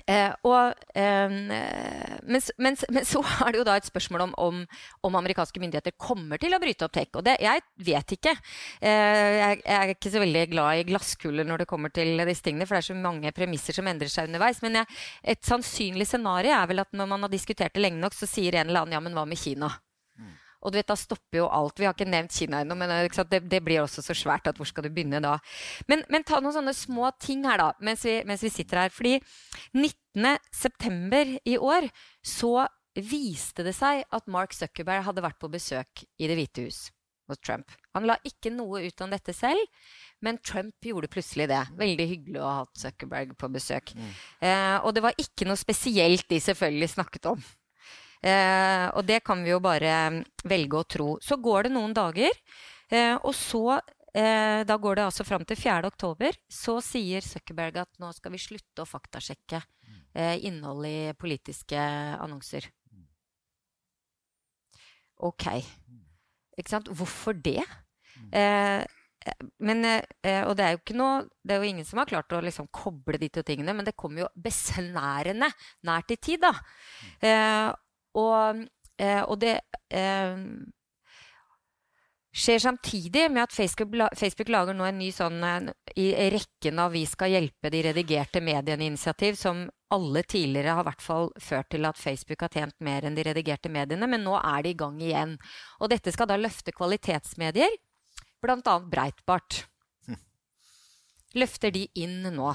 Eh, 0.04 0.34
og, 0.44 0.74
eh, 1.00 1.32
men, 1.32 2.42
men, 2.58 2.78
men, 2.96 3.06
så 3.08 3.22
er 3.24 3.54
det 3.54 3.62
jo 3.62 3.68
da 3.68 3.78
et 3.80 3.88
spørsmål 3.88 4.26
om, 4.26 4.34
om, 4.42 4.58
om, 5.08 5.16
amerikanske 5.20 5.62
myndigheter 5.64 5.96
kommer 5.98 6.42
til 6.42 6.56
å 6.56 6.60
bryte 6.64 6.88
opp 6.88 6.96
tech. 6.96 7.12
Og 7.16 7.24
det, 7.28 7.38
jeg 7.44 7.64
vet 7.88 8.16
ikke. 8.18 8.36
Eh, 8.82 9.30
jeg, 9.40 9.62
jeg, 9.64 9.78
er 9.78 9.96
ikke 9.96 10.14
så 10.14 10.24
veldig 10.24 10.44
glad 10.52 10.82
i 10.82 10.88
glasskuler 10.92 11.48
når 11.48 11.64
det 11.64 11.70
kommer 11.72 11.94
til 11.94 12.20
disse 12.28 12.46
tingene, 12.46 12.68
for 12.68 12.78
det 12.78 12.84
er 12.84 12.92
så 12.92 13.00
mange 13.00 13.34
premisser 13.36 13.78
som 13.78 13.88
endrer 13.90 14.12
seg 14.12 14.30
underveis. 14.30 14.62
Men 14.66 14.82
jeg, 14.82 15.02
et 15.36 15.48
sannsynlig 15.48 16.10
scenario 16.10 16.56
er 16.58 16.70
vel 16.72 16.84
at 16.84 16.94
når 16.96 17.10
man 17.16 17.28
har 17.28 17.34
diskutert 17.34 17.76
det 17.76 17.86
lenge 17.86 18.04
nok, 18.04 18.18
så 18.18 18.30
sier 18.30 18.60
en 18.60 18.70
eller 18.70 18.84
annen 18.84 19.00
ja, 19.00 19.04
men 19.04 19.16
hva 19.18 19.28
med 19.30 19.40
Kina? 19.40 19.72
Og 20.64 20.74
du 20.74 20.80
vet, 20.80 20.88
da 20.90 20.98
stopper 21.00 21.42
jo 21.42 21.50
alt. 21.52 21.80
Vi 21.80 21.88
har 21.88 21.96
ikke 21.96 22.10
nevnt 22.10 22.36
Kina 22.36 22.62
ennå, 22.64 22.78
men 22.80 22.92
det, 23.30 23.42
det, 23.52 23.62
blir 23.64 23.84
også 23.84 24.04
så 24.06 24.16
svært 24.18 24.48
at 24.50 24.60
hvor 24.60 24.70
skal 24.70 24.88
du 24.88 24.92
begynne 24.94 25.22
da? 25.24 25.36
Men, 25.92 26.06
men 26.14 26.26
ta 26.28 26.40
noen 26.42 26.56
sånne 26.56 26.76
små 26.78 27.12
ting 27.22 27.46
her, 27.48 27.60
da, 27.62 27.70
mens 27.84 28.06
vi, 28.08 28.20
mens 28.28 28.46
vi 28.46 28.54
sitter 28.54 28.86
her. 28.86 28.94
Fordi 28.94 29.18
19.9. 29.76 31.38
i 31.52 31.60
år 31.60 31.90
så 32.26 32.66
viste 32.94 33.66
det 33.66 33.74
seg 33.76 34.04
at 34.14 34.28
Mark 34.30 34.54
Zuckerberg 34.56 35.08
hadde 35.08 35.24
vært 35.26 35.42
på 35.42 35.52
besøk 35.52 36.04
i 36.22 36.30
Det 36.30 36.38
hvite 36.38 36.68
hus 36.68 36.84
hos 37.30 37.40
Trump. 37.40 37.72
Han 37.96 38.08
la 38.08 38.18
ikke 38.28 38.52
noe 38.54 38.84
ut 38.84 39.04
om 39.04 39.12
dette 39.14 39.34
selv, 39.36 39.62
men 40.24 40.40
Trump 40.44 40.76
gjorde 40.84 41.10
plutselig 41.12 41.48
det. 41.52 41.62
Veldig 41.80 42.08
hyggelig 42.10 42.42
å 42.42 42.48
ha 42.50 42.56
hatt 42.62 42.82
Zuckerberg 42.82 43.34
på 43.40 43.50
besøk. 43.54 43.94
Mm. 43.96 44.14
Eh, 44.48 44.78
og 44.84 44.94
det 44.96 45.04
var 45.06 45.20
ikke 45.20 45.48
noe 45.48 45.60
spesielt 45.60 46.28
de 46.32 46.40
selvfølgelig 46.44 46.94
snakket 46.96 47.32
om. 47.34 47.44
Eh, 48.24 48.86
og 48.96 49.04
det 49.08 49.20
kan 49.28 49.42
vi 49.44 49.52
jo 49.52 49.60
bare 49.64 49.96
mm, 50.16 50.22
velge 50.48 50.80
å 50.80 50.88
tro. 50.88 51.10
Så 51.24 51.38
går 51.44 51.68
det 51.68 51.74
noen 51.76 51.96
dager, 51.96 52.32
eh, 52.90 53.18
og 53.20 53.34
så 53.36 53.80
eh, 54.16 54.64
Da 54.64 54.78
går 54.80 54.96
det 54.96 55.08
altså 55.10 55.26
fram 55.28 55.44
til 55.46 55.60
4. 55.60 55.92
oktober. 55.92 56.38
Så 56.48 56.78
sier 56.86 57.26
Zuckerberg 57.26 57.82
at 57.84 57.92
nå 58.00 58.14
skal 58.16 58.36
vi 58.36 58.42
slutte 58.42 58.86
å 58.86 58.90
faktasjekke 58.90 59.60
eh, 60.16 60.38
innholdet 60.48 60.94
i 60.94 61.20
politiske 61.20 61.80
annonser. 62.24 62.70
OK. 65.24 65.48
Ikke 66.60 66.72
sant? 66.72 66.92
Hvorfor 66.92 67.36
det? 67.36 67.64
Eh, 68.32 68.84
men, 69.64 69.86
eh, 69.88 70.44
og 70.44 70.56
det 70.60 70.66
er 70.66 70.74
jo 70.74 70.80
ikke 70.82 70.96
noe 71.00 71.22
Det 71.40 71.56
er 71.56 71.62
jo 71.64 71.70
ingen 71.72 71.86
som 71.88 72.02
har 72.02 72.10
klart 72.10 72.34
å 72.36 72.42
liksom 72.44 72.68
koble 72.76 73.18
de 73.22 73.30
to 73.32 73.44
tingene, 73.48 73.72
men 73.76 73.88
det 73.88 73.96
kommer 73.96 74.26
jo 74.26 74.32
besnærende 74.36 75.48
nært 75.88 76.12
i 76.12 76.20
tid, 76.20 76.44
da. 76.44 76.52
Og, 78.20 78.64
eh, 79.02 79.22
og 79.24 79.40
det 79.42 79.58
eh, 79.90 80.42
skjer 82.34 82.60
samtidig 82.60 83.28
med 83.32 83.44
at 83.46 83.54
Facebook, 83.54 83.94
Facebook, 84.18 84.50
lager 84.50 84.74
nå 84.78 84.88
en 84.88 84.98
ny 84.98 85.12
sånn 85.14 85.38
eh, 85.46 85.70
i 86.02 86.10
rekken 86.34 86.82
av 86.82 86.94
'Vi 86.94 87.06
skal 87.10 87.34
hjelpe 87.36 87.70
de 87.70 87.84
redigerte 87.86 88.42
mediene'-initiativ, 88.42 89.38
som 89.38 89.68
alle 89.94 90.24
tidligere 90.24 90.74
har 90.74 90.88
hvert 90.88 91.02
fall 91.02 91.30
ført 91.38 91.70
til 91.70 91.86
at 91.86 91.98
Facebook 91.98 92.42
har 92.42 92.50
tjent 92.50 92.80
mer 92.82 93.06
enn 93.06 93.16
de 93.16 93.26
redigerte 93.28 93.70
mediene, 93.70 94.10
men 94.10 94.26
nå 94.26 94.34
er 94.40 94.64
de 94.64 94.74
i 94.74 94.78
gang 94.78 94.98
igjen. 95.02 95.38
Og 95.80 95.90
dette 95.94 96.12
skal 96.12 96.28
da 96.28 96.38
løfte 96.38 96.74
kvalitetsmedier, 96.74 97.78
bl.a. 98.42 98.80
Breitbart. 98.80 99.68
Løfter 101.34 101.72
de 101.74 101.88
inn 101.98 102.22
nå. 102.34 102.50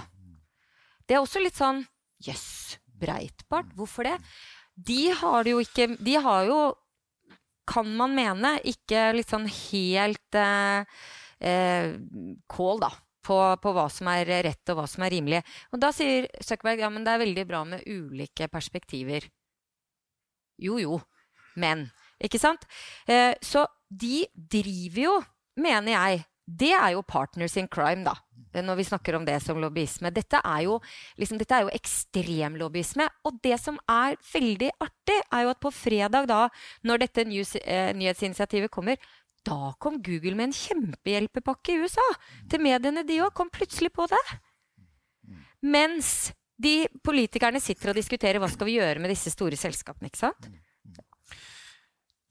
Det 1.07 1.17
er 1.17 1.23
også 1.23 1.41
litt 1.43 1.57
sånn 1.59 1.87
Jøss, 2.19 2.75
yes, 2.75 2.79
Breitbart? 2.99 3.71
Hvorfor 3.79 4.07
det? 4.07 4.17
De 4.79 5.09
har 5.21 5.49
jo 5.51 5.59
ikke 5.63 5.89
De 5.99 6.15
har 6.23 6.47
jo, 6.49 6.59
kan 7.69 7.89
man 7.99 8.15
mene, 8.17 8.57
ikke 8.69 9.11
litt 9.17 9.31
sånn 9.33 9.49
helt 9.51 10.39
eh, 10.39 11.03
eh, 11.45 11.93
kål, 12.49 12.83
da. 12.87 12.95
På, 13.29 13.37
på, 13.61 13.73
hva 13.77 13.91
som 13.93 14.09
er 14.09 14.31
rett 14.47 14.71
og 14.73 14.79
hva 14.79 14.87
som 14.89 15.03
er 15.05 15.13
rimelig. 15.13 15.43
Og 15.75 15.83
da 15.83 15.91
sier 15.93 16.31
Zuckerberg 16.41 16.81
ja, 16.81 16.89
men 16.89 17.05
det 17.05 17.13
er 17.13 17.21
veldig 17.27 17.45
bra 17.51 17.61
med 17.69 17.85
ulike 17.85 18.49
perspektiver. 18.49 19.27
Jo, 20.65 20.79
jo. 20.81 20.97
Men. 21.61 21.91
Ikke 22.25 22.41
sant? 22.41 22.65
Eh, 23.07 23.35
så 23.45 23.67
de 23.89 24.25
driver 24.33 25.03
jo, 25.03 25.13
mener 25.61 25.93
jeg 25.93 26.25
Det 26.49 26.73
er 26.73 26.95
jo 26.95 27.05
partners 27.05 27.59
in 27.61 27.69
crime, 27.69 28.07
da 28.09 28.17
når 28.57 28.79
vi 28.81 28.85
snakker 28.85 29.17
om 29.17 29.25
det 29.27 29.37
som 29.45 29.61
lobbyisme. 29.61 30.11
Dette 30.15 30.41
er 30.45 30.65
jo, 30.67 30.79
liksom, 31.21 31.39
dette 31.41 31.61
jo 31.65 31.73
ekstrem 31.75 32.57
lobbyisme. 32.59 33.07
Og 33.29 33.39
det 33.45 33.59
som 33.61 33.79
er 33.91 34.17
veldig 34.33 34.71
artig, 34.81 35.19
er 35.33 35.45
jo 35.45 35.53
at 35.53 35.61
på 35.63 35.73
fredag, 35.75 36.29
da, 36.31 36.47
når 36.83 37.05
dette 37.05 37.27
news, 37.29 37.55
eh, 37.61 37.93
nyhetsinitiativet 37.97 38.71
kommer, 38.71 38.97
da 39.47 39.73
kom 39.81 40.01
Google 40.03 40.35
med 40.35 40.51
en 40.51 40.57
kjempehjelpepakke 40.57 41.75
i 41.75 41.85
USA 41.85 42.09
til 42.51 42.65
mediene. 42.65 43.07
De 43.07 43.21
òg 43.25 43.33
kom 43.37 43.51
plutselig 43.51 43.93
på 43.95 44.09
det. 44.11 44.25
Mens 45.63 46.33
de 46.59 46.89
politikerne 47.05 47.61
sitter 47.63 47.93
og 47.93 47.99
diskuterer 47.99 48.41
hva 48.43 48.49
skal 48.51 48.67
vi 48.67 48.79
gjøre 48.79 48.99
med 49.03 49.13
disse 49.15 49.31
store 49.31 49.57
selskapene. 49.59 50.11
ikke 50.11 50.27
sant? 50.27 50.51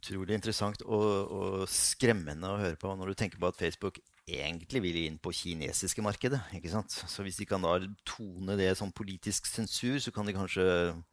Utrolig 0.08 0.38
interessant 0.38 0.84
og, 0.86 1.08
og, 1.36 1.64
skremmende 1.68 2.48
å 2.48 2.60
høre 2.62 2.78
på 2.80 2.94
når 2.96 3.12
du 3.12 3.20
tenker 3.20 3.42
på 3.42 3.50
at 3.50 3.60
Facebook 3.60 4.00
egentlig 4.28 4.82
vil 4.84 5.00
inn 5.02 5.20
på 5.20 5.34
kinesiske 5.36 6.04
markedet. 6.04 6.40
ikke 6.56 6.72
sant? 6.72 6.96
Så 7.12 7.24
hvis 7.24 7.40
de 7.40 7.48
kan 7.48 7.64
da 7.64 7.78
tone 8.08 8.56
det 8.60 8.74
som 8.80 8.92
politisk 8.92 9.48
sensur, 9.48 10.00
så 10.04 10.12
kan 10.16 10.28
de 10.28 10.36
kanskje 10.36 10.66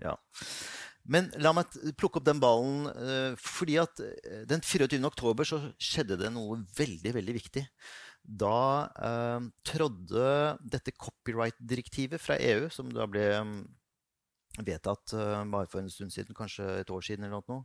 ja. 0.02 0.14
Men 1.10 1.28
la 1.42 1.52
meg 1.54 1.74
plukke 1.98 2.20
opp 2.20 2.26
den 2.26 2.40
ballen. 2.42 2.88
Eh, 2.90 3.34
fordi 3.38 3.76
at 3.82 4.00
eh, 4.00 4.42
Den 4.48 4.62
24. 4.64 4.98
oktober 5.04 5.46
så 5.46 5.60
skjedde 5.76 6.18
det 6.20 6.30
noe 6.34 6.62
veldig 6.78 7.14
veldig 7.18 7.36
viktig. 7.38 7.64
Da 8.24 8.58
eh, 8.94 9.48
trådde 9.68 10.28
dette 10.62 10.94
copyright-direktivet 10.96 12.22
fra 12.22 12.38
EU, 12.40 12.70
som 12.72 12.94
da 12.94 13.06
ble 13.10 13.26
vedtatt 14.62 15.14
uh, 15.16 15.42
bare 15.50 15.66
for 15.70 15.82
en 15.82 15.90
stund 15.90 16.12
siden, 16.14 16.36
kanskje 16.36 16.66
et 16.80 16.90
år 16.92 17.02
siden. 17.02 17.26
eller 17.26 17.42
noe. 17.48 17.64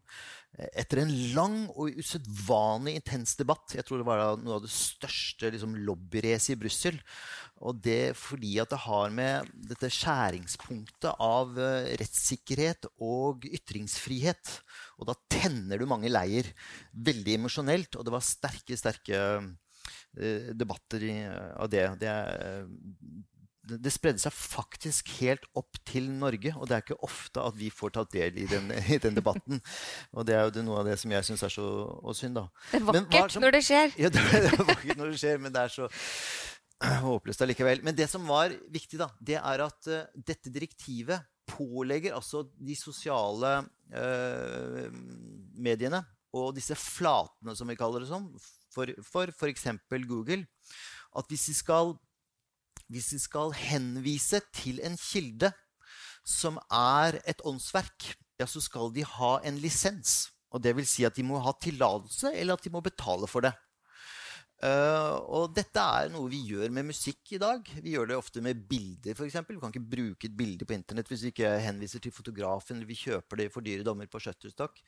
Etter 0.74 1.04
en 1.04 1.14
lang 1.36 1.58
og 1.76 2.00
usedvanlig 2.00 2.96
intens 2.98 3.36
debatt 3.38 3.76
Jeg 3.78 3.86
tror 3.86 4.02
det 4.02 4.08
var 4.08 4.40
noe 4.42 4.58
av 4.58 4.64
det 4.66 4.72
største 4.74 5.52
liksom, 5.54 5.78
lobbyracet 5.86 6.56
i 6.56 6.60
Brussel. 6.60 7.00
Og 7.62 7.78
det 7.84 8.16
fordi 8.18 8.56
at 8.64 8.72
det 8.74 8.82
har 8.88 9.14
med 9.14 9.54
dette 9.70 9.92
skjæringspunktet 9.94 11.12
av 11.14 11.54
uh, 11.60 11.94
rettssikkerhet 12.02 12.90
og 13.06 13.46
ytringsfrihet 13.46 14.56
Og 14.98 15.10
da 15.12 15.18
tenner 15.30 15.78
du 15.78 15.90
mange 15.90 16.10
leir. 16.12 16.50
Veldig 16.94 17.38
emosjonelt. 17.38 18.00
Og 18.00 18.08
det 18.08 18.16
var 18.16 18.26
sterke, 18.26 18.78
sterke 18.80 19.24
debatter 20.58 21.04
av 21.54 21.70
det. 21.70 21.84
Det, 22.02 22.14
det 23.70 23.91
spredde 23.93 24.22
seg 24.22 24.34
faktisk 24.34 25.11
helt 25.20 25.45
opp 25.59 25.80
til 25.88 26.09
Norge. 26.11 26.53
Og 26.57 26.70
det 26.70 26.78
er 26.78 26.84
ikke 26.86 26.99
ofte 27.05 27.43
at 27.43 27.57
vi 27.59 27.70
får 27.74 27.95
tatt 27.97 28.13
del 28.15 28.38
i 28.41 28.47
den, 28.49 28.72
i 28.95 28.99
den 29.01 29.17
debatten. 29.17 29.61
Og 30.15 30.28
det 30.28 30.38
er 30.38 30.47
jo 30.47 30.53
det, 30.57 30.65
noe 30.67 30.82
av 30.82 30.89
det 30.89 30.97
som 31.01 31.13
jeg 31.13 31.28
syns 31.28 31.45
er 31.45 31.53
så 31.53 31.67
synd, 32.17 32.39
da. 32.39 32.47
Det 32.72 32.82
er 32.82 32.88
vakkert 32.89 33.36
som, 33.36 33.45
når 33.45 33.57
det 33.57 33.63
skjer. 33.70 33.97
Ja, 33.99 34.13
det 34.13 34.26
det 34.30 34.53
er 34.53 34.63
vakkert 34.63 35.01
når 35.01 35.13
det 35.13 35.22
skjer, 35.22 35.41
men 35.43 35.55
det 35.55 35.65
er 35.65 35.74
så 35.74 35.89
håpløst 37.03 37.43
allikevel. 37.43 37.84
Men 37.86 37.97
det 37.97 38.07
som 38.11 38.28
var 38.30 38.53
viktig, 38.72 38.99
da, 39.01 39.09
det 39.20 39.39
er 39.39 39.65
at 39.65 39.91
uh, 39.91 40.05
dette 40.15 40.51
direktivet 40.53 41.28
pålegger 41.49 42.15
altså 42.15 42.45
de 42.53 42.76
sosiale 42.78 43.55
uh, 43.65 44.86
mediene 45.59 46.03
og 46.38 46.53
disse 46.55 46.78
flatene, 46.78 47.55
som 47.57 47.70
vi 47.70 47.78
kaller 47.78 48.03
det 48.03 48.11
sånn, 48.11 48.28
for 48.70 49.32
f.eks. 49.34 49.65
Google, 50.05 50.43
at 51.17 51.32
hvis 51.32 51.47
de, 51.49 51.55
skal, 51.57 51.95
hvis 52.90 53.12
de 53.14 53.20
skal 53.22 53.54
henvise 53.56 54.42
til 54.56 54.82
en 54.86 54.98
kilde 55.00 55.52
som 56.26 56.60
er 56.74 57.20
et 57.30 57.42
åndsverk, 57.48 58.12
ja, 58.40 58.48
så 58.50 58.62
skal 58.64 58.94
de 58.96 59.06
ha 59.06 59.38
en 59.46 59.58
lisens. 59.62 60.30
Og 60.50 60.64
det 60.64 60.74
vil 60.78 60.88
si 60.90 61.06
at 61.06 61.18
de 61.18 61.26
må 61.26 61.40
ha 61.44 61.54
tillatelse, 61.62 62.34
eller 62.34 62.58
at 62.58 62.66
de 62.66 62.72
må 62.74 62.82
betale 62.86 63.30
for 63.30 63.46
det. 63.46 63.54
Uh, 64.60 65.16
og 65.32 65.54
dette 65.56 65.80
er 65.80 66.10
noe 66.12 66.28
vi 66.28 66.42
gjør 66.50 66.74
med 66.76 66.90
musikk 66.90 67.32
i 67.38 67.40
dag. 67.40 67.64
Vi 67.80 67.94
gjør 67.94 68.10
det 68.10 68.18
ofte 68.20 68.42
med 68.44 68.66
bilder. 68.68 69.16
Eksempel. 69.16 69.56
vi 69.56 69.62
kan 69.62 69.72
ikke 69.72 69.92
bruke 69.94 70.28
et 70.28 70.36
bilde 70.36 70.68
på 70.68 70.76
Internett 70.76 71.08
hvis 71.08 71.24
vi 71.24 71.32
ikke 71.32 71.54
henviser 71.64 72.04
til 72.04 72.12
fotografen 72.12 72.76
eller 72.76 72.90
vi 72.90 73.00
kjøper 73.00 73.40
det 73.40 73.48
for 73.54 73.64
dyre 73.64 73.86
dommer 73.88 74.10
på 74.12 74.20
Shutterstock. 74.20 74.82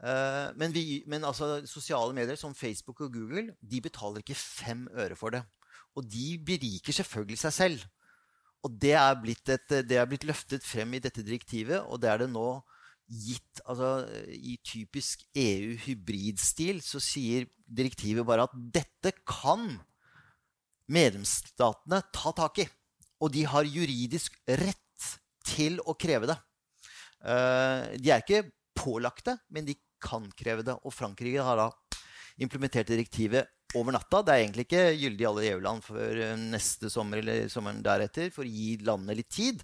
Uh, 0.00 0.48
men, 0.56 0.72
vi, 0.72 1.02
men 1.06 1.28
altså, 1.28 1.60
sosiale 1.68 2.16
medier 2.16 2.40
som 2.40 2.56
Facebook 2.56 3.04
og 3.04 3.12
Google 3.12 3.52
de 3.60 3.82
betaler 3.84 4.24
ikke 4.24 4.38
fem 4.38 4.86
øre 4.96 5.18
for 5.18 5.36
det. 5.36 5.44
Og 5.98 6.06
de 6.08 6.36
beriker 6.44 6.94
selvfølgelig 6.96 7.40
seg 7.44 7.56
selv. 7.56 7.86
Og 8.62 8.76
det 8.80 8.94
er 8.94 9.16
et, 9.34 9.74
det 9.88 9.98
er 9.98 10.06
blitt 10.08 10.26
løftet 10.28 10.64
frem 10.64 10.94
i 10.94 11.02
dette 11.02 11.24
direktivet, 11.26 11.82
og 11.82 12.00
det 12.02 12.10
er 12.12 12.22
det 12.22 12.30
nå 12.30 12.62
gitt 13.12 13.60
altså, 13.68 14.06
I 14.30 14.54
typisk 14.64 15.24
EU-hybridstil 15.36 16.78
så 16.84 17.00
sier 17.02 17.48
direktivet 17.66 18.24
bare 18.24 18.46
at 18.46 18.54
dette 18.54 19.12
kan 19.28 19.66
medlemsstatene 20.92 22.00
ta 22.14 22.32
tak 22.36 22.62
i. 22.62 22.68
Og 23.22 23.32
de 23.34 23.44
har 23.46 23.68
juridisk 23.68 24.38
rett 24.46 24.78
til 25.46 25.78
å 25.86 25.94
kreve 25.98 26.30
det. 26.30 26.38
Uh, 27.22 27.92
de 27.98 28.10
er 28.10 28.22
ikke 28.22 28.46
pålagte, 28.78 29.36
men 29.52 29.66
de 29.66 29.76
kan 30.02 30.24
kreve 30.38 30.64
det. 30.66 30.74
Og 30.82 30.94
Frankrike 30.94 31.44
har 31.44 31.58
da 31.60 31.68
implementert 32.42 32.90
direktivet 32.90 33.50
over 33.78 33.94
natta. 33.94 34.20
Det 34.22 34.34
er 34.34 34.44
egentlig 34.44 34.66
ikke 34.66 34.84
gyldig 35.00 35.24
i 35.24 35.28
alle 35.28 35.48
EU-land 35.50 35.82
før 35.86 36.20
neste 36.40 36.90
sommer 36.92 37.22
eller 37.22 37.48
sommeren 37.52 37.82
deretter, 37.84 38.30
for 38.34 38.44
å 38.44 38.52
gi 38.52 38.76
landene 38.84 39.16
litt 39.18 39.32
tid. 39.32 39.62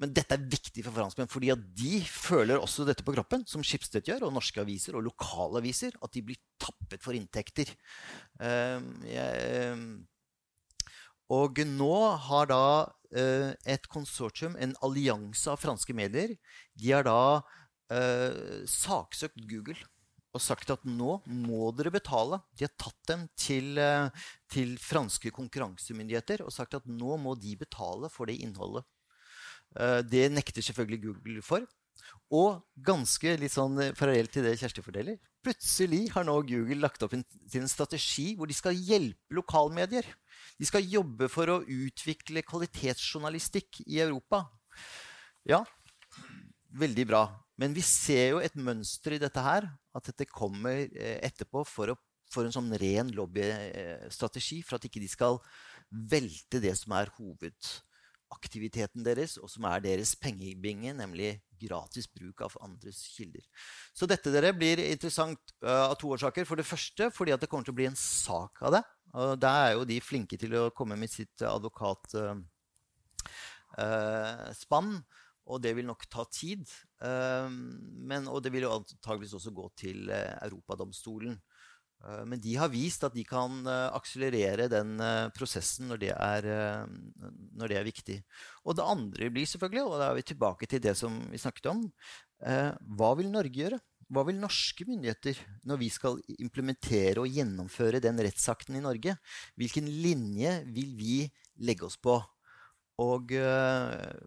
Men 0.00 0.12
dette 0.16 0.34
er 0.34 0.46
viktig 0.50 0.84
for 0.86 0.96
franskmenn, 0.96 1.30
fordi 1.30 1.52
at 1.52 1.62
de 1.78 2.00
føler 2.08 2.60
også 2.60 2.86
dette 2.88 3.04
på 3.06 3.14
kroppen, 3.14 3.44
som 3.48 3.64
Schibsted 3.66 4.08
gjør, 4.08 4.26
og 4.26 4.34
norske 4.34 4.62
aviser 4.62 4.96
og 4.96 5.04
lokale 5.06 5.60
aviser, 5.60 5.94
at 6.02 6.14
de 6.16 6.24
blir 6.26 6.40
tappet 6.62 7.04
for 7.04 7.16
inntekter. 7.18 7.70
Uh, 8.40 8.80
og 11.32 11.62
nå 11.68 11.94
har 12.26 12.50
da 12.50 12.64
uh, 12.88 13.50
et 13.68 13.88
konsortium, 13.92 14.56
en 14.58 14.74
allianse 14.84 15.48
av 15.52 15.60
franske 15.60 15.96
medier, 15.96 16.38
de 16.74 16.94
har 16.94 17.08
da 17.08 17.42
saksøkt 18.72 19.42
Google 19.50 19.76
og 20.32 20.40
sagt 20.40 20.70
at 20.72 20.84
nå 20.88 21.18
må 21.28 21.68
dere 21.76 21.92
betale. 21.92 22.40
De 22.56 22.64
har 22.64 22.72
tatt 22.80 22.98
dem 23.10 23.26
til, 23.36 23.76
til 24.52 24.74
franske 24.80 25.32
konkurransemyndigheter 25.34 26.44
og 26.46 26.54
sagt 26.54 26.78
at 26.78 26.88
nå 26.88 27.18
må 27.20 27.36
de 27.36 27.52
betale 27.60 28.08
for 28.12 28.30
det 28.30 28.38
innholdet. 28.40 28.86
Eh, 29.78 30.00
det 30.04 30.28
nekter 30.32 30.64
selvfølgelig 30.64 31.02
Google 31.06 31.44
for. 31.44 31.66
Og 32.32 32.62
ganske 32.84 33.36
litt 33.40 33.54
sånn 33.54 33.78
eh, 33.80 33.92
parallelt 33.96 34.32
til 34.34 34.44
det 34.46 34.56
Kjersti 34.60 34.84
forteller, 34.84 35.18
plutselig 35.44 36.06
har 36.14 36.26
nå 36.26 36.38
Google 36.48 36.80
lagt 36.80 37.02
opp 37.04 37.14
til 37.14 37.60
en 37.60 37.70
strategi 37.70 38.32
hvor 38.38 38.48
de 38.48 38.56
skal 38.56 38.78
hjelpe 38.78 39.36
lokalmedier. 39.36 40.06
De 40.60 40.68
skal 40.68 40.86
jobbe 40.86 41.28
for 41.32 41.50
å 41.50 41.62
utvikle 41.62 42.44
kvalitetsjournalistikk 42.46 43.82
i 43.86 44.00
Europa. 44.04 44.44
Ja, 45.48 45.62
veldig 46.78 47.08
bra. 47.10 47.24
Men 47.60 47.74
vi 47.76 47.84
ser 47.84 48.36
jo 48.36 48.42
et 48.42 48.56
mønster 48.56 49.16
i 49.16 49.22
dette 49.22 49.42
her. 49.44 49.68
At 49.96 50.08
dette 50.08 50.28
kommer 50.30 50.86
eh, 50.88 51.18
etterpå 51.26 51.64
for, 51.68 51.92
å, 51.92 51.96
for 52.32 52.48
en 52.48 52.54
sånn 52.54 52.72
ren 52.80 53.12
lobbystrategi. 53.16 54.62
For 54.66 54.78
at 54.78 54.86
ikke 54.88 55.02
de 55.02 55.10
skal 55.12 55.40
velte 55.92 56.60
det 56.62 56.74
som 56.80 56.94
er 56.96 57.12
hovedaktiviteten 57.18 59.04
deres, 59.04 59.36
og 59.40 59.50
som 59.52 59.66
er 59.68 59.84
deres 59.84 60.14
pengebinge, 60.20 60.94
nemlig 60.96 61.34
gratis 61.62 62.08
bruk 62.10 62.42
av 62.46 62.56
andres 62.64 63.02
kilder. 63.14 63.44
Så 63.94 64.08
dette 64.10 64.32
dere 64.34 64.54
blir 64.56 64.80
interessant 64.88 65.54
uh, 65.64 65.90
av 65.90 65.96
to 66.00 66.10
årsaker. 66.16 66.48
For 66.48 66.56
det 66.58 66.66
første 66.66 67.10
fordi 67.14 67.36
det 67.36 67.48
kommer 67.50 67.68
til 67.68 67.76
å 67.76 67.80
bli 67.82 67.90
en 67.90 67.98
sak 67.98 68.64
av 68.66 68.78
det. 68.78 68.84
Og 69.12 69.36
der 69.40 69.58
er 69.66 69.72
jo 69.76 69.88
de 69.88 70.00
flinke 70.02 70.38
til 70.40 70.56
å 70.56 70.70
komme 70.74 70.96
med 70.98 71.10
sitt 71.12 71.44
advokatspann. 71.44 72.46
Uh, 73.76 75.00
uh, 75.02 75.20
og 75.52 75.62
det 75.62 75.74
vil 75.76 75.88
nok 75.88 76.06
ta 76.10 76.24
tid. 76.30 76.64
Men, 77.02 78.28
og 78.30 78.42
det 78.44 78.52
vil 78.54 78.68
jo 78.68 78.76
antageligvis 78.76 79.32
også 79.34 79.50
gå 79.56 79.64
til 79.80 80.10
Europadomstolen. 80.12 81.34
Eh, 82.02 82.24
men 82.28 82.40
de 82.42 82.56
har 82.58 82.72
vist 82.72 83.04
at 83.06 83.14
de 83.14 83.24
kan 83.26 83.62
eh, 83.68 83.86
akselerere 83.94 84.68
den 84.72 84.96
eh, 85.02 85.30
prosessen 85.36 85.90
når 85.90 86.02
det, 86.02 86.10
er, 86.16 86.50
når 87.58 87.70
det, 87.70 87.78
er, 87.78 87.86
viktig. 87.86 88.18
Og 88.66 88.76
det 88.78 88.88
andre 88.94 89.30
blir 89.34 89.48
selvfølgelig, 89.48 89.86
og 89.86 89.96
da 90.00 90.10
er 90.10 90.18
vi 90.18 90.28
tilbake 90.32 90.68
til 90.70 90.82
det 90.82 90.96
som 90.98 91.16
vi 91.30 91.40
snakket 91.40 91.72
om, 91.72 91.86
hva 92.42 93.12
vil 93.14 93.28
Norge 93.30 93.54
gjøre? 93.54 93.76
Hva 94.12 94.24
vil 94.26 94.40
norske 94.42 94.82
myndigheter 94.84 95.38
når 95.70 95.78
vi 95.78 95.88
skal 95.94 96.16
implementere 96.42 97.22
og 97.22 97.30
gjennomføre 97.30 98.00
den 98.02 98.18
rettsakten 98.18 98.74
i 98.74 98.82
Norge? 98.82 99.14
Hvilken 99.54 99.86
linje 99.86 100.56
vil 100.74 100.90
vi 100.98 101.14
legge 101.62 101.86
oss 101.86 102.00
på? 102.02 102.16
Og 103.00 103.32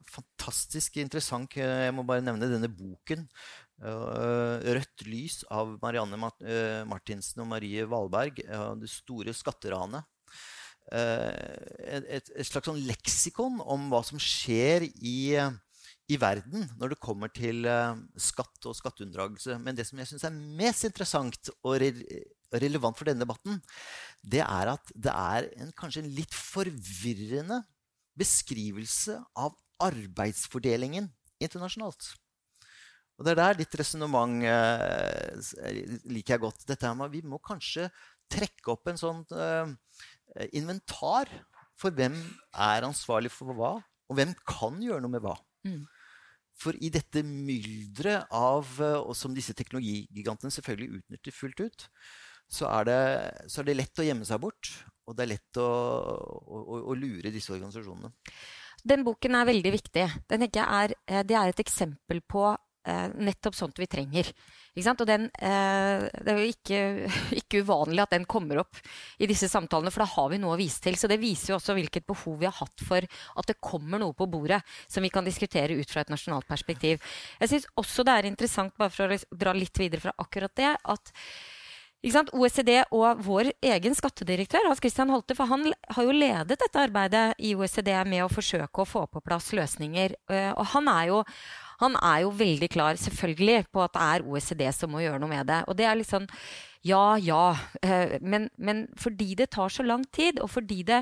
fantastisk 0.09 0.97
interessant, 0.97 1.53
jeg 1.59 1.93
må 1.93 2.01
bare 2.07 2.23
nevne 2.25 2.49
denne 2.49 2.71
boken 2.71 3.27
Uh, 3.75 4.63
rødt 4.63 5.03
lys 5.03 5.41
av 5.51 5.73
Marianne 5.81 6.15
eh, 6.47 6.85
Martinsen 6.87 7.41
og 7.43 7.49
Marie 7.51 7.83
Valberg. 7.91 8.39
Det 8.79 8.91
store 8.91 9.35
skatteranet. 9.35 10.07
Eh, 10.93 11.97
et, 11.97 12.29
et, 12.29 12.45
slags 12.47 12.69
sånn 12.69 12.79
leksikon 12.85 13.59
om 13.59 13.89
hva 13.91 14.03
som 14.05 14.21
skjer 14.21 14.85
i, 14.85 15.33
i 16.07 16.19
verden 16.21 16.67
når 16.77 16.93
det 16.93 17.01
kommer 17.03 17.33
til 17.35 17.67
skatt 18.15 18.69
og 18.69 18.77
skatteunndragelse. 18.79 19.59
Men 19.59 19.75
det 19.75 19.89
som 19.89 19.99
jeg 19.99 20.13
syns 20.13 20.27
er 20.29 20.39
mest 20.61 20.87
interessant 20.87 21.51
og 21.61 21.79
re 21.83 21.91
relevant 22.55 22.95
for 22.95 23.09
denne 23.09 23.25
debatten, 23.25 23.57
det 24.23 24.39
er 24.45 24.69
at 24.71 24.91
det 24.95 25.11
er 25.11 25.49
en, 25.59 25.73
kanskje 25.75 26.05
en 26.05 26.13
litt 26.15 26.31
forvirrende 26.31 27.57
beskrivelse 28.19 29.17
av 29.35 29.55
arbeidsfordelingen 29.83 31.09
internasjonalt. 31.43 32.13
Og 33.15 33.25
det 33.25 33.33
er 33.33 33.39
der 33.39 33.59
ditt 33.61 33.75
resonnement 33.79 34.43
eh, 34.43 35.99
liker 36.11 36.35
jeg 36.35 36.43
godt. 36.43 36.65
Dette 36.67 36.91
med 36.99 37.13
Vi 37.13 37.23
må 37.23 37.39
kanskje 37.43 37.87
trekke 38.31 38.73
opp 38.73 38.89
en 38.91 38.99
sånn 38.99 39.21
eh, 39.31 39.75
inventar 40.57 41.31
for 41.79 41.95
hvem 41.95 42.15
er 42.55 42.87
ansvarlig 42.87 43.31
for 43.33 43.55
hva, 43.55 43.75
og 44.09 44.17
hvem 44.17 44.33
kan 44.47 44.79
gjøre 44.83 45.03
noe 45.03 45.15
med 45.15 45.23
hva. 45.23 45.35
Mm. 45.67 45.83
For 46.55 46.77
i 46.79 46.91
dette 46.93 47.23
mylderet 47.27 48.31
av 48.35 48.67
eh, 48.79 48.99
og 48.99 49.15
som 49.17 49.35
disse 49.35 49.55
teknologigigantene 49.57 50.53
selvfølgelig 50.55 51.01
utnytter 51.01 51.35
fullt 51.35 51.63
ut, 51.65 51.87
så 52.51 52.69
er, 52.69 52.87
det, 52.87 52.99
så 53.49 53.61
er, 53.61 53.69
det, 53.69 53.79
lett 53.79 54.01
å 54.01 54.05
gjemme 54.05 54.27
seg 54.27 54.43
bort. 54.43 54.69
Og 55.05 55.15
det 55.15 55.25
er 55.25 55.33
lett 55.35 55.61
å, 55.61 55.65
å, 55.65 56.77
å 56.91 56.97
lure 56.97 57.33
disse 57.33 57.53
organisasjonene. 57.53 58.13
Den 58.85 59.05
boken 59.05 59.37
er 59.37 59.49
veldig 59.49 59.73
viktig. 59.73 60.05
Den 60.29 60.45
er, 60.47 60.93
eh, 61.07 61.25
det 61.25 61.37
er 61.37 61.49
et 61.49 61.61
eksempel 61.61 62.21
på 62.21 62.45
eh, 62.85 63.07
nettopp 63.17 63.57
sånt 63.57 63.79
vi 63.81 63.87
trenger. 63.89 64.29
Og 64.75 65.05
den, 65.07 65.29
eh, 65.39 66.05
det 66.25 66.33
er 66.33 66.41
jo 66.41 66.51
ikke, 66.51 66.79
ikke, 67.41 67.63
uvanlig 67.65 68.03
at 68.03 68.13
den 68.13 68.27
kommer 68.29 68.61
opp 68.61 68.77
i 69.17 69.29
disse 69.29 69.49
samtalene, 69.49 69.93
for 69.93 70.03
da 70.03 70.09
har 70.11 70.29
vi 70.33 70.39
noe 70.41 70.57
å 70.57 70.59
vise 70.59 70.83
til. 70.83 70.97
Så 70.99 71.09
det 71.09 71.21
viser 71.21 71.53
jo 71.53 71.59
også 71.59 71.77
hvilket 71.77 72.05
behov 72.07 72.37
vi 72.41 72.49
har 72.49 72.57
hatt 72.59 72.85
for 72.85 73.05
at 73.05 73.49
det 73.49 73.57
kommer 73.63 74.01
noe 74.01 74.13
på 74.17 74.29
bordet 74.29 74.61
som 74.85 75.05
vi 75.05 75.13
kan 75.13 75.25
diskutere 75.25 75.77
ut 75.77 75.91
fra 75.91 76.05
et 76.05 76.13
nasjonalt 76.13 76.49
perspektiv. 76.49 77.01
Jeg 77.41 77.53
syns 77.53 77.69
også 77.81 78.05
det 78.05 78.17
er 78.17 78.29
interessant, 78.29 78.75
bare 78.77 78.93
for 78.93 79.15
å 79.15 79.21
dra 79.33 79.55
litt 79.55 79.81
videre 79.81 80.05
fra 80.05 80.17
akkurat 80.21 80.53
det, 80.59 80.73
at 80.75 81.13
OECD 82.05 82.83
og 82.93 83.21
vår 83.25 83.49
egen 83.65 83.95
skattedirektør 83.97 84.67
Hans 84.67 84.81
Christian 84.83 85.09
Holte, 85.09 85.35
for 85.37 85.49
han 85.49 85.71
har 85.73 86.05
jo 86.05 86.13
ledet 86.13 86.59
dette 86.61 86.81
arbeidet 86.81 87.25
i 87.41 87.55
OECD 87.57 87.89
med 88.05 88.25
å 88.25 88.31
forsøke 88.31 88.83
å 88.83 88.87
få 88.87 89.05
på 89.09 89.23
plass 89.25 89.51
løsninger. 89.57 90.13
Eh, 90.29 90.51
og 90.53 90.65
han 90.75 90.91
er 90.91 91.13
jo 91.13 91.23
han 91.81 91.97
er 91.99 92.21
jo 92.23 92.29
veldig 92.31 92.69
klar 92.71 92.95
selvfølgelig 92.95 93.65
på 93.73 93.81
at 93.83 93.95
det 93.97 94.03
er 94.05 94.27
OECD 94.29 94.61
som 94.71 94.93
må 94.93 95.01
gjøre 95.03 95.19
noe 95.19 95.31
med 95.33 95.49
det. 95.49 95.63
Og 95.67 95.75
det 95.75 95.89
er 95.89 96.03
sånn 96.07 96.29
ja, 96.85 97.17
ja. 97.17 97.55
Eh, 97.81 98.19
men, 98.21 98.49
men 98.55 98.85
fordi 99.01 99.33
det 99.35 99.49
tar 99.55 99.73
så 99.73 99.83
lang 99.83 100.05
tid, 100.13 100.39
og 100.39 100.51
fordi 100.53 100.83
det 100.87 101.01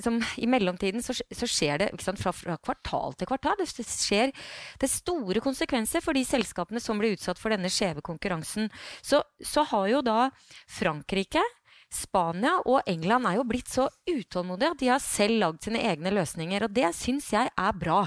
som, 0.00 0.18
I 0.40 0.48
mellomtiden 0.48 1.02
så, 1.04 1.12
så 1.12 1.48
skjer 1.48 1.82
det 1.82 1.88
sant, 2.00 2.20
fra, 2.20 2.32
fra, 2.32 2.56
kvartal 2.64 3.16
til 3.18 3.28
kvartal. 3.28 3.58
Det, 3.60 3.68
skjer 3.84 4.32
det 4.80 4.90
store 4.90 5.42
konsekvenser 5.44 6.04
for 6.04 6.16
de 6.16 6.24
selskapene 6.26 6.80
som 6.80 7.00
blir 7.00 7.16
utsatt 7.16 7.40
for 7.40 7.52
denne 7.52 7.70
skjeve 7.72 8.04
konkurransen. 8.04 8.70
Så, 9.04 9.20
så 9.44 9.66
har 9.72 9.90
jo 9.92 10.04
da 10.06 10.30
Frankrike 10.70 11.42
Spania 11.92 12.54
og 12.64 12.86
England 12.88 13.28
er 13.28 13.36
jo 13.36 13.48
blitt 13.48 13.68
så 13.68 13.84
utålmodige 14.08 14.72
at 14.72 14.80
de 14.80 14.92
har 14.94 15.02
selv 15.04 15.42
lagd 15.42 15.66
sine 15.66 15.82
egne 15.84 16.14
løsninger. 16.14 16.64
Og 16.64 16.72
det 16.72 16.88
syns 16.96 17.28
jeg 17.34 17.52
er 17.52 17.76
bra. 17.76 18.06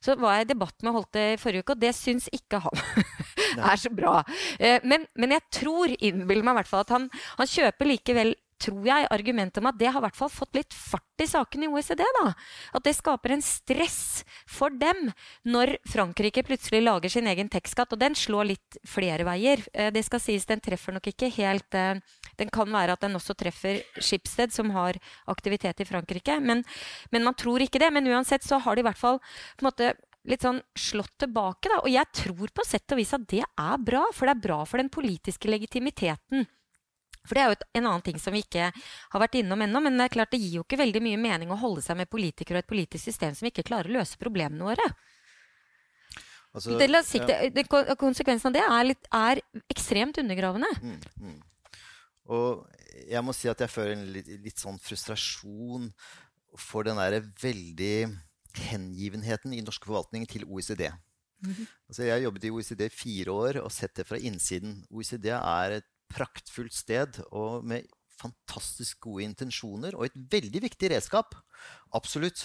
Så 0.00 0.14
var 0.16 0.38
jeg 0.38 0.46
i 0.46 0.52
debatt 0.52 0.84
med 0.86 0.94
Holte 0.94 1.22
i 1.34 1.38
forrige 1.40 1.66
uke, 1.66 1.74
og 1.74 1.82
det 1.82 1.90
syns 1.98 2.28
ikke 2.32 2.60
han 2.62 2.82
er 3.72 3.80
så 3.80 3.90
bra. 3.92 4.20
Eh, 4.56 4.78
men, 4.86 5.08
men 5.18 5.34
jeg 5.34 5.44
tror, 5.60 5.90
innbiller 5.98 6.46
meg 6.46 6.54
i 6.54 6.60
hvert 6.60 6.70
fall, 6.70 6.84
at 6.86 6.94
han, 6.94 7.08
han 7.40 7.50
kjøper 7.50 7.90
likevel 7.90 8.36
tror 8.60 8.86
jeg, 8.86 9.08
argumentet 9.14 9.60
om 9.62 9.68
at 9.70 9.78
det 9.78 9.90
har 9.92 10.02
hvert 10.02 10.16
fall 10.18 10.30
fått 10.32 10.56
litt 10.58 10.74
fart 10.74 11.22
i 11.22 11.26
saken 11.28 11.64
i 11.64 11.70
OECD. 11.70 12.02
da. 12.18 12.32
At 12.76 12.84
det 12.86 12.94
skaper 12.98 13.34
en 13.34 13.44
stress 13.44 14.24
for 14.48 14.74
dem 14.74 15.10
når 15.48 15.76
Frankrike 15.88 16.44
plutselig 16.46 16.82
lager 16.84 17.12
sin 17.12 17.30
egen 17.30 17.50
tekstskatt. 17.52 17.94
Og 17.94 18.02
den 18.02 18.16
slår 18.18 18.50
litt 18.52 18.80
flere 18.86 19.26
veier. 19.28 19.62
Eh, 19.72 19.92
det 19.94 20.04
skal 20.06 20.22
sies, 20.22 20.46
den 20.48 20.62
treffer 20.64 20.96
nok 20.96 21.10
ikke 21.12 21.30
helt 21.38 21.78
eh, 21.78 22.00
Den 22.38 22.52
kan 22.54 22.70
være 22.70 22.94
at 22.94 23.02
den 23.02 23.18
også 23.18 23.34
treffer 23.34 23.80
Schibsted, 23.98 24.52
som 24.54 24.70
har 24.70 24.98
aktivitet 25.26 25.80
i 25.82 25.88
Frankrike. 25.88 26.38
Men, 26.40 26.62
men 27.10 27.24
man 27.26 27.34
tror 27.34 27.62
ikke 27.64 27.82
det. 27.82 27.90
Men 27.94 28.06
uansett 28.06 28.46
så 28.46 28.60
har 28.62 28.76
de 28.76 28.84
i 28.84 28.88
hvert 28.88 29.00
fall 29.00 29.18
på 29.18 29.64
en 29.64 29.70
måte 29.72 29.94
litt 30.28 30.44
sånn 30.44 30.60
slått 30.76 31.16
tilbake. 31.22 31.70
Da. 31.70 31.80
Og 31.82 31.90
jeg 31.92 32.10
tror 32.14 32.52
på 32.54 32.66
sett 32.66 32.94
og 32.94 33.00
vis 33.00 33.14
at 33.16 33.26
det 33.30 33.42
er 33.44 33.82
bra, 33.82 34.04
for 34.14 34.28
det 34.28 34.36
er 34.36 34.46
bra 34.48 34.60
for 34.68 34.82
den 34.82 34.90
politiske 34.92 35.50
legitimiteten. 35.50 36.46
For 37.28 37.38
det 37.38 37.44
er 37.44 37.52
jo 37.52 37.58
en 37.80 37.90
annen 37.90 38.04
ting 38.06 38.18
som 38.22 38.34
vi 38.34 38.42
ikke 38.44 38.70
har 38.72 39.22
vært 39.22 39.38
innom 39.40 39.62
ennå. 39.66 39.82
Men 39.84 40.00
det 40.00 40.08
er 40.08 40.16
klart 40.16 40.32
det 40.34 40.40
gir 40.42 40.58
jo 40.58 40.64
ikke 40.66 40.80
veldig 40.80 41.04
mye 41.04 41.20
mening 41.20 41.52
å 41.52 41.60
holde 41.60 41.84
seg 41.84 42.00
med 42.00 42.10
politikere 42.10 42.60
og 42.60 42.66
et 42.66 42.72
politisk 42.72 43.04
system 43.04 43.36
som 43.38 43.50
ikke 43.50 43.66
klarer 43.68 43.90
å 43.90 44.00
løse 44.00 44.20
problemene 44.20 44.70
våre. 44.70 44.88
Altså, 46.56 46.78
det, 46.80 46.88
sikte, 47.04 47.34
ja. 47.36 47.50
det, 47.52 47.66
konsekvensen 48.00 48.50
av 48.50 48.56
det 48.56 48.64
er, 48.64 48.86
litt, 48.88 49.10
er 49.14 49.40
ekstremt 49.68 50.18
undergravende. 50.18 50.70
Mm, 50.80 50.96
mm. 51.20 51.36
Og 52.34 52.64
jeg 53.08 53.24
må 53.24 53.34
si 53.36 53.50
at 53.50 53.60
jeg 53.62 53.72
føler 53.72 53.94
en 53.94 54.08
litt, 54.14 54.30
litt 54.42 54.60
sånn 54.60 54.80
frustrasjon 54.82 55.90
for 56.58 56.88
den 56.88 56.98
derre 56.98 57.20
veldig 57.42 58.08
hengivenheten 58.70 59.52
i 59.54 59.62
norsk 59.62 59.84
forvaltning 59.86 60.26
til 60.26 60.48
OECD. 60.48 60.88
Mm 61.38 61.52
-hmm. 61.52 61.66
altså, 61.88 62.02
jeg 62.02 62.12
har 62.12 62.20
jobbet 62.20 62.44
i 62.44 62.50
OECD 62.50 62.80
i 62.80 62.88
fire 62.88 63.30
år 63.30 63.60
og 63.62 63.72
sett 63.72 63.94
det 63.94 64.06
fra 64.06 64.18
innsiden. 64.18 64.84
OECD 64.90 65.26
er 65.26 65.70
et 65.70 65.86
praktfullt 66.12 66.74
sted 66.74 67.20
og 67.28 67.66
med 67.68 67.88
fantastisk 68.18 69.04
gode 69.06 69.26
intensjoner 69.28 69.96
og 69.96 70.08
et 70.08 70.20
veldig 70.32 70.62
viktig 70.66 70.90
redskap. 70.94 71.36
Absolutt. 71.94 72.42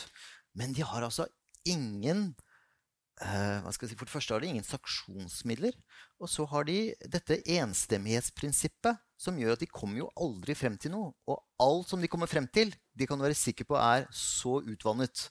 Men 0.58 0.76
de 0.76 0.86
har 0.86 1.06
altså 1.06 1.26
ingen 1.66 2.34
uh, 3.24 3.60
hva 3.64 3.72
skal 3.74 3.88
jeg 3.88 3.94
si, 3.94 3.98
For 3.98 4.10
det 4.10 4.14
første 4.14 4.36
har 4.36 4.44
de 4.44 4.52
ingen 4.52 4.68
sanksjonsmidler. 4.68 5.78
Og 6.22 6.30
så 6.30 6.46
har 6.50 6.68
de 6.70 6.78
dette 7.10 7.42
enstemmighetsprinsippet 7.58 9.02
som 9.24 9.40
gjør 9.40 9.56
at 9.56 9.64
de 9.64 9.72
kommer 9.72 10.04
jo 10.04 10.12
aldri 10.20 10.56
frem 10.58 10.78
til 10.78 10.94
noe. 10.94 11.14
Og 11.30 11.42
alt 11.64 11.90
som 11.90 12.04
de 12.04 12.12
kommer 12.12 12.30
frem 12.32 12.48
til, 12.54 12.74
de 12.94 13.10
kan 13.10 13.22
være 13.22 13.38
sikre 13.38 13.68
på 13.70 13.80
er 13.80 14.08
så 14.14 14.60
utvannet 14.62 15.28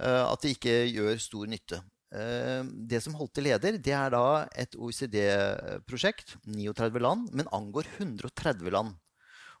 uh, 0.00 0.28
at 0.28 0.44
det 0.44 0.56
ikke 0.58 0.78
gjør 0.92 1.20
stor 1.22 1.50
nytte. 1.50 1.82
Eh, 2.12 2.64
det 2.88 3.00
som 3.00 3.14
holdt 3.16 3.38
til 3.38 3.46
leder, 3.48 3.78
det 3.80 3.94
er 3.96 4.12
da 4.12 4.44
et 4.58 4.76
OECD-prosjekt, 4.76 6.36
39 6.44 7.00
land, 7.00 7.30
men 7.32 7.48
angår 7.56 7.88
130 7.96 8.68
land. 8.74 8.98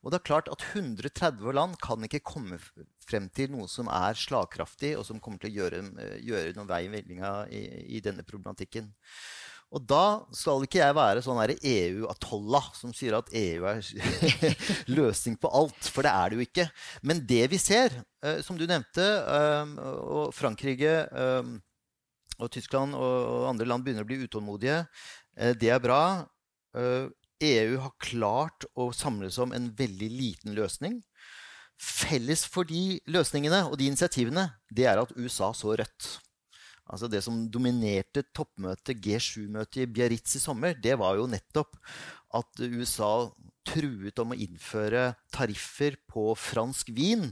Og 0.02 0.10
det 0.10 0.18
er 0.18 0.26
klart 0.26 0.50
at 0.50 0.64
130 0.74 1.54
land 1.54 1.78
kan 1.80 2.02
ikke 2.04 2.24
komme 2.26 2.58
frem 3.06 3.30
til 3.32 3.54
noe 3.54 3.70
som 3.70 3.88
er 3.88 4.18
slagkraftig, 4.18 4.96
og 4.98 5.06
som 5.08 5.22
kommer 5.22 5.40
til 5.40 5.52
å 5.52 5.56
gjøre, 5.62 5.80
eh, 6.02 6.18
gjøre 6.26 6.52
noen 6.58 6.68
vei 6.68 6.82
i 6.88 6.92
vellinga 6.92 7.32
i, 7.48 8.02
denne 8.04 8.26
problematikken. 8.26 8.92
Og 9.72 9.86
da 9.88 10.20
skal 10.36 10.66
ikke 10.66 10.82
jeg 10.82 10.92
være 10.98 11.22
sånn 11.24 11.38
EU-atolla 11.56 12.60
som 12.76 12.92
sier 12.92 13.16
at 13.16 13.30
EU 13.32 13.64
er 13.64 13.80
løsning 14.98 15.38
på 15.40 15.48
alt. 15.48 15.88
For 15.88 16.04
det 16.04 16.12
er 16.12 16.28
det 16.28 16.36
jo 16.36 16.44
ikke. 16.44 16.66
Men 17.00 17.24
det 17.24 17.46
vi 17.48 17.56
ser, 17.56 18.02
eh, 18.20 18.42
som 18.44 18.60
du 18.60 18.66
nevnte, 18.68 19.06
og 20.04 20.34
Frankrike 20.36 21.06
og 22.42 22.50
Tyskland 22.52 22.96
og 22.98 23.48
andre 23.50 23.68
land 23.68 23.84
begynner 23.84 24.06
å 24.06 24.08
bli 24.08 24.20
utålmodige. 24.26 24.82
Eh, 25.36 25.54
det 25.58 25.70
er 25.72 25.82
bra. 25.82 26.02
EU 26.74 27.08
eh, 27.40 27.76
e 27.76 27.80
har 27.84 27.94
klart 28.02 28.66
å 28.78 28.90
samles 28.96 29.38
om 29.42 29.54
en 29.54 29.70
veldig 29.78 30.10
liten 30.10 30.56
løsning. 30.58 31.00
Felles 31.82 32.44
for 32.46 32.68
de 32.68 33.00
løsningene 33.10 33.64
og 33.66 33.78
de 33.80 33.88
initiativene, 33.90 34.46
det 34.70 34.86
er 34.86 35.00
at 35.02 35.14
USA 35.16 35.50
så 35.56 35.74
rødt. 35.78 36.12
Altså 36.92 37.08
Det 37.08 37.22
som 37.24 37.46
dominerte 37.50 38.24
toppmøtet, 38.34 38.98
G7-møtet 39.02 39.84
i 39.84 39.88
Biarritz 39.90 40.36
i 40.36 40.42
sommer, 40.42 40.74
det 40.74 40.98
var 41.00 41.16
jo 41.16 41.28
nettopp 41.30 41.78
at 42.36 42.62
USA 42.62 43.30
truet 43.66 44.18
om 44.22 44.34
å 44.34 44.38
innføre 44.38 45.12
tariffer 45.34 45.96
på 46.10 46.32
fransk 46.38 46.92
vin 46.96 47.28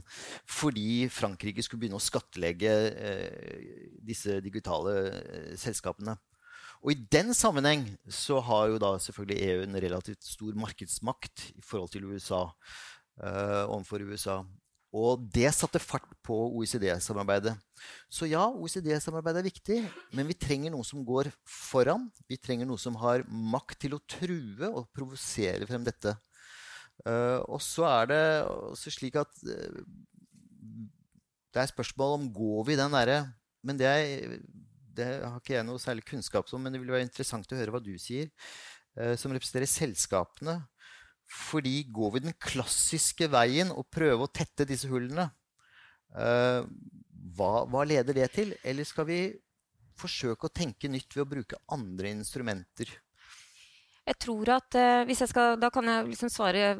fordi 0.49 1.07
Frankrike 1.11 1.63
skulle 1.65 1.83
begynne 1.83 1.99
å 1.99 2.03
skattlegge 2.03 2.73
eh, 2.91 3.65
disse 4.01 4.39
digitale 4.43 4.95
eh, 5.11 5.51
selskapene. 5.59 6.17
Og 6.81 6.95
I 6.95 7.01
den 7.13 7.35
sammenheng 7.37 7.85
så 8.09 8.39
har 8.41 8.71
jo 8.71 8.79
da 8.81 8.95
selvfølgelig 9.01 9.51
EU 9.51 9.65
en 9.67 9.81
relativt 9.83 10.25
stor 10.25 10.55
markedsmakt 10.57 11.51
i 11.53 11.61
forhold 11.65 11.93
til 11.93 12.07
USA. 12.09 12.47
Eh, 13.21 13.63
overfor 13.67 14.07
USA. 14.07 14.39
Og 14.91 15.21
det 15.31 15.47
satte 15.55 15.79
fart 15.79 16.09
på 16.25 16.35
OECD-samarbeidet. 16.59 17.53
Så 18.11 18.27
ja, 18.27 18.43
OECD-samarbeidet 18.51 19.39
er 19.39 19.47
viktig, 19.47 19.77
men 20.11 20.27
vi 20.27 20.35
trenger 20.35 20.73
noe 20.73 20.83
som 20.83 21.05
går 21.07 21.29
foran. 21.47 22.09
Vi 22.27 22.35
trenger 22.35 22.67
noe 22.67 22.81
som 22.81 22.97
har 22.99 23.23
makt 23.27 23.79
til 23.85 23.95
å 23.95 24.01
true 24.03 24.67
og 24.67 24.89
provosere 24.91 25.67
frem 25.69 25.87
dette. 25.87 26.17
Uh, 27.07 27.39
og 27.47 27.61
så 27.63 27.87
er 27.87 28.09
det 28.11 28.23
også 28.45 28.91
slik 28.93 29.15
at 29.17 29.31
uh, 29.47 29.79
det 31.51 31.63
er 31.63 31.71
spørsmål 31.71 32.19
om 32.19 32.27
går 32.35 32.67
vi 32.67 32.75
den 32.77 32.93
derre 32.93 33.15
Men 33.65 33.79
det, 33.79 33.87
er, 33.87 34.35
det, 34.95 35.07
har 35.23 35.39
ikke 35.39 35.55
jeg 35.55 35.65
noe 35.65 35.81
særlig 35.81 36.05
kunnskap 36.05 36.51
om, 36.53 36.61
men 36.61 36.75
det 36.75 36.81
vil 36.83 36.93
være 36.93 37.07
interessant 37.07 37.51
å 37.51 37.57
høre 37.57 37.73
hva 37.73 37.81
du 37.81 37.93
sier, 38.01 38.27
uh, 38.99 39.15
som 39.15 39.31
representerer 39.31 39.71
selskapene. 39.71 40.59
Fordi 41.31 41.85
går 41.87 42.15
vi 42.15 42.23
den 42.25 42.35
klassiske 42.35 43.29
veien 43.31 43.71
og 43.71 43.87
prøver 43.93 44.25
å 44.25 44.33
tette 44.33 44.67
disse 44.67 44.89
hullene, 44.91 45.29
uh, 46.17 46.65
hva, 47.37 47.51
hva, 47.71 47.85
leder 47.87 48.17
det 48.17 48.27
til? 48.35 48.51
Eller 48.67 48.87
skal 48.87 49.07
vi 49.07 49.21
forsøke 50.01 50.49
å 50.49 50.53
tenke 50.53 50.89
nytt 50.91 51.15
ved 51.15 51.23
å 51.23 51.29
bruke 51.31 51.61
andre 51.71 52.11
instrumenter? 52.11 52.91
Jeg 54.03 54.17
tror 54.19 54.57
at 54.57 54.75
uh, 54.75 55.05
hvis 55.07 55.23
jeg 55.23 55.31
skal, 55.31 55.55
Da 55.61 55.69
kan 55.71 55.87
jeg 55.87 56.09
liksom 56.09 56.31
svare 56.33 56.73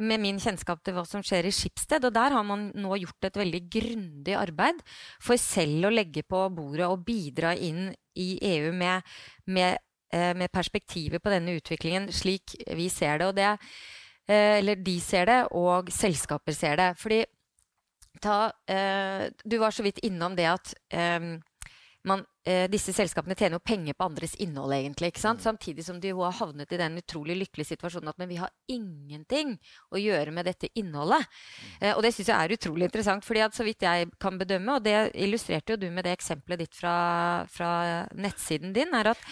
med 0.00 0.22
min 0.22 0.38
kjennskap 0.40 0.80
til 0.82 0.96
hva 0.96 1.04
som 1.06 1.22
skjer 1.22 1.46
i 1.46 1.52
Skipsted. 1.54 2.02
Og 2.08 2.14
der 2.16 2.34
har 2.34 2.46
man 2.46 2.70
nå 2.74 2.96
gjort 3.02 3.28
et 3.28 3.38
veldig 3.38 3.60
grundig 3.70 4.34
arbeid 4.38 4.80
for 5.22 5.38
selv 5.38 5.86
å 5.86 5.92
legge 5.92 6.24
på 6.26 6.40
bordet 6.56 6.88
og 6.88 7.04
bidra 7.06 7.52
inn 7.54 7.92
i 8.18 8.32
EU 8.56 8.72
med, 8.74 9.06
med 9.46 9.78
Eh, 9.78 9.89
med 10.12 10.50
perspektivet 10.52 11.22
på 11.22 11.30
denne 11.30 11.54
utviklingen 11.58 12.08
slik 12.12 12.56
vi 12.76 12.88
ser 12.90 13.18
det. 13.22 13.32
det 13.36 13.50
eh, 14.30 14.58
eller 14.58 14.76
de 14.76 14.96
ser 15.00 15.26
det, 15.26 15.40
og 15.52 15.90
selskaper 15.92 16.56
ser 16.56 16.80
det. 16.80 16.90
Fordi 16.98 17.24
ta, 18.20 18.52
eh, 18.66 19.30
Du 19.44 19.58
var 19.58 19.70
så 19.70 19.82
vidt 19.82 19.98
innom 20.02 20.36
det 20.36 20.46
at 20.46 20.74
man, 22.02 22.22
disse 22.72 22.94
selskapene 22.96 23.34
tjener 23.36 23.58
jo 23.58 23.60
penger 23.60 23.92
på 23.92 24.06
andres 24.06 24.34
innhold, 24.40 24.72
egentlig. 24.72 25.10
ikke 25.10 25.20
sant? 25.20 25.40
Mm. 25.40 25.44
Samtidig 25.44 25.84
som 25.84 25.98
de 26.00 26.08
jo 26.08 26.22
har 26.22 26.32
havnet 26.32 26.72
i 26.72 26.78
den 26.80 26.96
utrolig 26.96 27.36
lykkelige 27.36 27.74
situasjonen 27.74 28.08
at 28.08 28.16
men 28.16 28.30
vi 28.30 28.38
har 28.40 28.48
ingenting 28.72 29.58
å 29.92 30.00
gjøre 30.00 30.32
med 30.32 30.48
dette 30.48 30.70
innholdet. 30.80 31.28
Mm. 31.82 31.92
og 31.92 32.02
det 32.02 32.14
syns 32.14 32.28
jeg 32.32 32.38
er 32.40 32.56
utrolig 32.56 32.88
interessant, 32.88 33.24
fordi 33.24 33.40
at 33.44 33.54
så 33.54 33.64
vidt 33.68 33.84
jeg 33.84 34.08
kan 34.18 34.38
bedømme, 34.40 34.78
og 34.78 34.82
det 34.82 35.12
illustrerte 35.12 35.74
jo 35.74 35.76
du 35.76 35.90
med 35.90 36.08
det 36.08 36.16
eksempelet 36.16 36.64
ditt 36.64 36.74
fra, 36.74 37.44
fra 37.52 38.06
nettsiden 38.16 38.72
din, 38.72 38.94
er 38.96 39.12
at 39.12 39.28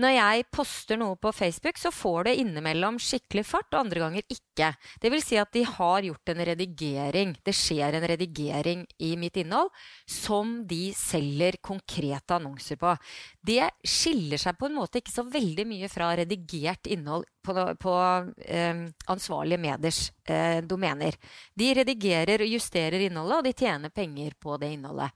når 0.00 0.14
jeg 0.14 0.44
poster 0.54 0.98
noe 1.00 1.16
på 1.20 1.32
Facebook, 1.34 1.78
så 1.78 1.90
får 1.92 2.28
det 2.28 2.36
innimellom 2.40 2.96
skikkelig 3.02 3.44
fart, 3.46 3.68
og 3.74 3.82
andre 3.82 4.02
ganger 4.02 4.32
ikke. 4.32 4.70
Det 5.02 5.10
vil 5.12 5.22
si 5.24 5.36
at 5.40 5.52
de 5.52 5.64
har 5.68 6.06
gjort 6.06 6.32
en 6.32 6.42
redigering. 6.50 7.34
Det 7.44 7.54
skjer 7.56 7.98
en 7.98 8.06
redigering 8.08 8.86
i 9.04 9.12
mitt 9.20 9.36
innhold 9.40 9.68
som 10.08 10.60
de 10.68 10.90
selger 10.96 11.60
konkrete 11.64 12.38
annonser 12.38 12.80
på. 12.80 12.94
Det 13.40 13.68
skiller 13.84 14.40
seg 14.40 14.58
på 14.58 14.70
en 14.70 14.78
måte 14.78 15.02
ikke 15.02 15.14
så 15.14 15.26
veldig 15.28 15.66
mye 15.68 15.90
fra 15.92 16.12
redigert 16.18 16.88
innhold 16.90 17.28
på, 17.44 17.56
på 17.80 17.96
eh, 18.44 18.84
ansvarlige 19.12 19.60
mediers 19.60 20.04
eh, 20.24 20.60
domener. 20.64 21.16
De 21.54 21.72
redigerer 21.80 22.44
og 22.44 22.54
justerer 22.56 23.04
innholdet, 23.04 23.40
og 23.40 23.48
de 23.48 23.56
tjener 23.56 23.92
penger 23.92 24.36
på 24.40 24.56
det 24.60 24.74
innholdet. 24.76 25.12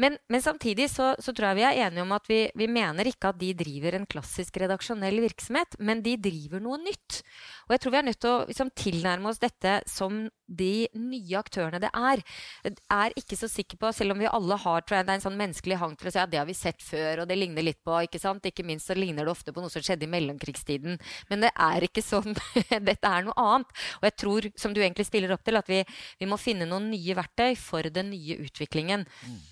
Men, 0.00 0.16
men 0.26 0.42
samtidig 0.42 0.88
så, 0.90 1.12
så, 1.22 1.30
tror 1.30 1.52
jeg 1.52 1.60
vi 1.60 1.66
er 1.68 1.80
enige 1.86 2.02
om 2.02 2.12
at 2.16 2.24
vi, 2.26 2.40
vi, 2.58 2.66
mener 2.70 3.06
ikke 3.06 3.30
at 3.30 3.38
de 3.38 3.52
driver 3.54 3.94
en 3.94 4.06
klassisk 4.10 4.56
redaksjonell 4.58 5.20
virksomhet, 5.22 5.76
men 5.78 6.02
de 6.02 6.16
driver 6.18 6.62
noe 6.62 6.80
nytt. 6.82 7.20
Og 7.68 7.76
jeg 7.76 7.82
tror 7.82 7.94
vi 7.94 8.00
er 8.00 8.08
nødt 8.08 8.20
til 8.24 8.32
å 8.32 8.40
liksom, 8.48 8.72
tilnærme 8.74 9.30
oss 9.30 9.38
dette 9.42 9.76
som 9.90 10.24
de 10.44 10.88
nye 10.98 11.38
aktørene 11.38 11.78
det 11.80 11.92
er. 11.94 12.20
Jeg 12.66 12.74
er 12.92 13.14
ikke 13.16 13.38
så 13.38 13.48
sikker 13.48 13.78
på, 13.80 13.92
selv 13.94 14.16
om 14.16 14.20
vi 14.20 14.28
alle 14.28 14.58
har 14.60 14.82
tror 14.82 14.98
jeg, 14.98 15.06
det 15.06 15.14
er 15.14 15.20
en 15.20 15.26
sånn 15.28 15.38
menneskelig 15.38 15.78
hang 15.80 15.94
til 16.00 16.10
å 16.10 16.14
si 16.16 16.20
at 16.20 16.34
det 16.34 16.42
har 16.42 16.50
vi 16.50 16.58
sett 16.58 16.82
før, 16.84 17.22
og 17.22 17.30
det 17.30 17.38
ligner 17.38 17.64
litt 17.64 17.80
på 17.84 18.02
Ikke 18.04 18.20
sant? 18.20 18.44
Ikke 18.50 18.66
minst 18.66 18.90
så 18.90 18.98
ligner 18.98 19.24
det 19.24 19.32
ofte 19.32 19.54
på 19.54 19.62
noe 19.62 19.72
som 19.72 19.84
skjedde 19.84 20.08
i 20.08 20.10
mellomkrigstiden. 20.10 20.98
Men 21.30 21.46
det 21.46 21.54
er 21.54 21.86
ikke 21.86 22.04
sånn. 22.04 22.34
Dette 22.90 23.14
er 23.14 23.24
noe 23.30 23.38
annet. 23.40 23.70
Og 24.02 24.10
jeg 24.10 24.18
tror, 24.20 24.52
som 24.58 24.74
du 24.74 24.82
egentlig 24.82 25.06
spiller 25.08 25.32
opp 25.34 25.46
til, 25.46 25.56
at 25.60 25.70
vi, 25.70 25.84
vi 26.18 26.28
må 26.28 26.40
finne 26.40 26.68
noen 26.68 26.90
nye 26.90 27.16
verktøy 27.16 27.54
for 27.60 27.86
den 27.94 28.10
nye 28.12 28.42
utviklingen. 28.42 29.06
Mm. 29.24 29.42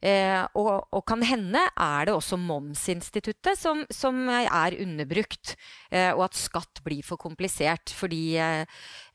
Eh, 0.00 0.40
og, 0.56 0.86
og, 0.96 1.02
kan 1.04 1.20
hende 1.26 1.60
er 1.76 2.08
det 2.08 2.14
også 2.14 2.38
momsinstituttet 2.40 3.58
som, 3.60 3.82
som 3.92 4.22
er 4.32 4.78
underbrukt. 4.80 5.54
Eh, 5.92 6.08
og 6.14 6.24
at 6.30 6.38
skatt 6.40 6.80
blir 6.86 7.04
for 7.04 7.20
komplisert. 7.20 7.92
Fordi, 7.96 8.22
eh, 8.40 8.64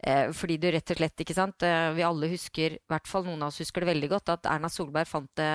eh 0.06 0.30
fordi 0.36 0.60
du 0.62 0.70
rett 0.70 0.94
og 0.94 1.02
slett 1.02 1.26
ikke 1.26 1.38
sant, 1.38 1.66
eh, 1.66 1.92
Vi 1.96 2.06
alle 2.06 2.30
husker, 2.30 2.78
i 2.78 2.92
hvert 2.92 3.10
fall 3.10 3.26
noen 3.26 3.42
av 3.42 3.54
oss 3.54 3.64
husker 3.64 3.82
det 3.82 3.92
veldig 3.94 4.12
godt, 4.14 4.34
at 4.38 4.50
Erna 4.52 4.70
Solberg 4.70 5.10
fant 5.10 5.32
det 5.40 5.52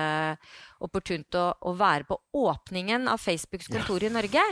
opportunt 0.81 1.39
å, 1.39 1.47
å 1.61 1.75
være 1.77 2.07
på 2.09 2.19
åpningen 2.41 3.07
av 3.11 3.21
Facebooks 3.21 3.71
kontor 3.71 4.03
i 4.03 4.13
Norge. 4.13 4.47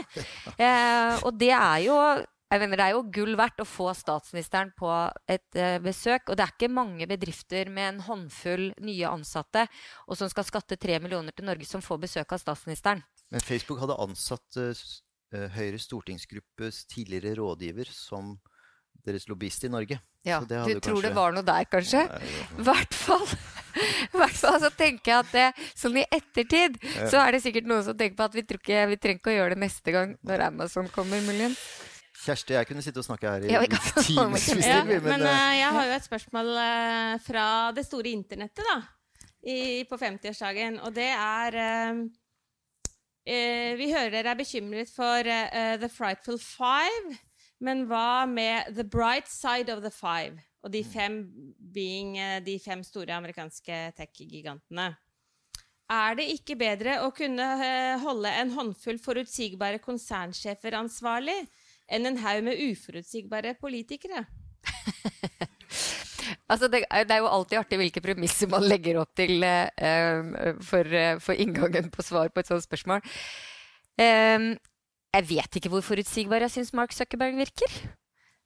Eh, 0.60 1.14
og 1.24 1.36
det 1.40 1.50
er 1.54 1.78
jo 1.84 1.94
jeg 2.50 2.62
mener, 2.64 2.80
Det 2.80 2.86
er 2.86 2.96
jo 2.96 3.02
gull 3.14 3.36
verdt 3.38 3.62
å 3.62 3.68
få 3.68 3.92
statsministeren 3.94 4.72
på 4.78 4.90
et 5.30 5.58
uh, 5.58 5.78
besøk. 5.82 6.28
Og 6.28 6.38
det 6.38 6.46
er 6.46 6.54
ikke 6.54 6.72
mange 6.72 7.06
bedrifter 7.10 7.70
med 7.70 7.94
en 7.94 8.02
håndfull 8.08 8.70
nye 8.82 9.12
ansatte 9.12 9.66
og 10.06 10.18
som 10.18 10.30
skal 10.32 10.48
skatte 10.48 10.80
tre 10.80 10.98
millioner 11.02 11.34
til 11.36 11.46
Norge, 11.46 11.68
som 11.68 11.84
får 11.84 12.02
besøk 12.08 12.34
av 12.34 12.42
statsministeren. 12.42 13.04
Men 13.30 13.44
Facebook 13.46 13.82
hadde 13.84 13.98
ansatt 14.02 14.58
uh, 14.58 14.84
Høyres 15.54 15.86
stortingsgruppes 15.86 16.84
tidligere 16.90 17.36
rådgiver 17.38 17.92
som 17.94 18.34
deres 19.06 19.28
lobbyist 19.30 19.64
i 19.64 19.70
Norge. 19.70 20.00
Ja, 20.26 20.40
Du 20.42 20.50
tror 20.50 20.80
kanskje... 20.80 21.02
det 21.06 21.14
var 21.16 21.32
noe 21.32 21.46
der, 21.46 21.64
kanskje? 21.70 22.02
I 22.58 22.66
hvert 22.66 22.96
fall. 22.96 23.24
Hvert 24.10 24.34
fall 24.36 24.58
så 24.60 24.72
tenker 24.74 25.12
jeg 25.12 25.22
at 25.22 25.30
det, 25.32 25.68
sånn 25.78 26.00
i 26.00 26.04
ettertid 26.10 26.80
så 27.08 27.22
er 27.22 27.36
det 27.36 27.44
sikkert 27.44 27.70
noen 27.70 27.84
som 27.86 27.96
tenker 27.96 28.18
på 28.18 28.26
at 28.26 28.34
vi, 28.34 28.42
ikke, 28.42 28.82
vi 28.90 28.98
trenger 28.98 29.22
ikke 29.22 29.32
å 29.32 29.36
gjøre 29.38 29.54
det 29.54 29.62
neste 29.62 29.94
gang 29.94 30.16
når 30.26 30.44
Amazon 30.50 30.90
kommer, 30.92 31.22
muligens. 31.24 31.62
Kjersti, 32.20 32.52
jeg 32.52 32.68
kunne 32.68 32.82
sitte 32.84 33.00
og 33.00 33.06
snakke 33.06 33.30
her 33.32 33.44
i 33.46 33.52
ja, 33.54 33.60
timevis. 34.04 34.48
Ja, 34.60 34.82
men, 34.84 35.00
men 35.06 35.22
uh, 35.24 35.52
jeg 35.56 35.72
har 35.76 35.86
jo 35.88 35.92
et 35.96 36.06
spørsmål 36.06 36.50
uh, 36.52 37.14
fra 37.24 37.44
det 37.76 37.86
store 37.86 38.12
internettet 38.12 38.66
da, 38.66 38.76
i, 39.40 39.86
på 39.88 39.96
50-årsdagen. 39.96 40.76
Og 40.84 40.92
det 40.96 41.08
er 41.14 41.56
uh, 41.64 42.02
Vi 43.80 43.88
hører 43.92 44.12
dere 44.12 44.34
er 44.34 44.40
bekymret 44.40 44.92
for 44.92 45.24
The 45.24 45.88
Frightful 45.92 46.38
Five. 46.42 47.16
Men 47.60 47.84
hva 47.88 48.24
med 48.28 48.72
The 48.74 48.84
Bright 48.84 49.28
Side 49.28 49.72
of 49.72 49.82
the 49.84 49.92
Five? 49.92 50.40
Og 50.64 50.72
de 50.72 50.82
fem 50.84 51.22
being 51.72 52.18
de 52.44 52.58
fem 52.60 52.82
store 52.84 53.16
amerikanske 53.16 53.78
tech-gigantene. 53.96 54.90
Er 55.90 56.16
det 56.18 56.26
ikke 56.34 56.56
bedre 56.60 56.98
å 57.06 57.10
kunne 57.16 57.46
holde 58.02 58.32
en 58.42 58.52
håndfull 58.56 59.00
forutsigbare 59.00 59.80
konsernsjefer 59.84 60.76
ansvarlig 60.78 61.38
enn 61.90 62.08
en 62.10 62.20
haug 62.22 62.44
med 62.46 62.60
uforutsigbare 62.70 63.56
politikere. 63.60 64.24
altså 66.50 66.68
det, 66.70 66.84
er 66.90 67.20
jo 67.20 67.30
alltid 67.30 67.60
artig 67.60 67.80
hvilke 67.80 68.02
premisser 68.04 68.50
man 68.52 68.66
legger 68.68 69.00
opp 69.02 69.14
til 69.18 69.42
uh, 69.44 70.58
for, 70.64 70.86
uh, 70.86 71.16
for, 71.22 71.34
inngangen 71.34 71.90
på 71.92 72.04
svar 72.06 72.32
på 72.32 72.42
et 72.42 72.50
sånt 72.50 72.66
spørsmål. 72.66 73.02
Um, 74.00 74.52
jeg 75.10 75.26
vet 75.26 75.58
ikke 75.58 75.72
hvor 75.72 75.82
forutsigbar 75.84 76.46
jeg 76.46 76.54
syns 76.54 76.74
Mark 76.76 76.94
Zuckerberg 76.94 77.40
virker. 77.40 77.80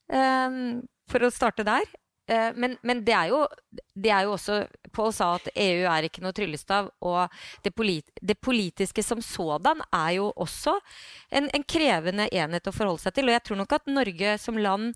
Um, 0.08 0.84
for 1.10 1.24
å 1.24 1.32
starte 1.32 1.66
der. 1.66 1.84
Uh, 2.30 2.50
men, 2.56 2.76
men 2.82 3.02
det, 3.04 3.12
er 3.12 3.28
jo, 3.28 3.42
det, 3.92 4.08
er 4.08 4.24
jo, 4.24 4.32
også 4.38 4.62
Pål 4.94 5.10
sa 5.12 5.34
at 5.36 5.50
EU 5.52 5.84
er 5.90 6.06
ikke 6.06 6.22
noe 6.24 6.32
tryllestav. 6.36 6.88
Og 7.04 7.36
det, 7.64 7.74
polit, 7.76 8.08
det 8.22 8.38
politiske 8.40 9.04
som 9.04 9.20
sådan 9.24 9.82
er 9.90 10.16
jo 10.20 10.30
også 10.32 10.76
en, 11.34 11.50
en, 11.50 11.66
krevende 11.68 12.28
enhet 12.32 12.70
å 12.70 12.74
forholde 12.74 13.04
seg 13.04 13.16
til. 13.16 13.28
Og 13.28 13.36
jeg 13.36 13.44
tror 13.48 13.60
nok 13.60 13.76
at 13.76 13.90
Norge 13.90 14.36
som 14.40 14.60
land 14.60 14.92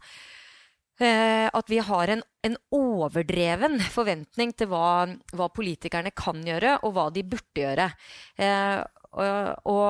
eh, 1.02 1.48
At 1.50 1.70
vi 1.70 1.82
har 1.82 2.14
en, 2.14 2.22
en, 2.46 2.56
overdreven 2.74 3.80
forventning 3.96 4.54
til 4.54 4.70
hva, 4.70 5.08
hva, 5.34 5.50
politikerne 5.50 6.14
kan 6.16 6.40
gjøre, 6.46 6.78
og 6.86 6.94
hva 6.96 7.08
de 7.12 7.26
burde 7.26 7.66
gjøre. 7.66 7.90
Eh, 8.38 8.78
og, 9.08 9.24
og, 9.66 9.88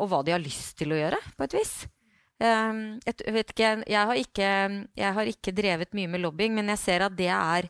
og 0.00 0.06
hva 0.08 0.22
de 0.24 0.34
har 0.34 0.42
lyst 0.42 0.78
til 0.80 0.94
å 0.94 1.02
gjøre, 1.02 1.20
på 1.36 1.46
et 1.46 1.60
vis. 1.60 1.82
Ehm, 2.42 2.84
jeg, 3.06 3.34
vet 3.36 3.54
ikke, 3.54 3.72
jeg, 3.86 4.10
har 4.10 4.18
ikke, 4.18 4.50
jeg 4.98 5.16
har 5.18 5.30
ikke 5.30 5.54
drevet 5.54 5.96
mye 5.96 6.10
med 6.10 6.24
lobbying, 6.24 6.54
men 6.58 6.72
jeg 6.74 6.82
ser 6.82 7.06
at 7.06 7.16
det 7.18 7.30
er 7.30 7.68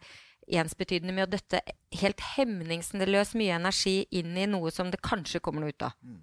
ensbetydende 0.62 1.14
med 1.14 1.28
å 1.28 1.32
døtte 1.36 1.60
helt 2.00 2.22
hemningsløst 2.34 3.36
mye 3.38 3.56
energi 3.60 4.02
inn 4.18 4.34
i 4.36 4.48
noe 4.50 4.72
som 4.74 4.90
det 4.92 5.02
kanskje 5.04 5.42
kommer 5.44 5.64
noe 5.64 5.74
ut 5.74 5.86
av. 5.86 5.96
Mm. 6.02 6.20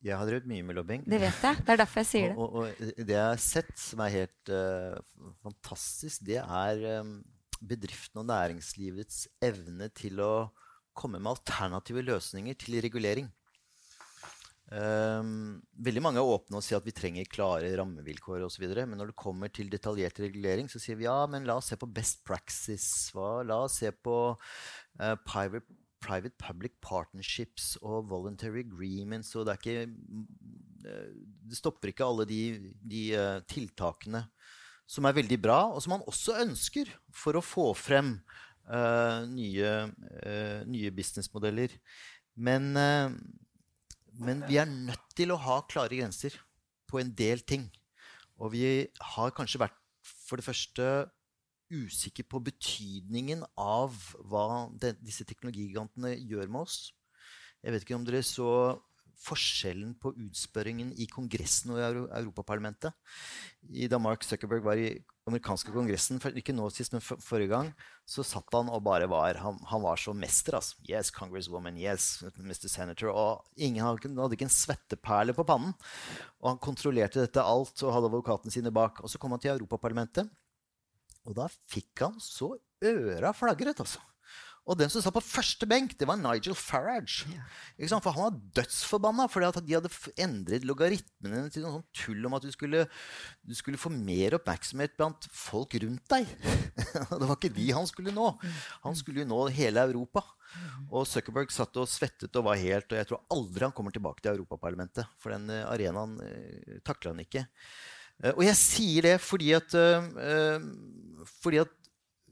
Jeg 0.00 0.16
har 0.16 0.28
drevet 0.28 0.48
mye 0.48 0.64
med 0.64 0.78
lobbying. 0.78 1.02
Det 1.04 1.18
vet 1.20 1.42
jeg. 1.44 1.58
Det 1.60 1.74
er 1.74 1.80
derfor 1.82 2.00
jeg 2.00 2.08
sier 2.08 2.30
det. 2.30 2.36
Og, 2.40 2.54
og, 2.56 2.86
og 2.86 3.02
det 3.04 3.16
jeg 3.16 3.26
har 3.26 3.42
sett 3.44 3.74
som 3.76 4.00
er 4.04 4.14
helt 4.14 4.52
uh, 4.52 5.26
fantastisk, 5.44 6.24
det 6.24 6.38
er 6.40 6.86
um, 7.02 7.18
bedriften 7.60 8.22
og 8.22 8.30
næringslivets 8.30 9.26
evne 9.44 9.90
til 9.92 10.22
å 10.24 10.32
komme 10.96 11.20
med 11.20 11.34
alternative 11.34 12.04
løsninger 12.06 12.56
til 12.60 12.80
regulering. 12.84 13.28
Um, 14.70 15.58
veldig 15.82 16.02
mange 16.04 16.20
er 16.22 16.28
åpne 16.30 16.60
og 16.60 16.62
sier 16.62 16.78
at 16.78 16.86
vi 16.86 16.94
trenger 16.94 17.26
klare 17.26 17.72
rammevilkår 17.78 18.44
osv. 18.46 18.68
Men 18.78 19.00
når 19.00 19.10
det 19.10 19.18
kommer 19.18 19.50
til 19.50 19.70
detaljert 19.72 20.20
regulering, 20.22 20.70
så 20.70 20.78
sier 20.82 20.98
vi 21.00 21.08
ja, 21.08 21.24
men 21.30 21.48
la 21.48 21.58
oss 21.58 21.72
se 21.72 21.78
på 21.80 21.90
best 21.90 22.22
practice. 22.26 23.10
Hva? 23.14 23.40
La 23.46 23.64
oss 23.66 23.80
se 23.82 23.90
på 23.90 24.16
uh, 24.30 25.16
private, 25.26 25.66
private, 26.00 26.36
public 26.38 26.78
partnerships 26.86 27.74
og 27.82 28.06
voluntary 28.12 28.62
agreements. 28.62 29.34
Og 29.34 29.48
det, 29.48 29.58
ikke, 29.58 29.90
uh, 30.86 31.10
det 31.50 31.58
stopper 31.58 31.90
ikke 31.90 32.06
alle 32.06 32.28
de, 32.30 32.42
de 32.94 33.04
uh, 33.18 33.42
tiltakene 33.50 34.28
som 34.90 35.06
er 35.06 35.18
veldig 35.18 35.38
bra, 35.38 35.60
og 35.70 35.82
som 35.82 35.94
man 35.94 36.06
også 36.10 36.40
ønsker 36.42 36.88
for 37.14 37.38
å 37.38 37.44
få 37.44 37.68
frem 37.78 38.16
nye, 39.30 39.70
nye 40.66 40.90
businessmodeller. 40.94 41.72
Men 42.42 42.74
men 44.20 44.44
vi 44.48 44.58
er 44.60 44.68
nødt 44.68 45.14
til 45.16 45.32
å 45.32 45.40
ha 45.40 45.60
klare 45.68 45.96
grenser 45.96 46.36
på 46.90 47.00
en 47.00 47.12
del 47.16 47.40
ting. 47.46 47.64
Og 48.40 48.52
vi 48.54 48.64
har 49.14 49.32
kanskje 49.36 49.62
vært 49.62 49.76
for 50.04 50.40
det 50.40 50.46
første 50.46 50.86
usikre 51.70 52.26
på 52.26 52.40
betydningen 52.42 53.44
av 53.60 53.94
hva 54.28 54.66
de, 54.82 54.92
disse 55.00 55.24
teknologigigantene 55.28 56.16
gjør 56.18 56.50
med 56.50 56.66
oss. 56.66 56.90
Jeg 57.62 57.74
vet 57.74 57.84
ikke 57.84 57.98
om 57.98 58.06
dere 58.08 58.22
så 58.26 58.50
forskjellen 59.20 59.94
på 60.00 60.12
utspørringen 60.26 60.92
i 61.00 61.06
Kongressen 61.10 61.74
og 61.74 61.80
i 61.80 61.86
Europaparlamentet. 62.20 62.94
I 63.68 63.88
da 63.90 64.00
Mark 64.00 64.24
Zuckerberg 64.24 64.64
var 64.64 64.80
i 64.80 64.94
amerikanske 65.28 65.72
kongressen, 65.74 66.18
ikke 66.40 66.54
nå 66.56 66.66
sist, 66.74 66.94
men 66.94 67.04
for, 67.04 67.20
forrige 67.22 67.52
gang, 67.52 67.70
så 68.08 68.24
satt 68.26 68.50
han 68.56 68.70
og 68.72 68.82
bare 68.86 69.06
var 69.10 69.38
Han, 69.44 69.60
han 69.70 69.82
var 69.84 70.00
så 70.00 70.14
mester, 70.16 70.56
altså. 70.58 70.80
Yes, 70.88 71.12
Congresswoman. 71.14 71.78
Yes, 71.78 72.24
Mr. 72.38 72.66
Senator. 72.68 73.12
Og 73.12 73.44
ingen 73.56 73.84
hadde, 73.84 74.10
hadde 74.16 74.38
ikke 74.38 74.48
en 74.48 74.54
svetteperle 74.54 75.36
på 75.36 75.46
pannen. 75.46 75.76
Og 76.40 76.52
han 76.54 76.62
kontrollerte 76.62 77.22
dette 77.22 77.44
alt 77.44 77.84
og 77.84 77.94
hadde 77.94 78.10
advokatene 78.10 78.54
sine 78.54 78.74
bak. 78.74 79.04
Og 79.04 79.12
så 79.12 79.20
kom 79.20 79.36
han 79.36 79.42
til 79.42 79.54
Europaparlamentet, 79.54 80.30
og 81.28 81.36
da 81.36 81.46
fikk 81.70 82.06
han 82.06 82.16
så 82.24 82.54
øra 82.80 83.34
flagret, 83.36 83.82
altså. 83.84 84.00
Og 84.68 84.76
den 84.78 84.90
som 84.92 85.02
satt 85.02 85.14
på 85.16 85.22
første 85.24 85.66
benk, 85.68 85.96
det 85.98 86.06
var 86.06 86.18
Nigel 86.20 86.54
Farage. 86.54 87.24
Yeah. 87.30 88.00
For 88.04 88.12
han 88.14 88.26
var 88.26 88.40
dødsforbanna 88.60 89.26
fordi 89.32 89.48
at 89.48 89.58
de 89.64 89.76
hadde 89.76 89.90
endret 90.20 90.66
logaritmene 90.68 91.48
til 91.50 91.64
noe 91.64 91.78
sånt 91.78 92.02
tull 92.02 92.28
om 92.28 92.36
at 92.36 92.44
du 92.44 92.50
skulle, 92.54 92.84
du 93.42 93.56
skulle, 93.56 93.80
få 93.80 93.90
mer 93.94 94.36
oppmerksomhet 94.38 94.94
blant 94.98 95.26
folk 95.34 95.74
rundt 95.82 96.04
deg. 96.12 96.28
det 97.20 97.24
var 97.24 97.38
ikke 97.38 97.54
de 97.56 97.70
han 97.74 97.88
skulle 97.88 98.14
nå. 98.14 98.28
Han 98.84 98.98
skulle 98.98 99.24
jo 99.24 99.30
nå 99.32 99.40
hele 99.56 99.86
Europa. 99.90 100.22
Og 100.90 101.06
Zuckerberg 101.06 101.52
satt 101.54 101.76
og 101.80 101.88
svettet 101.90 102.34
og 102.34 102.48
var 102.48 102.58
helt 102.58 102.90
Og 102.90 102.98
jeg 102.98 103.06
tror 103.06 103.20
aldri 103.30 103.62
han 103.62 103.74
kommer 103.74 103.94
tilbake 103.94 104.22
til 104.22 104.34
Europaparlamentet. 104.34 105.06
For 105.22 105.34
den 105.34 105.50
eh, 105.54 105.66
arenaen 105.70 106.16
uh, 106.18 106.78
takler 106.86 107.14
han 107.14 107.22
ikke. 107.22 107.44
Uh, 108.18 108.32
og 108.34 108.42
jeg 108.44 108.58
sier 108.58 109.06
det 109.06 109.16
fordi 109.22 109.52
at, 109.56 109.76
uh, 109.78 110.58
fordi 111.40 111.62
at 111.62 111.76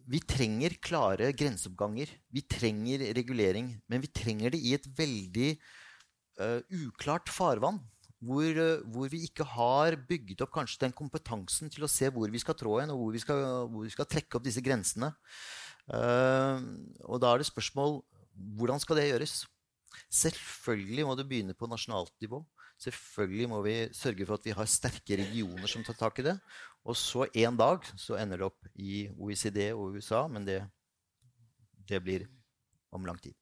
vi 0.08 0.20
trenger 0.24 0.76
klare 0.80 1.28
grenseoppganger. 1.36 2.10
Vi 2.32 2.42
trenger 2.48 3.04
regulering. 3.16 3.74
Men 3.88 4.02
vi 4.04 4.08
trenger 4.08 4.54
det 4.54 4.60
i 4.64 4.74
et 4.76 4.88
veldig 4.98 5.50
uh, 6.40 6.60
uklart 6.86 7.28
farvann. 7.32 7.80
Hvor, 8.18 8.48
uh, 8.48 8.80
hvor, 8.88 9.10
vi 9.12 9.22
ikke 9.28 9.46
har 9.46 9.98
bygget 10.08 10.40
opp 10.42 10.54
kanskje 10.56 10.86
den 10.86 10.96
kompetansen 10.96 11.70
til 11.70 11.84
å 11.86 11.92
se 11.92 12.08
hvor 12.10 12.32
vi 12.32 12.40
skal 12.42 12.56
trå 12.58 12.80
hen, 12.80 12.90
og 12.94 13.02
hvor 13.02 13.14
vi 13.14 13.22
skal, 13.22 13.44
hvor 13.70 13.84
vi 13.84 13.92
skal 13.94 14.08
trekke 14.08 14.40
opp 14.40 14.48
disse 14.48 14.64
grensene. 14.64 15.12
Uh, 15.88 16.58
og 17.04 17.20
da 17.22 17.34
er 17.34 17.42
det 17.42 17.50
spørsmål 17.52 18.00
hvordan 18.58 18.80
skal 18.80 18.98
det 18.98 19.08
gjøres? 19.10 19.42
Selvfølgelig 20.08 21.04
må 21.04 21.14
det 21.18 21.26
begynne 21.28 21.56
på 21.58 21.68
nasjonalt 21.68 22.14
nivå. 22.22 22.40
Selvfølgelig 22.78 23.48
må 23.50 23.60
vi 23.64 23.76
sørge 23.96 24.26
for 24.26 24.38
at 24.38 24.44
vi 24.46 24.54
har 24.54 24.68
sterke 24.70 25.16
regioner 25.18 25.70
som 25.70 25.82
tar 25.84 25.96
tak 25.98 26.20
i 26.22 26.28
det. 26.28 26.36
Og 26.88 26.96
så 26.96 27.26
en 27.36 27.56
dag 27.58 27.84
så 28.00 28.16
ender 28.16 28.40
det 28.40 28.48
opp 28.48 28.68
i 28.80 29.02
OECD 29.20 29.60
og 29.74 29.98
USA, 29.98 30.24
men 30.32 30.46
det, 30.48 30.62
det 31.88 32.00
blir 32.04 32.24
om 32.96 33.04
lang 33.04 33.18
tid. 33.20 33.36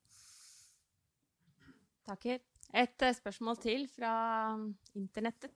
Takker. 2.06 2.42
Et 2.74 3.02
uh, 3.06 3.12
spørsmål 3.14 3.60
til 3.62 3.86
fra 3.90 4.12
um, 4.54 4.72
internettet. 4.98 5.54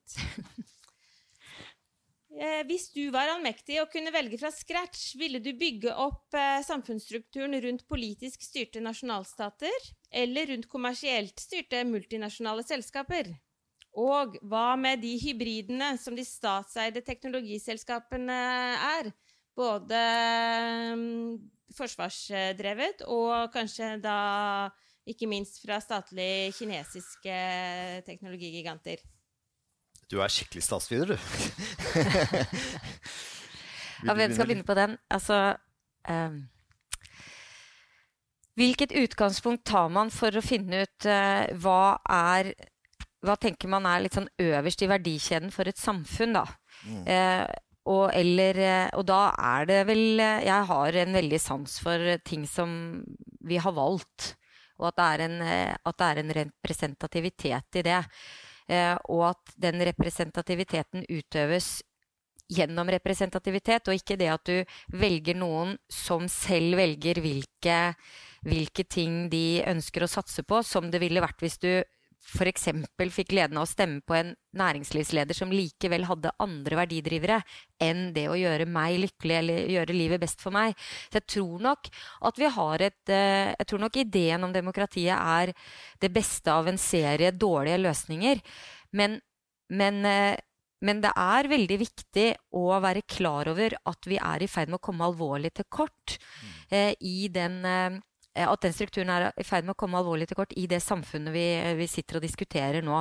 eh, 2.38 2.62
hvis 2.70 2.88
du 2.94 3.10
var 3.14 3.32
allmektig 3.32 3.80
og 3.82 3.90
kunne 3.90 4.14
velge 4.14 4.38
fra 4.38 4.52
scratch, 4.54 5.16
ville 5.18 5.42
du 5.42 5.50
bygge 5.58 5.90
opp 5.90 6.38
eh, 6.38 6.62
samfunnsstrukturen 6.66 7.58
rundt 7.66 7.86
politisk 7.90 8.46
styrte 8.46 8.82
nasjonalstater 8.82 9.90
eller 10.22 10.54
rundt 10.54 10.70
kommersielt 10.70 11.42
styrte 11.42 11.82
multinasjonale 11.90 12.66
selskaper? 12.66 13.34
Og 14.00 14.36
hva 14.48 14.76
med 14.80 15.02
de 15.02 15.12
hybridene 15.20 15.90
som 16.00 16.14
de 16.16 16.24
statseide 16.24 17.02
teknologiselskapene 17.04 18.38
er? 18.86 19.10
Både 19.58 19.98
um, 20.94 21.02
forsvarsdrevet 21.76 23.02
og 23.10 23.50
kanskje 23.52 23.98
da 24.00 24.16
ikke 25.10 25.26
minst 25.28 25.60
fra 25.62 25.80
statlige 25.82 26.52
kinesiske 26.56 27.34
teknologigiganter. 28.06 28.96
Du 30.10 30.20
er 30.22 30.28
skikkelig 30.32 30.62
statsviter, 30.64 31.06
du. 31.12 31.16
ja, 34.06 34.14
hvem 34.14 34.32
skal 34.32 34.46
begynne 34.48 34.66
på 34.66 34.74
den? 34.78 34.96
Altså 35.10 35.56
um, 36.08 36.48
Hvilket 38.58 38.92
utgangspunkt 38.92 39.64
tar 39.66 39.88
man 39.92 40.10
for 40.12 40.34
å 40.34 40.42
finne 40.44 40.82
ut 40.84 41.06
uh, 41.06 41.46
hva 41.62 41.98
er 42.10 42.52
hva 43.24 43.36
tenker 43.40 43.68
man 43.70 43.86
er 43.88 44.04
litt 44.04 44.16
sånn 44.16 44.30
øverst 44.40 44.84
i 44.84 44.88
verdikjeden 44.90 45.52
for 45.54 45.68
et 45.68 45.80
samfunn, 45.80 46.38
da? 46.38 46.44
Mm. 46.86 47.02
Eh, 47.04 47.44
og, 47.90 48.06
eller, 48.16 48.60
eh, 48.60 48.88
og, 48.96 49.04
da 49.08 49.22
er 49.34 49.66
det 49.68 49.78
vel 49.88 50.20
eh, 50.20 50.44
Jeg 50.46 50.68
har 50.68 50.98
en 51.00 51.16
veldig 51.16 51.40
sans 51.40 51.78
for 51.82 52.12
ting 52.24 52.46
som 52.48 52.70
vi 53.48 53.58
har 53.60 53.74
valgt. 53.76 54.34
Og 54.80 54.88
at 54.88 54.96
det 54.96 55.08
er 55.08 55.24
en, 55.26 55.36
eh, 55.44 55.92
det 55.92 56.06
er 56.06 56.22
en 56.22 56.34
representativitet 56.40 57.80
i 57.80 57.84
det. 57.84 58.00
Eh, 58.70 58.96
og 59.12 59.30
at 59.32 59.54
den 59.60 59.82
representativiteten 59.90 61.04
utøves 61.10 61.80
gjennom 62.50 62.88
representativitet, 62.90 63.88
og 63.88 63.94
ikke 63.94 64.16
det 64.18 64.30
at 64.32 64.48
du 64.48 64.96
velger 64.98 65.36
noen 65.38 65.76
som 65.90 66.26
selv 66.30 66.80
velger 66.80 67.20
hvilke, 67.22 67.78
hvilke 68.46 68.84
ting 68.90 69.28
de 69.30 69.62
ønsker 69.70 70.02
å 70.02 70.10
satse 70.10 70.42
på, 70.42 70.62
som 70.66 70.90
det 70.90 71.02
ville 71.02 71.22
vært 71.22 71.44
hvis 71.44 71.60
du 71.62 71.70
f.eks. 72.20 72.68
fikk 73.14 73.30
gleden 73.32 73.58
av 73.58 73.64
å 73.64 73.70
stemme 73.70 74.02
på 74.06 74.14
en 74.14 74.34
næringslivsleder 74.56 75.36
som 75.36 75.52
likevel 75.52 76.04
hadde 76.08 76.32
andre 76.42 76.78
verdidrivere 76.82 77.40
enn 77.80 78.10
det 78.14 78.26
å 78.30 78.36
gjøre 78.38 78.66
meg 78.68 78.98
lykkelig 79.04 79.38
eller 79.38 79.72
gjøre 79.74 79.96
livet 79.96 80.22
best 80.22 80.42
for 80.42 80.54
meg. 80.54 80.76
Så 81.08 81.20
jeg 81.20 81.28
tror 81.36 81.64
nok 81.64 81.88
at 82.28 82.40
vi 82.40 82.50
har 82.56 82.84
et 82.90 83.14
eh, 83.14 83.54
Jeg 83.60 83.66
tror 83.70 83.82
nok 83.84 83.96
ideen 83.96 84.44
om 84.44 84.52
demokratiet 84.52 85.16
er 85.16 85.54
det 86.00 86.12
beste 86.12 86.52
av 86.52 86.68
en 86.68 86.78
serie 86.78 87.32
dårlige 87.32 87.80
løsninger. 87.80 88.42
Men, 88.92 89.18
men, 89.72 90.04
eh, 90.04 90.36
men 90.84 91.00
det 91.00 91.14
er 91.16 91.50
veldig 91.50 91.80
viktig 91.80 92.28
å 92.56 92.66
være 92.82 93.06
klar 93.08 93.50
over 93.52 93.74
at 93.90 94.06
vi 94.06 94.20
er 94.20 94.44
i 94.44 94.50
ferd 94.50 94.70
med 94.70 94.80
å 94.80 94.86
komme 94.90 95.08
alvorlig 95.08 95.54
til 95.56 95.68
kort 95.72 96.16
mm. 96.18 96.54
eh, 96.70 96.94
i 97.00 97.28
den 97.32 97.60
eh, 97.64 98.00
Eh, 98.00 98.09
at 98.38 98.62
den 98.62 98.74
strukturen 98.74 99.10
er 99.10 99.24
i 99.40 99.44
ferd 99.46 99.66
med 99.66 99.74
å 99.74 99.78
komme 99.80 99.98
alvorlig 99.98 100.28
til 100.30 100.38
kort 100.38 100.52
i 100.58 100.68
det 100.70 100.78
samfunnet 100.84 101.34
vi, 101.34 101.44
vi, 101.80 101.86
sitter 101.90 102.20
og 102.20 102.22
diskuterer 102.24 102.84
nå. 102.86 103.00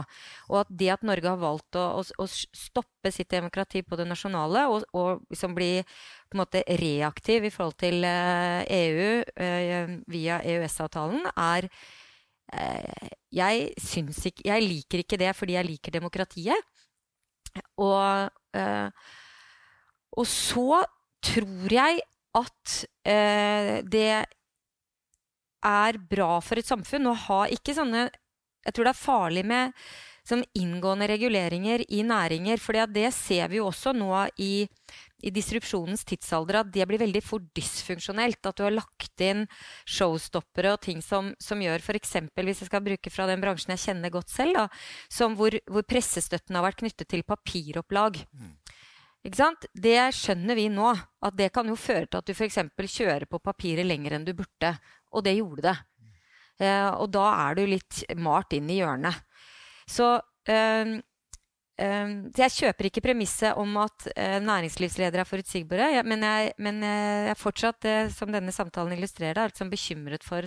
Og 0.49 0.57
at 0.63 0.71
det 0.73 0.89
at 0.95 1.05
Norge 1.05 1.30
har 1.30 1.41
valgt 1.41 1.77
å, 1.77 1.84
å, 2.01 2.03
å 2.23 2.25
stoppe 2.30 3.11
sitt 3.13 3.30
demokrati 3.32 3.84
på 3.86 3.99
det 3.99 4.07
nasjonale 4.09 4.65
og, 4.71 4.88
og 4.97 5.21
liksom 5.30 5.53
bli 5.57 5.75
på 5.84 6.38
en 6.38 6.41
måte 6.41 6.63
reaktiv 6.82 7.45
i 7.45 7.53
forhold 7.53 7.77
til 7.82 8.05
EU 8.05 9.07
uh, 9.21 9.93
via 10.09 10.41
EØS-avtalen, 10.41 11.30
er 11.36 11.69
jeg, 12.49 13.65
ikke, 13.77 14.41
jeg, 14.41 14.63
liker 14.65 15.03
ikke 15.03 15.17
det 15.21 15.36
fordi 15.38 15.53
jeg 15.53 15.67
liker 15.67 15.93
demokratiet. 15.93 16.69
Og, 17.77 18.32
og 20.17 20.25
så 20.25 20.80
tror 21.21 21.75
jeg 21.75 22.01
at 22.39 22.73
det 23.86 24.07
er 25.66 25.99
bra 26.12 26.38
for 26.43 26.60
et 26.60 26.68
samfunn 26.68 27.10
å 27.12 27.18
ha 27.28 27.41
ikke 27.51 27.76
sånne 27.78 28.10
Jeg 28.66 28.76
tror 28.76 28.89
det 28.89 28.91
er 28.91 28.99
farlig 28.99 29.43
med 29.47 29.76
som 30.30 30.43
inngående 30.57 31.07
reguleringer 31.10 31.84
i 31.89 32.03
næringer. 32.05 32.60
For 32.62 32.78
det 32.93 33.07
ser 33.16 33.49
vi 33.49 33.60
jo 33.60 33.70
også 33.70 33.93
nå 33.97 34.12
i, 34.41 34.68
i 35.26 35.32
disrupsjonens 35.34 36.05
tidsalder, 36.07 36.62
at 36.62 36.72
det 36.74 36.88
blir 36.89 37.01
veldig 37.01 37.22
for 37.26 37.43
dysfunksjonelt. 37.57 38.41
At 38.45 38.60
du 38.60 38.66
har 38.68 38.76
lagt 38.76 39.24
inn 39.26 39.45
showstoppere 39.89 40.76
og 40.76 40.84
ting 40.86 41.03
som, 41.05 41.34
som 41.41 41.62
gjør 41.64 41.82
f.eks. 41.84 42.18
Hvis 42.36 42.64
jeg 42.64 42.72
skal 42.72 42.86
bruke 42.86 43.14
fra 43.14 43.28
den 43.30 43.41
bransjen 43.43 43.76
jeg 43.76 43.86
kjenner 43.88 44.14
godt 44.14 44.34
selv, 44.34 44.60
da, 44.60 44.68
som 45.12 45.38
hvor, 45.39 45.57
hvor 45.70 45.88
pressestøtten 45.88 46.57
har 46.57 46.68
vært 46.68 46.84
knyttet 46.84 47.10
til 47.10 47.26
papiropplag. 47.28 48.22
Mm. 48.36 48.55
Det 49.20 49.97
skjønner 50.16 50.55
vi 50.55 50.70
nå. 50.72 50.93
At 51.20 51.36
det 51.36 51.49
kan 51.51 51.68
jo 51.68 51.76
føre 51.76 52.07
til 52.07 52.22
at 52.22 52.30
du 52.30 52.32
f.eks. 52.32 52.62
kjører 52.80 53.28
på 53.28 53.41
papiret 53.43 53.88
lenger 53.88 54.16
enn 54.16 54.28
du 54.28 54.32
burde. 54.38 54.78
Og 55.16 55.26
det 55.26 55.38
gjorde 55.39 55.66
det. 55.70 55.78
Eh, 56.60 56.89
og 56.89 57.07
da 57.14 57.28
er 57.47 57.60
du 57.60 57.64
litt 57.70 58.03
malt 58.20 58.53
inn 58.55 58.70
i 58.70 58.80
hjørnet. 58.82 59.24
Så 59.89 60.12
eh, 60.49 60.91
eh, 61.80 62.12
jeg 62.38 62.55
kjøper 62.57 62.89
ikke 62.89 63.05
premisset 63.07 63.57
om 63.60 63.80
at 63.82 64.10
eh, 64.16 64.38
næringslivsledere 64.43 65.24
er 65.24 65.30
forutsigbare. 65.30 65.89
Ja, 65.97 66.05
men, 66.05 66.26
jeg, 66.26 66.53
men 66.62 66.84
jeg 66.86 67.34
er 67.34 67.39
fortsatt, 67.39 67.88
eh, 67.89 68.12
som 68.14 68.34
denne 68.36 68.53
samtalen 68.55 68.97
illustrerer, 68.97 69.45
er 69.45 69.53
liksom 69.53 69.72
bekymret 69.72 70.28
for 70.28 70.45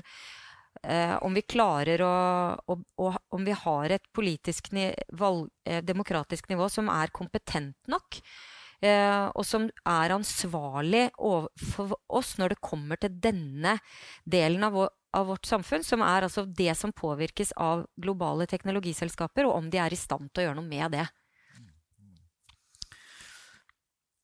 eh, 0.85 1.17
om 1.25 1.35
vi 1.35 1.47
klarer 1.49 2.05
å, 2.05 2.15
å, 2.61 2.79
å, 3.03 3.13
Om 3.33 3.49
vi 3.49 3.59
har 3.65 3.97
et 3.97 4.09
politisk 4.15 4.71
valg, 5.19 5.49
demokratisk 5.83 6.53
nivå 6.53 6.69
som 6.71 6.93
er 6.93 7.15
kompetent 7.15 7.79
nok 7.91 8.21
eh, 8.21 8.52
og 8.83 9.45
som 9.47 9.69
er 9.87 10.15
ansvarlig 10.15 11.05
for 11.15 11.95
oss 12.11 12.35
når 12.41 12.55
det 12.55 12.65
kommer 12.65 12.99
til 12.99 13.15
denne 13.23 13.77
delen 14.25 14.67
av, 14.67 14.75
vår, 14.75 14.91
av 15.15 15.29
vårt 15.31 15.47
samfunn, 15.47 15.85
som 15.87 16.03
er 16.03 16.27
altså 16.27 16.45
det 16.47 16.75
som 16.79 16.95
påvirkes 16.95 17.55
av 17.63 17.87
globale 18.01 18.49
teknologiselskaper, 18.51 19.47
og 19.47 19.61
om 19.61 19.71
de 19.71 19.79
er 19.79 19.95
i 19.95 20.01
stand 20.01 20.33
til 20.33 20.43
å 20.43 20.49
gjøre 20.49 20.59
noe 20.59 20.71
med 20.71 20.97
det. 20.99 21.07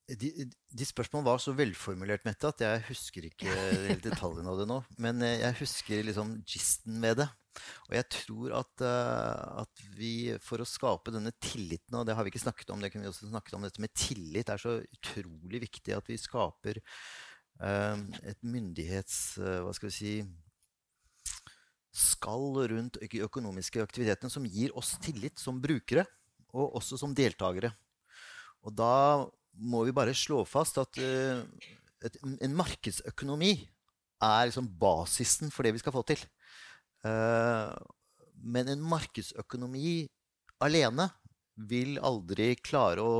De, 0.08 0.30
de 0.48 0.86
spørsmålene 0.88 1.28
var 1.28 1.40
så 1.42 1.52
velformulert, 1.52 2.24
Mette, 2.24 2.48
at 2.48 2.62
jeg 2.64 2.84
husker 2.86 3.26
ikke 3.28 3.52
detaljene 4.06 4.48
av 4.48 4.62
det 4.62 4.68
nå. 4.70 4.78
Men 5.04 5.20
eh, 5.26 5.42
jeg 5.42 5.58
husker 5.60 6.06
liksom 6.06 6.38
gisten 6.48 6.96
med 7.02 7.20
det. 7.20 7.28
Og 7.88 7.96
jeg 7.96 8.06
tror 8.14 8.54
at, 8.60 8.84
uh, 8.86 9.62
at, 9.64 9.84
vi 9.98 10.30
for 10.44 10.62
å 10.62 10.68
skape 10.68 11.12
denne 11.14 11.32
tilliten, 11.42 11.96
og 11.98 12.06
det 12.06 12.14
har 12.16 12.24
vi 12.24 12.32
ikke 12.32 12.44
snakket 12.44 12.70
om, 12.70 12.80
det 12.80 12.92
kunne 12.92 13.08
vi 13.08 13.10
også 13.10 13.30
snakket 13.32 13.56
om, 13.58 13.64
dette 13.66 13.82
med 13.82 13.94
tillit 13.98 14.52
er 14.52 14.62
så 14.62 14.76
utrolig 14.78 15.62
viktig 15.66 15.96
at 15.96 16.06
vi 16.10 16.20
skaper 16.20 16.78
uh, 16.78 17.98
et 18.22 18.38
myndighets... 18.46 19.18
Uh, 19.42 19.58
hva 19.66 19.74
skal 19.76 19.90
vi 19.90 19.96
si 19.98 20.12
skall 21.98 22.60
rundt 22.70 23.00
økonomiske 23.02 23.82
aktivitetene 23.82 24.30
som 24.30 24.44
gir 24.46 24.70
oss 24.78 24.92
tillit 25.02 25.40
som 25.40 25.58
brukere, 25.58 26.04
og 26.54 26.76
også 26.78 26.98
som 27.00 27.14
deltakere. 27.16 27.72
Og 28.62 28.74
da 28.76 29.26
må 29.58 29.82
vi 29.86 29.94
bare 29.96 30.14
slå 30.16 30.44
fast 30.46 30.78
at 30.80 30.98
et, 31.02 32.18
en 32.22 32.56
markedsøkonomi 32.56 33.52
er 34.22 34.48
liksom 34.48 34.68
basisen 34.80 35.52
for 35.54 35.66
det 35.66 35.74
vi 35.76 35.82
skal 35.82 35.94
få 35.94 36.04
til. 36.06 36.22
Uh, 37.06 37.74
men 38.42 38.70
en 38.70 38.82
markedsøkonomi 38.82 40.06
alene 40.62 41.08
vil 41.68 41.98
aldri 42.02 42.52
klare 42.62 43.02
å 43.02 43.18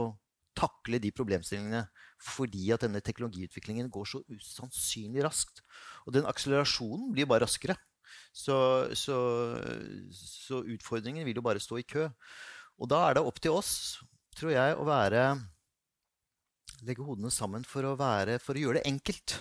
takle 0.59 0.99
de 1.03 1.11
problemstillingene 1.14 1.84
fordi 2.22 2.70
at 2.74 2.82
denne 2.82 3.03
teknologiutviklingen 3.05 3.91
går 3.95 4.09
så 4.11 4.22
usannsynlig 4.26 5.22
raskt. 5.26 5.62
Og 6.07 6.16
den 6.16 6.26
akselerasjonen 6.26 7.12
blir 7.14 7.28
bare 7.30 7.47
raskere. 7.47 7.76
Så, 8.34 8.57
så, 8.99 9.18
så, 10.14 10.62
utfordringen 10.66 11.26
vil 11.28 11.39
jo 11.39 11.45
bare 11.47 11.62
stå 11.62 11.78
i 11.78 11.86
kø. 11.86 12.09
Og 12.78 12.91
da 12.91 13.05
er 13.07 13.18
det 13.18 13.24
opp 13.26 13.39
til 13.43 13.55
oss, 13.55 14.01
tror 14.39 14.55
jeg, 14.55 14.74
å 14.78 14.86
være 14.89 15.22
Legge 16.87 17.05
hodene 17.05 17.31
sammen 17.35 17.64
for 17.66 17.87
å, 17.87 17.97
være, 17.99 18.39
for 18.43 18.59
å 18.59 18.62
gjøre 18.62 18.81
det 18.83 18.91
enkelt. 18.91 19.41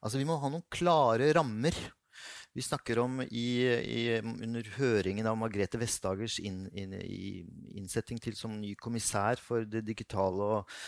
Altså 0.00 0.20
Vi 0.20 0.28
må 0.28 0.38
ha 0.40 0.48
noen 0.52 0.64
klare 0.72 1.32
rammer 1.36 1.76
vi 2.52 2.62
snakker 2.66 2.98
om 2.98 3.20
i, 3.22 3.62
i, 3.62 4.00
under 4.18 4.66
høringen 4.74 5.28
av 5.30 5.36
Margrethe 5.38 5.78
Vestdagers 5.78 6.40
inn, 6.42 6.64
inn, 6.74 6.96
innsetting 7.78 8.18
til 8.18 8.34
som 8.34 8.56
ny 8.58 8.72
kommissær 8.74 9.38
for 9.38 9.62
digitale 9.70 10.48
og, 10.58 10.80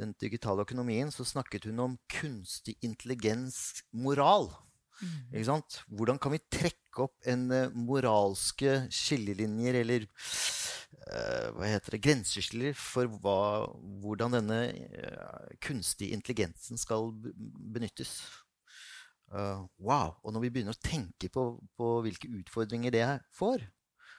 den 0.00 0.10
digitale 0.18 0.64
økonomien, 0.66 1.12
så 1.14 1.22
snakket 1.26 1.68
hun 1.70 1.82
om 1.84 1.92
kunstig 2.10 2.74
intelligens 2.82 3.84
moral. 3.94 4.50
Mm. 4.98 5.60
Hvordan 5.86 6.18
kan 6.22 6.34
vi 6.34 6.42
trekke 6.50 7.06
opp 7.06 7.28
en 7.30 7.46
uh, 7.50 7.70
moralske 7.74 8.84
skillelinjer 8.94 9.80
eller 9.82 10.08
hva 11.54 11.68
heter 11.68 11.96
det, 11.96 12.02
grenseskiller 12.04 12.76
for 12.78 13.10
hva, 13.22 13.38
hvordan 14.02 14.36
denne 14.38 14.58
uh, 14.72 15.52
kunstige 15.64 16.16
intelligensen 16.16 16.80
skal 16.80 17.12
benyttes. 17.74 18.16
wow! 19.78 20.14
Og 20.22 20.34
når 20.34 20.44
vi 20.44 20.50
begynner 20.54 20.76
å 20.76 20.84
tenke 20.84 21.30
på, 21.32 21.46
på 21.74 21.88
hvilke 22.04 22.30
utfordringer 22.40 22.94
det 22.94 23.06
får, 23.34 23.64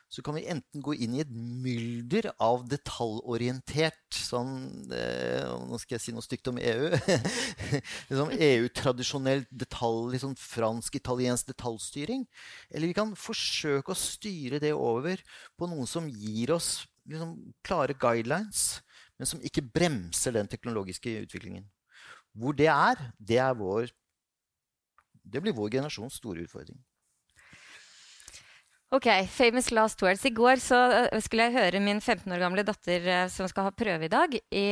så 0.07 0.21
kan 0.21 0.37
vi 0.37 0.45
enten 0.47 0.83
gå 0.85 0.93
inn 1.01 1.15
i 1.17 1.21
et 1.23 1.31
mylder 1.33 2.29
av 2.43 2.67
detaljorientert 2.69 4.15
sånn 4.15 4.53
eh, 4.93 5.49
Nå 5.65 5.79
skal 5.81 5.97
jeg 5.97 6.03
si 6.03 6.13
noe 6.15 6.23
stygt 6.23 6.49
om 6.51 6.59
EU. 6.61 6.91
liksom 8.09 8.33
EU-tradisjonell 8.35 9.45
detalj, 9.49 10.13
liksom 10.13 10.35
fransk-italiensk 10.39 11.49
detaljstyring. 11.51 12.23
Eller 12.69 12.91
vi 12.91 12.97
kan 12.97 13.15
forsøke 13.17 13.91
å 13.91 13.99
styre 13.99 14.61
det 14.63 14.75
over 14.77 15.21
på 15.57 15.69
noen 15.71 15.89
som 15.89 16.07
gir 16.07 16.53
oss 16.55 16.85
liksom, 17.09 17.35
klare 17.65 17.97
guidelines, 17.97 18.81
men 19.17 19.29
som 19.29 19.43
ikke 19.45 19.65
bremser 19.73 20.37
den 20.37 20.49
teknologiske 20.51 21.17
utviklingen. 21.25 21.65
Hvor 22.35 22.55
det 22.55 22.69
er, 22.71 23.07
det, 23.17 23.39
er 23.41 23.55
vår, 23.57 23.89
det 25.23 25.41
blir 25.41 25.55
vår 25.55 25.79
generasjons 25.79 26.19
store 26.21 26.45
utfordring. 26.45 26.77
Ok, 28.93 29.07
famous 29.33 29.71
last 29.71 30.01
words. 30.03 30.21
I 30.25 30.29
går 30.29 30.59
eh, 30.61 31.15
skulle 31.25 31.47
jeg 31.47 31.55
høre 31.55 31.79
min 31.81 31.97
15 31.97 32.29
år 32.31 32.38
gamle 32.38 32.61
datter 32.61 33.07
uh, 33.09 33.23
som 33.33 33.47
skal 33.49 33.65
ha 33.65 33.71
prøve 33.73 34.05
i 34.05 34.11
dag, 34.13 34.36
i, 34.53 34.65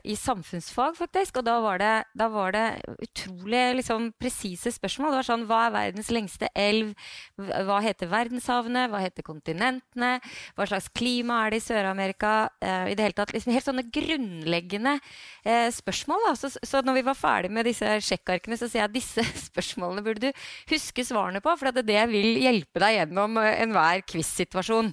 i 0.00 0.14
samfunnsfag, 0.16 0.94
faktisk. 0.96 1.36
Og 1.36 1.44
da 1.44 1.58
var 1.60 1.76
det, 1.82 1.90
da 2.16 2.30
var 2.32 2.54
det 2.56 2.62
utrolig 3.04 3.60
liksom, 3.76 4.06
presise 4.16 4.72
spørsmål. 4.72 5.12
Det 5.12 5.18
var 5.20 5.28
sånn 5.28 5.44
Hva 5.50 5.58
er 5.66 5.74
verdens 5.74 6.08
lengste 6.08 6.48
elv? 6.56 6.94
Hva 7.36 7.82
heter 7.84 8.08
verdenshavene? 8.08 8.86
Hva 8.88 9.02
heter 9.04 9.28
kontinentene? 9.28 10.14
Hva 10.56 10.68
slags 10.72 10.88
klima 10.96 11.42
er 11.44 11.52
det 11.52 11.60
i 11.60 11.66
Sør-Amerika? 11.66 12.32
Eh, 12.64 12.94
I 12.94 12.96
det 12.96 13.10
hele 13.10 13.18
tatt 13.20 13.36
liksom, 13.36 13.52
Helt 13.52 13.68
sånne 13.68 13.86
grunnleggende 13.92 14.96
eh, 15.44 15.68
spørsmål. 15.76 16.30
Da. 16.30 16.34
Så, 16.40 16.54
så 16.56 16.80
når 16.80 17.02
vi 17.02 17.04
var 17.12 17.20
ferdig 17.20 17.52
med 17.52 17.68
disse 17.68 17.92
sjekkarkene, 18.08 18.56
så 18.56 18.72
sier 18.72 18.86
jeg 18.86 18.88
at 18.88 18.96
disse 18.96 19.28
spørsmålene 19.50 20.08
burde 20.08 20.32
du 20.32 20.42
huske 20.72 21.04
svarene 21.04 21.44
på, 21.44 21.54
for 21.60 21.68
det, 21.76 21.84
det 21.92 22.08
vil 22.08 22.40
hjelpe 22.40 22.86
deg 22.86 23.02
gjennom 23.02 23.40
enhver 23.58 24.04
quiz-situasjon. 24.08 24.92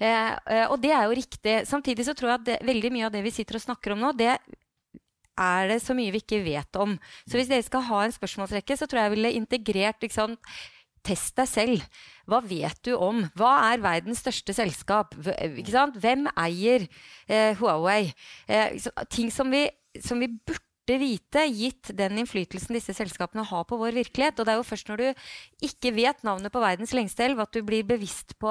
Eh, 0.00 0.32
eh, 0.32 0.66
og 0.66 0.80
det 0.82 0.94
er 0.96 1.06
jo 1.06 1.18
riktig. 1.18 1.60
Samtidig 1.68 2.06
så 2.08 2.16
tror 2.16 2.32
jeg 2.32 2.40
at 2.40 2.48
det, 2.48 2.58
veldig 2.68 2.92
mye 2.94 3.06
av 3.08 3.14
det 3.14 3.24
vi 3.26 3.34
sitter 3.34 3.58
og 3.58 3.64
snakker 3.66 3.94
om 3.94 4.04
nå, 4.04 4.12
det 4.18 4.34
er 5.40 5.70
det 5.70 5.80
så 5.84 5.96
mye 5.96 6.12
vi 6.12 6.20
ikke 6.22 6.42
vet 6.44 6.80
om. 6.80 6.98
Så 7.24 7.38
hvis 7.38 7.48
dere 7.50 7.64
skal 7.64 7.86
ha 7.88 8.04
en 8.04 8.14
spørsmålsrekke, 8.14 8.76
så 8.76 8.88
tror 8.88 9.02
jeg 9.02 9.10
jeg 9.10 9.16
ville 9.16 9.38
integrert 9.40 10.04
liksom, 10.04 10.36
Test 11.00 11.32
deg 11.38 11.48
selv. 11.48 12.00
Hva 12.28 12.42
vet 12.44 12.76
du 12.84 12.90
om? 12.92 13.22
Hva 13.38 13.54
er 13.70 13.80
verdens 13.80 14.20
største 14.20 14.52
selskap? 14.52 15.14
Hvem 15.16 16.26
eier 16.34 16.84
eh, 17.24 17.56
Huawei? 17.56 18.10
Eh, 18.44 18.76
ting 19.08 19.30
som 19.32 19.48
vi, 19.48 19.64
som 20.04 20.20
vi 20.20 20.28
burde 20.28 20.69
burde 20.90 20.98
vite, 20.98 21.44
gitt 21.54 21.92
den 21.96 22.18
innflytelsen 22.18 22.74
disse 22.74 22.94
selskapene 22.96 23.44
har 23.46 23.66
på 23.68 23.78
vår 23.78 23.94
virkelighet. 23.94 24.40
Og 24.40 24.46
det 24.46 24.52
er 24.52 24.58
jo 24.58 24.66
først 24.66 24.90
når 24.90 25.00
du 25.02 25.68
ikke 25.68 25.94
vet 25.94 26.24
navnet 26.26 26.52
på 26.52 26.62
verdens 26.62 26.94
lengste 26.96 27.24
elv, 27.24 27.40
at 27.40 27.54
du 27.54 27.62
blir 27.62 27.86
bevisst 27.86 28.36
på 28.40 28.50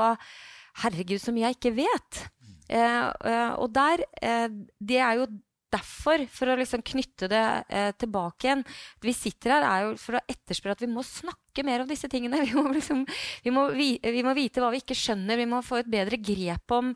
Herregud, 0.80 1.20
så 1.20 1.34
mye 1.36 1.50
jeg 1.50 1.58
ikke 1.58 1.76
vet. 1.82 2.24
Eh, 2.70 3.08
eh, 3.28 3.54
og 3.58 3.74
der 3.74 4.04
eh, 4.22 4.48
Det 4.80 5.00
er 5.02 5.18
jo 5.18 5.26
derfor, 5.74 6.24
for 6.34 6.52
å 6.52 6.58
liksom 6.60 6.84
knytte 6.86 7.30
det 7.32 7.44
eh, 7.70 7.90
tilbake 8.00 8.48
igjen 8.48 8.64
Vi 9.04 9.14
sitter 9.16 9.56
her 9.56 9.68
er 9.68 9.86
jo 9.86 9.96
for 10.02 10.18
å 10.18 10.24
etterspørre 10.30 10.78
at 10.78 10.84
vi 10.84 10.92
må 10.92 11.04
snakke 11.06 11.66
mer 11.66 11.84
om 11.84 11.90
disse 11.90 12.08
tingene. 12.12 12.40
Vi 12.48 12.54
må, 12.56 12.64
liksom, 12.72 13.02
vi 13.44 13.52
må, 13.52 13.66
vi, 13.76 13.90
vi 14.00 14.22
må 14.24 14.32
vite 14.38 14.62
hva 14.64 14.70
vi 14.72 14.80
ikke 14.80 14.96
skjønner. 14.96 15.40
Vi 15.40 15.48
må 15.50 15.60
få 15.66 15.82
et 15.82 15.90
bedre 15.92 16.20
grep 16.22 16.72
om, 16.72 16.94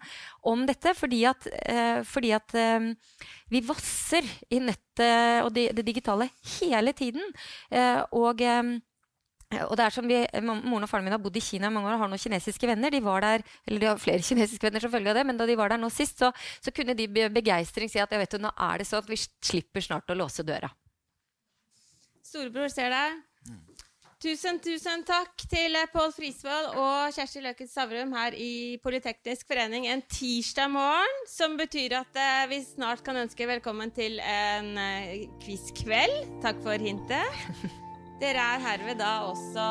om 0.50 0.64
dette. 0.70 0.94
Fordi 0.96 1.24
at, 1.28 1.48
eh, 1.68 2.00
fordi 2.08 2.32
at 2.38 2.56
eh, 2.56 2.88
vi 3.52 3.64
vasser 3.66 4.30
i 4.54 4.62
nettet 4.64 5.44
og 5.44 5.52
det, 5.56 5.72
det 5.76 5.86
digitale 5.88 6.30
hele 6.56 6.94
tiden. 6.96 7.26
Eh, 7.74 8.00
og 8.16 8.42
eh, 8.46 8.64
og 9.68 9.76
det 9.80 9.86
er 9.86 9.95
som 9.95 10.08
vi, 10.10 10.20
Moren 10.43 10.86
og 10.86 10.91
faren 10.91 11.06
min 11.06 11.16
har 11.16 11.22
bodd 11.22 11.38
i 11.39 11.43
Kina 11.43 11.70
i 11.70 11.74
mange 11.74 11.89
år 11.89 11.97
og 11.97 12.06
har 12.06 12.12
noen 12.14 12.22
kinesiske 12.22 12.70
venner. 12.70 12.93
De 12.93 13.01
var 13.04 13.26
der, 13.26 13.43
eller 13.68 13.84
de 13.84 13.89
har 13.91 14.01
flere 14.01 14.26
kinesiske 14.30 14.68
venner 14.68 14.84
som 14.84 14.93
følge 14.93 15.14
av 15.14 15.20
det, 15.20 15.28
men 15.30 15.39
da 15.39 15.49
de 15.49 15.58
var 15.60 15.74
der 15.74 15.82
nå 15.82 15.91
sist, 15.93 16.22
så, 16.24 16.32
så 16.64 16.74
kunne 16.76 16.97
de 16.97 17.10
begeistring 17.34 17.91
si 17.91 18.01
at 18.04 18.14
jeg 18.14 18.24
vet 18.24 18.38
du, 18.38 18.41
nå 18.45 18.54
er 18.70 18.82
det 18.82 18.89
sånn 18.89 19.04
at 19.04 19.12
vi 19.12 19.20
slipper 19.20 19.86
snart 19.86 20.10
å 20.10 20.18
låse 20.18 20.45
døra. 20.47 20.72
Storebror 22.24 22.72
ser 22.74 22.93
deg. 22.93 23.22
Tusen, 24.24 24.56
tusen 24.64 25.01
takk 25.04 25.41
til 25.51 25.76
Pål 25.91 26.14
Frisvold 26.16 26.78
og 26.80 27.12
Kjersti 27.12 27.41
Løken 27.43 27.68
Stavrum 27.68 28.14
her 28.16 28.38
i 28.39 28.80
Politeknisk 28.80 29.51
forening 29.51 29.89
en 29.91 30.06
tirsdag 30.08 30.72
morgen. 30.72 31.20
Som 31.28 31.60
betyr 31.60 31.97
at 31.99 32.16
eh, 32.16 32.47
vi 32.54 32.64
snart 32.64 33.04
kan 33.04 33.20
ønske 33.20 33.49
velkommen 33.51 33.91
til 33.91 34.22
en 34.24 34.78
eh, 34.80 35.28
quizkveld. 35.43 36.38
Takk 36.45 36.64
for 36.64 36.88
hintet. 36.88 37.74
Dere 38.24 38.40
er 38.40 38.62
herved 38.64 39.02
da 39.02 39.10
også 39.28 39.64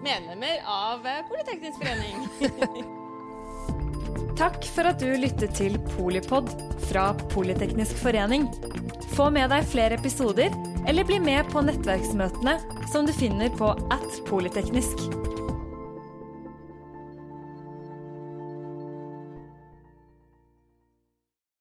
medlemmer 0.00 0.62
av 0.64 1.04
Politeknisk 1.28 1.82
forening. 1.82 2.86
Takk 4.40 4.64
for 4.72 4.88
at 4.88 5.02
du 5.04 5.10
lyttet 5.20 5.52
til 5.58 5.76
Polipod 5.90 6.48
fra 6.88 7.10
Politeknisk 7.34 8.00
forening. 8.00 8.48
Få 9.12 9.28
med 9.36 9.52
deg 9.52 9.68
flere 9.68 10.00
episoder, 10.00 10.56
eller 10.88 11.04
bli 11.04 11.20
med 11.20 11.44
på 11.52 11.60
nettverksmøtene 11.66 12.56
som 12.88 13.04
du 13.04 13.12
finner 13.12 13.52
på 13.52 13.74
at 13.92 14.22
polyteknisk. 14.30 15.04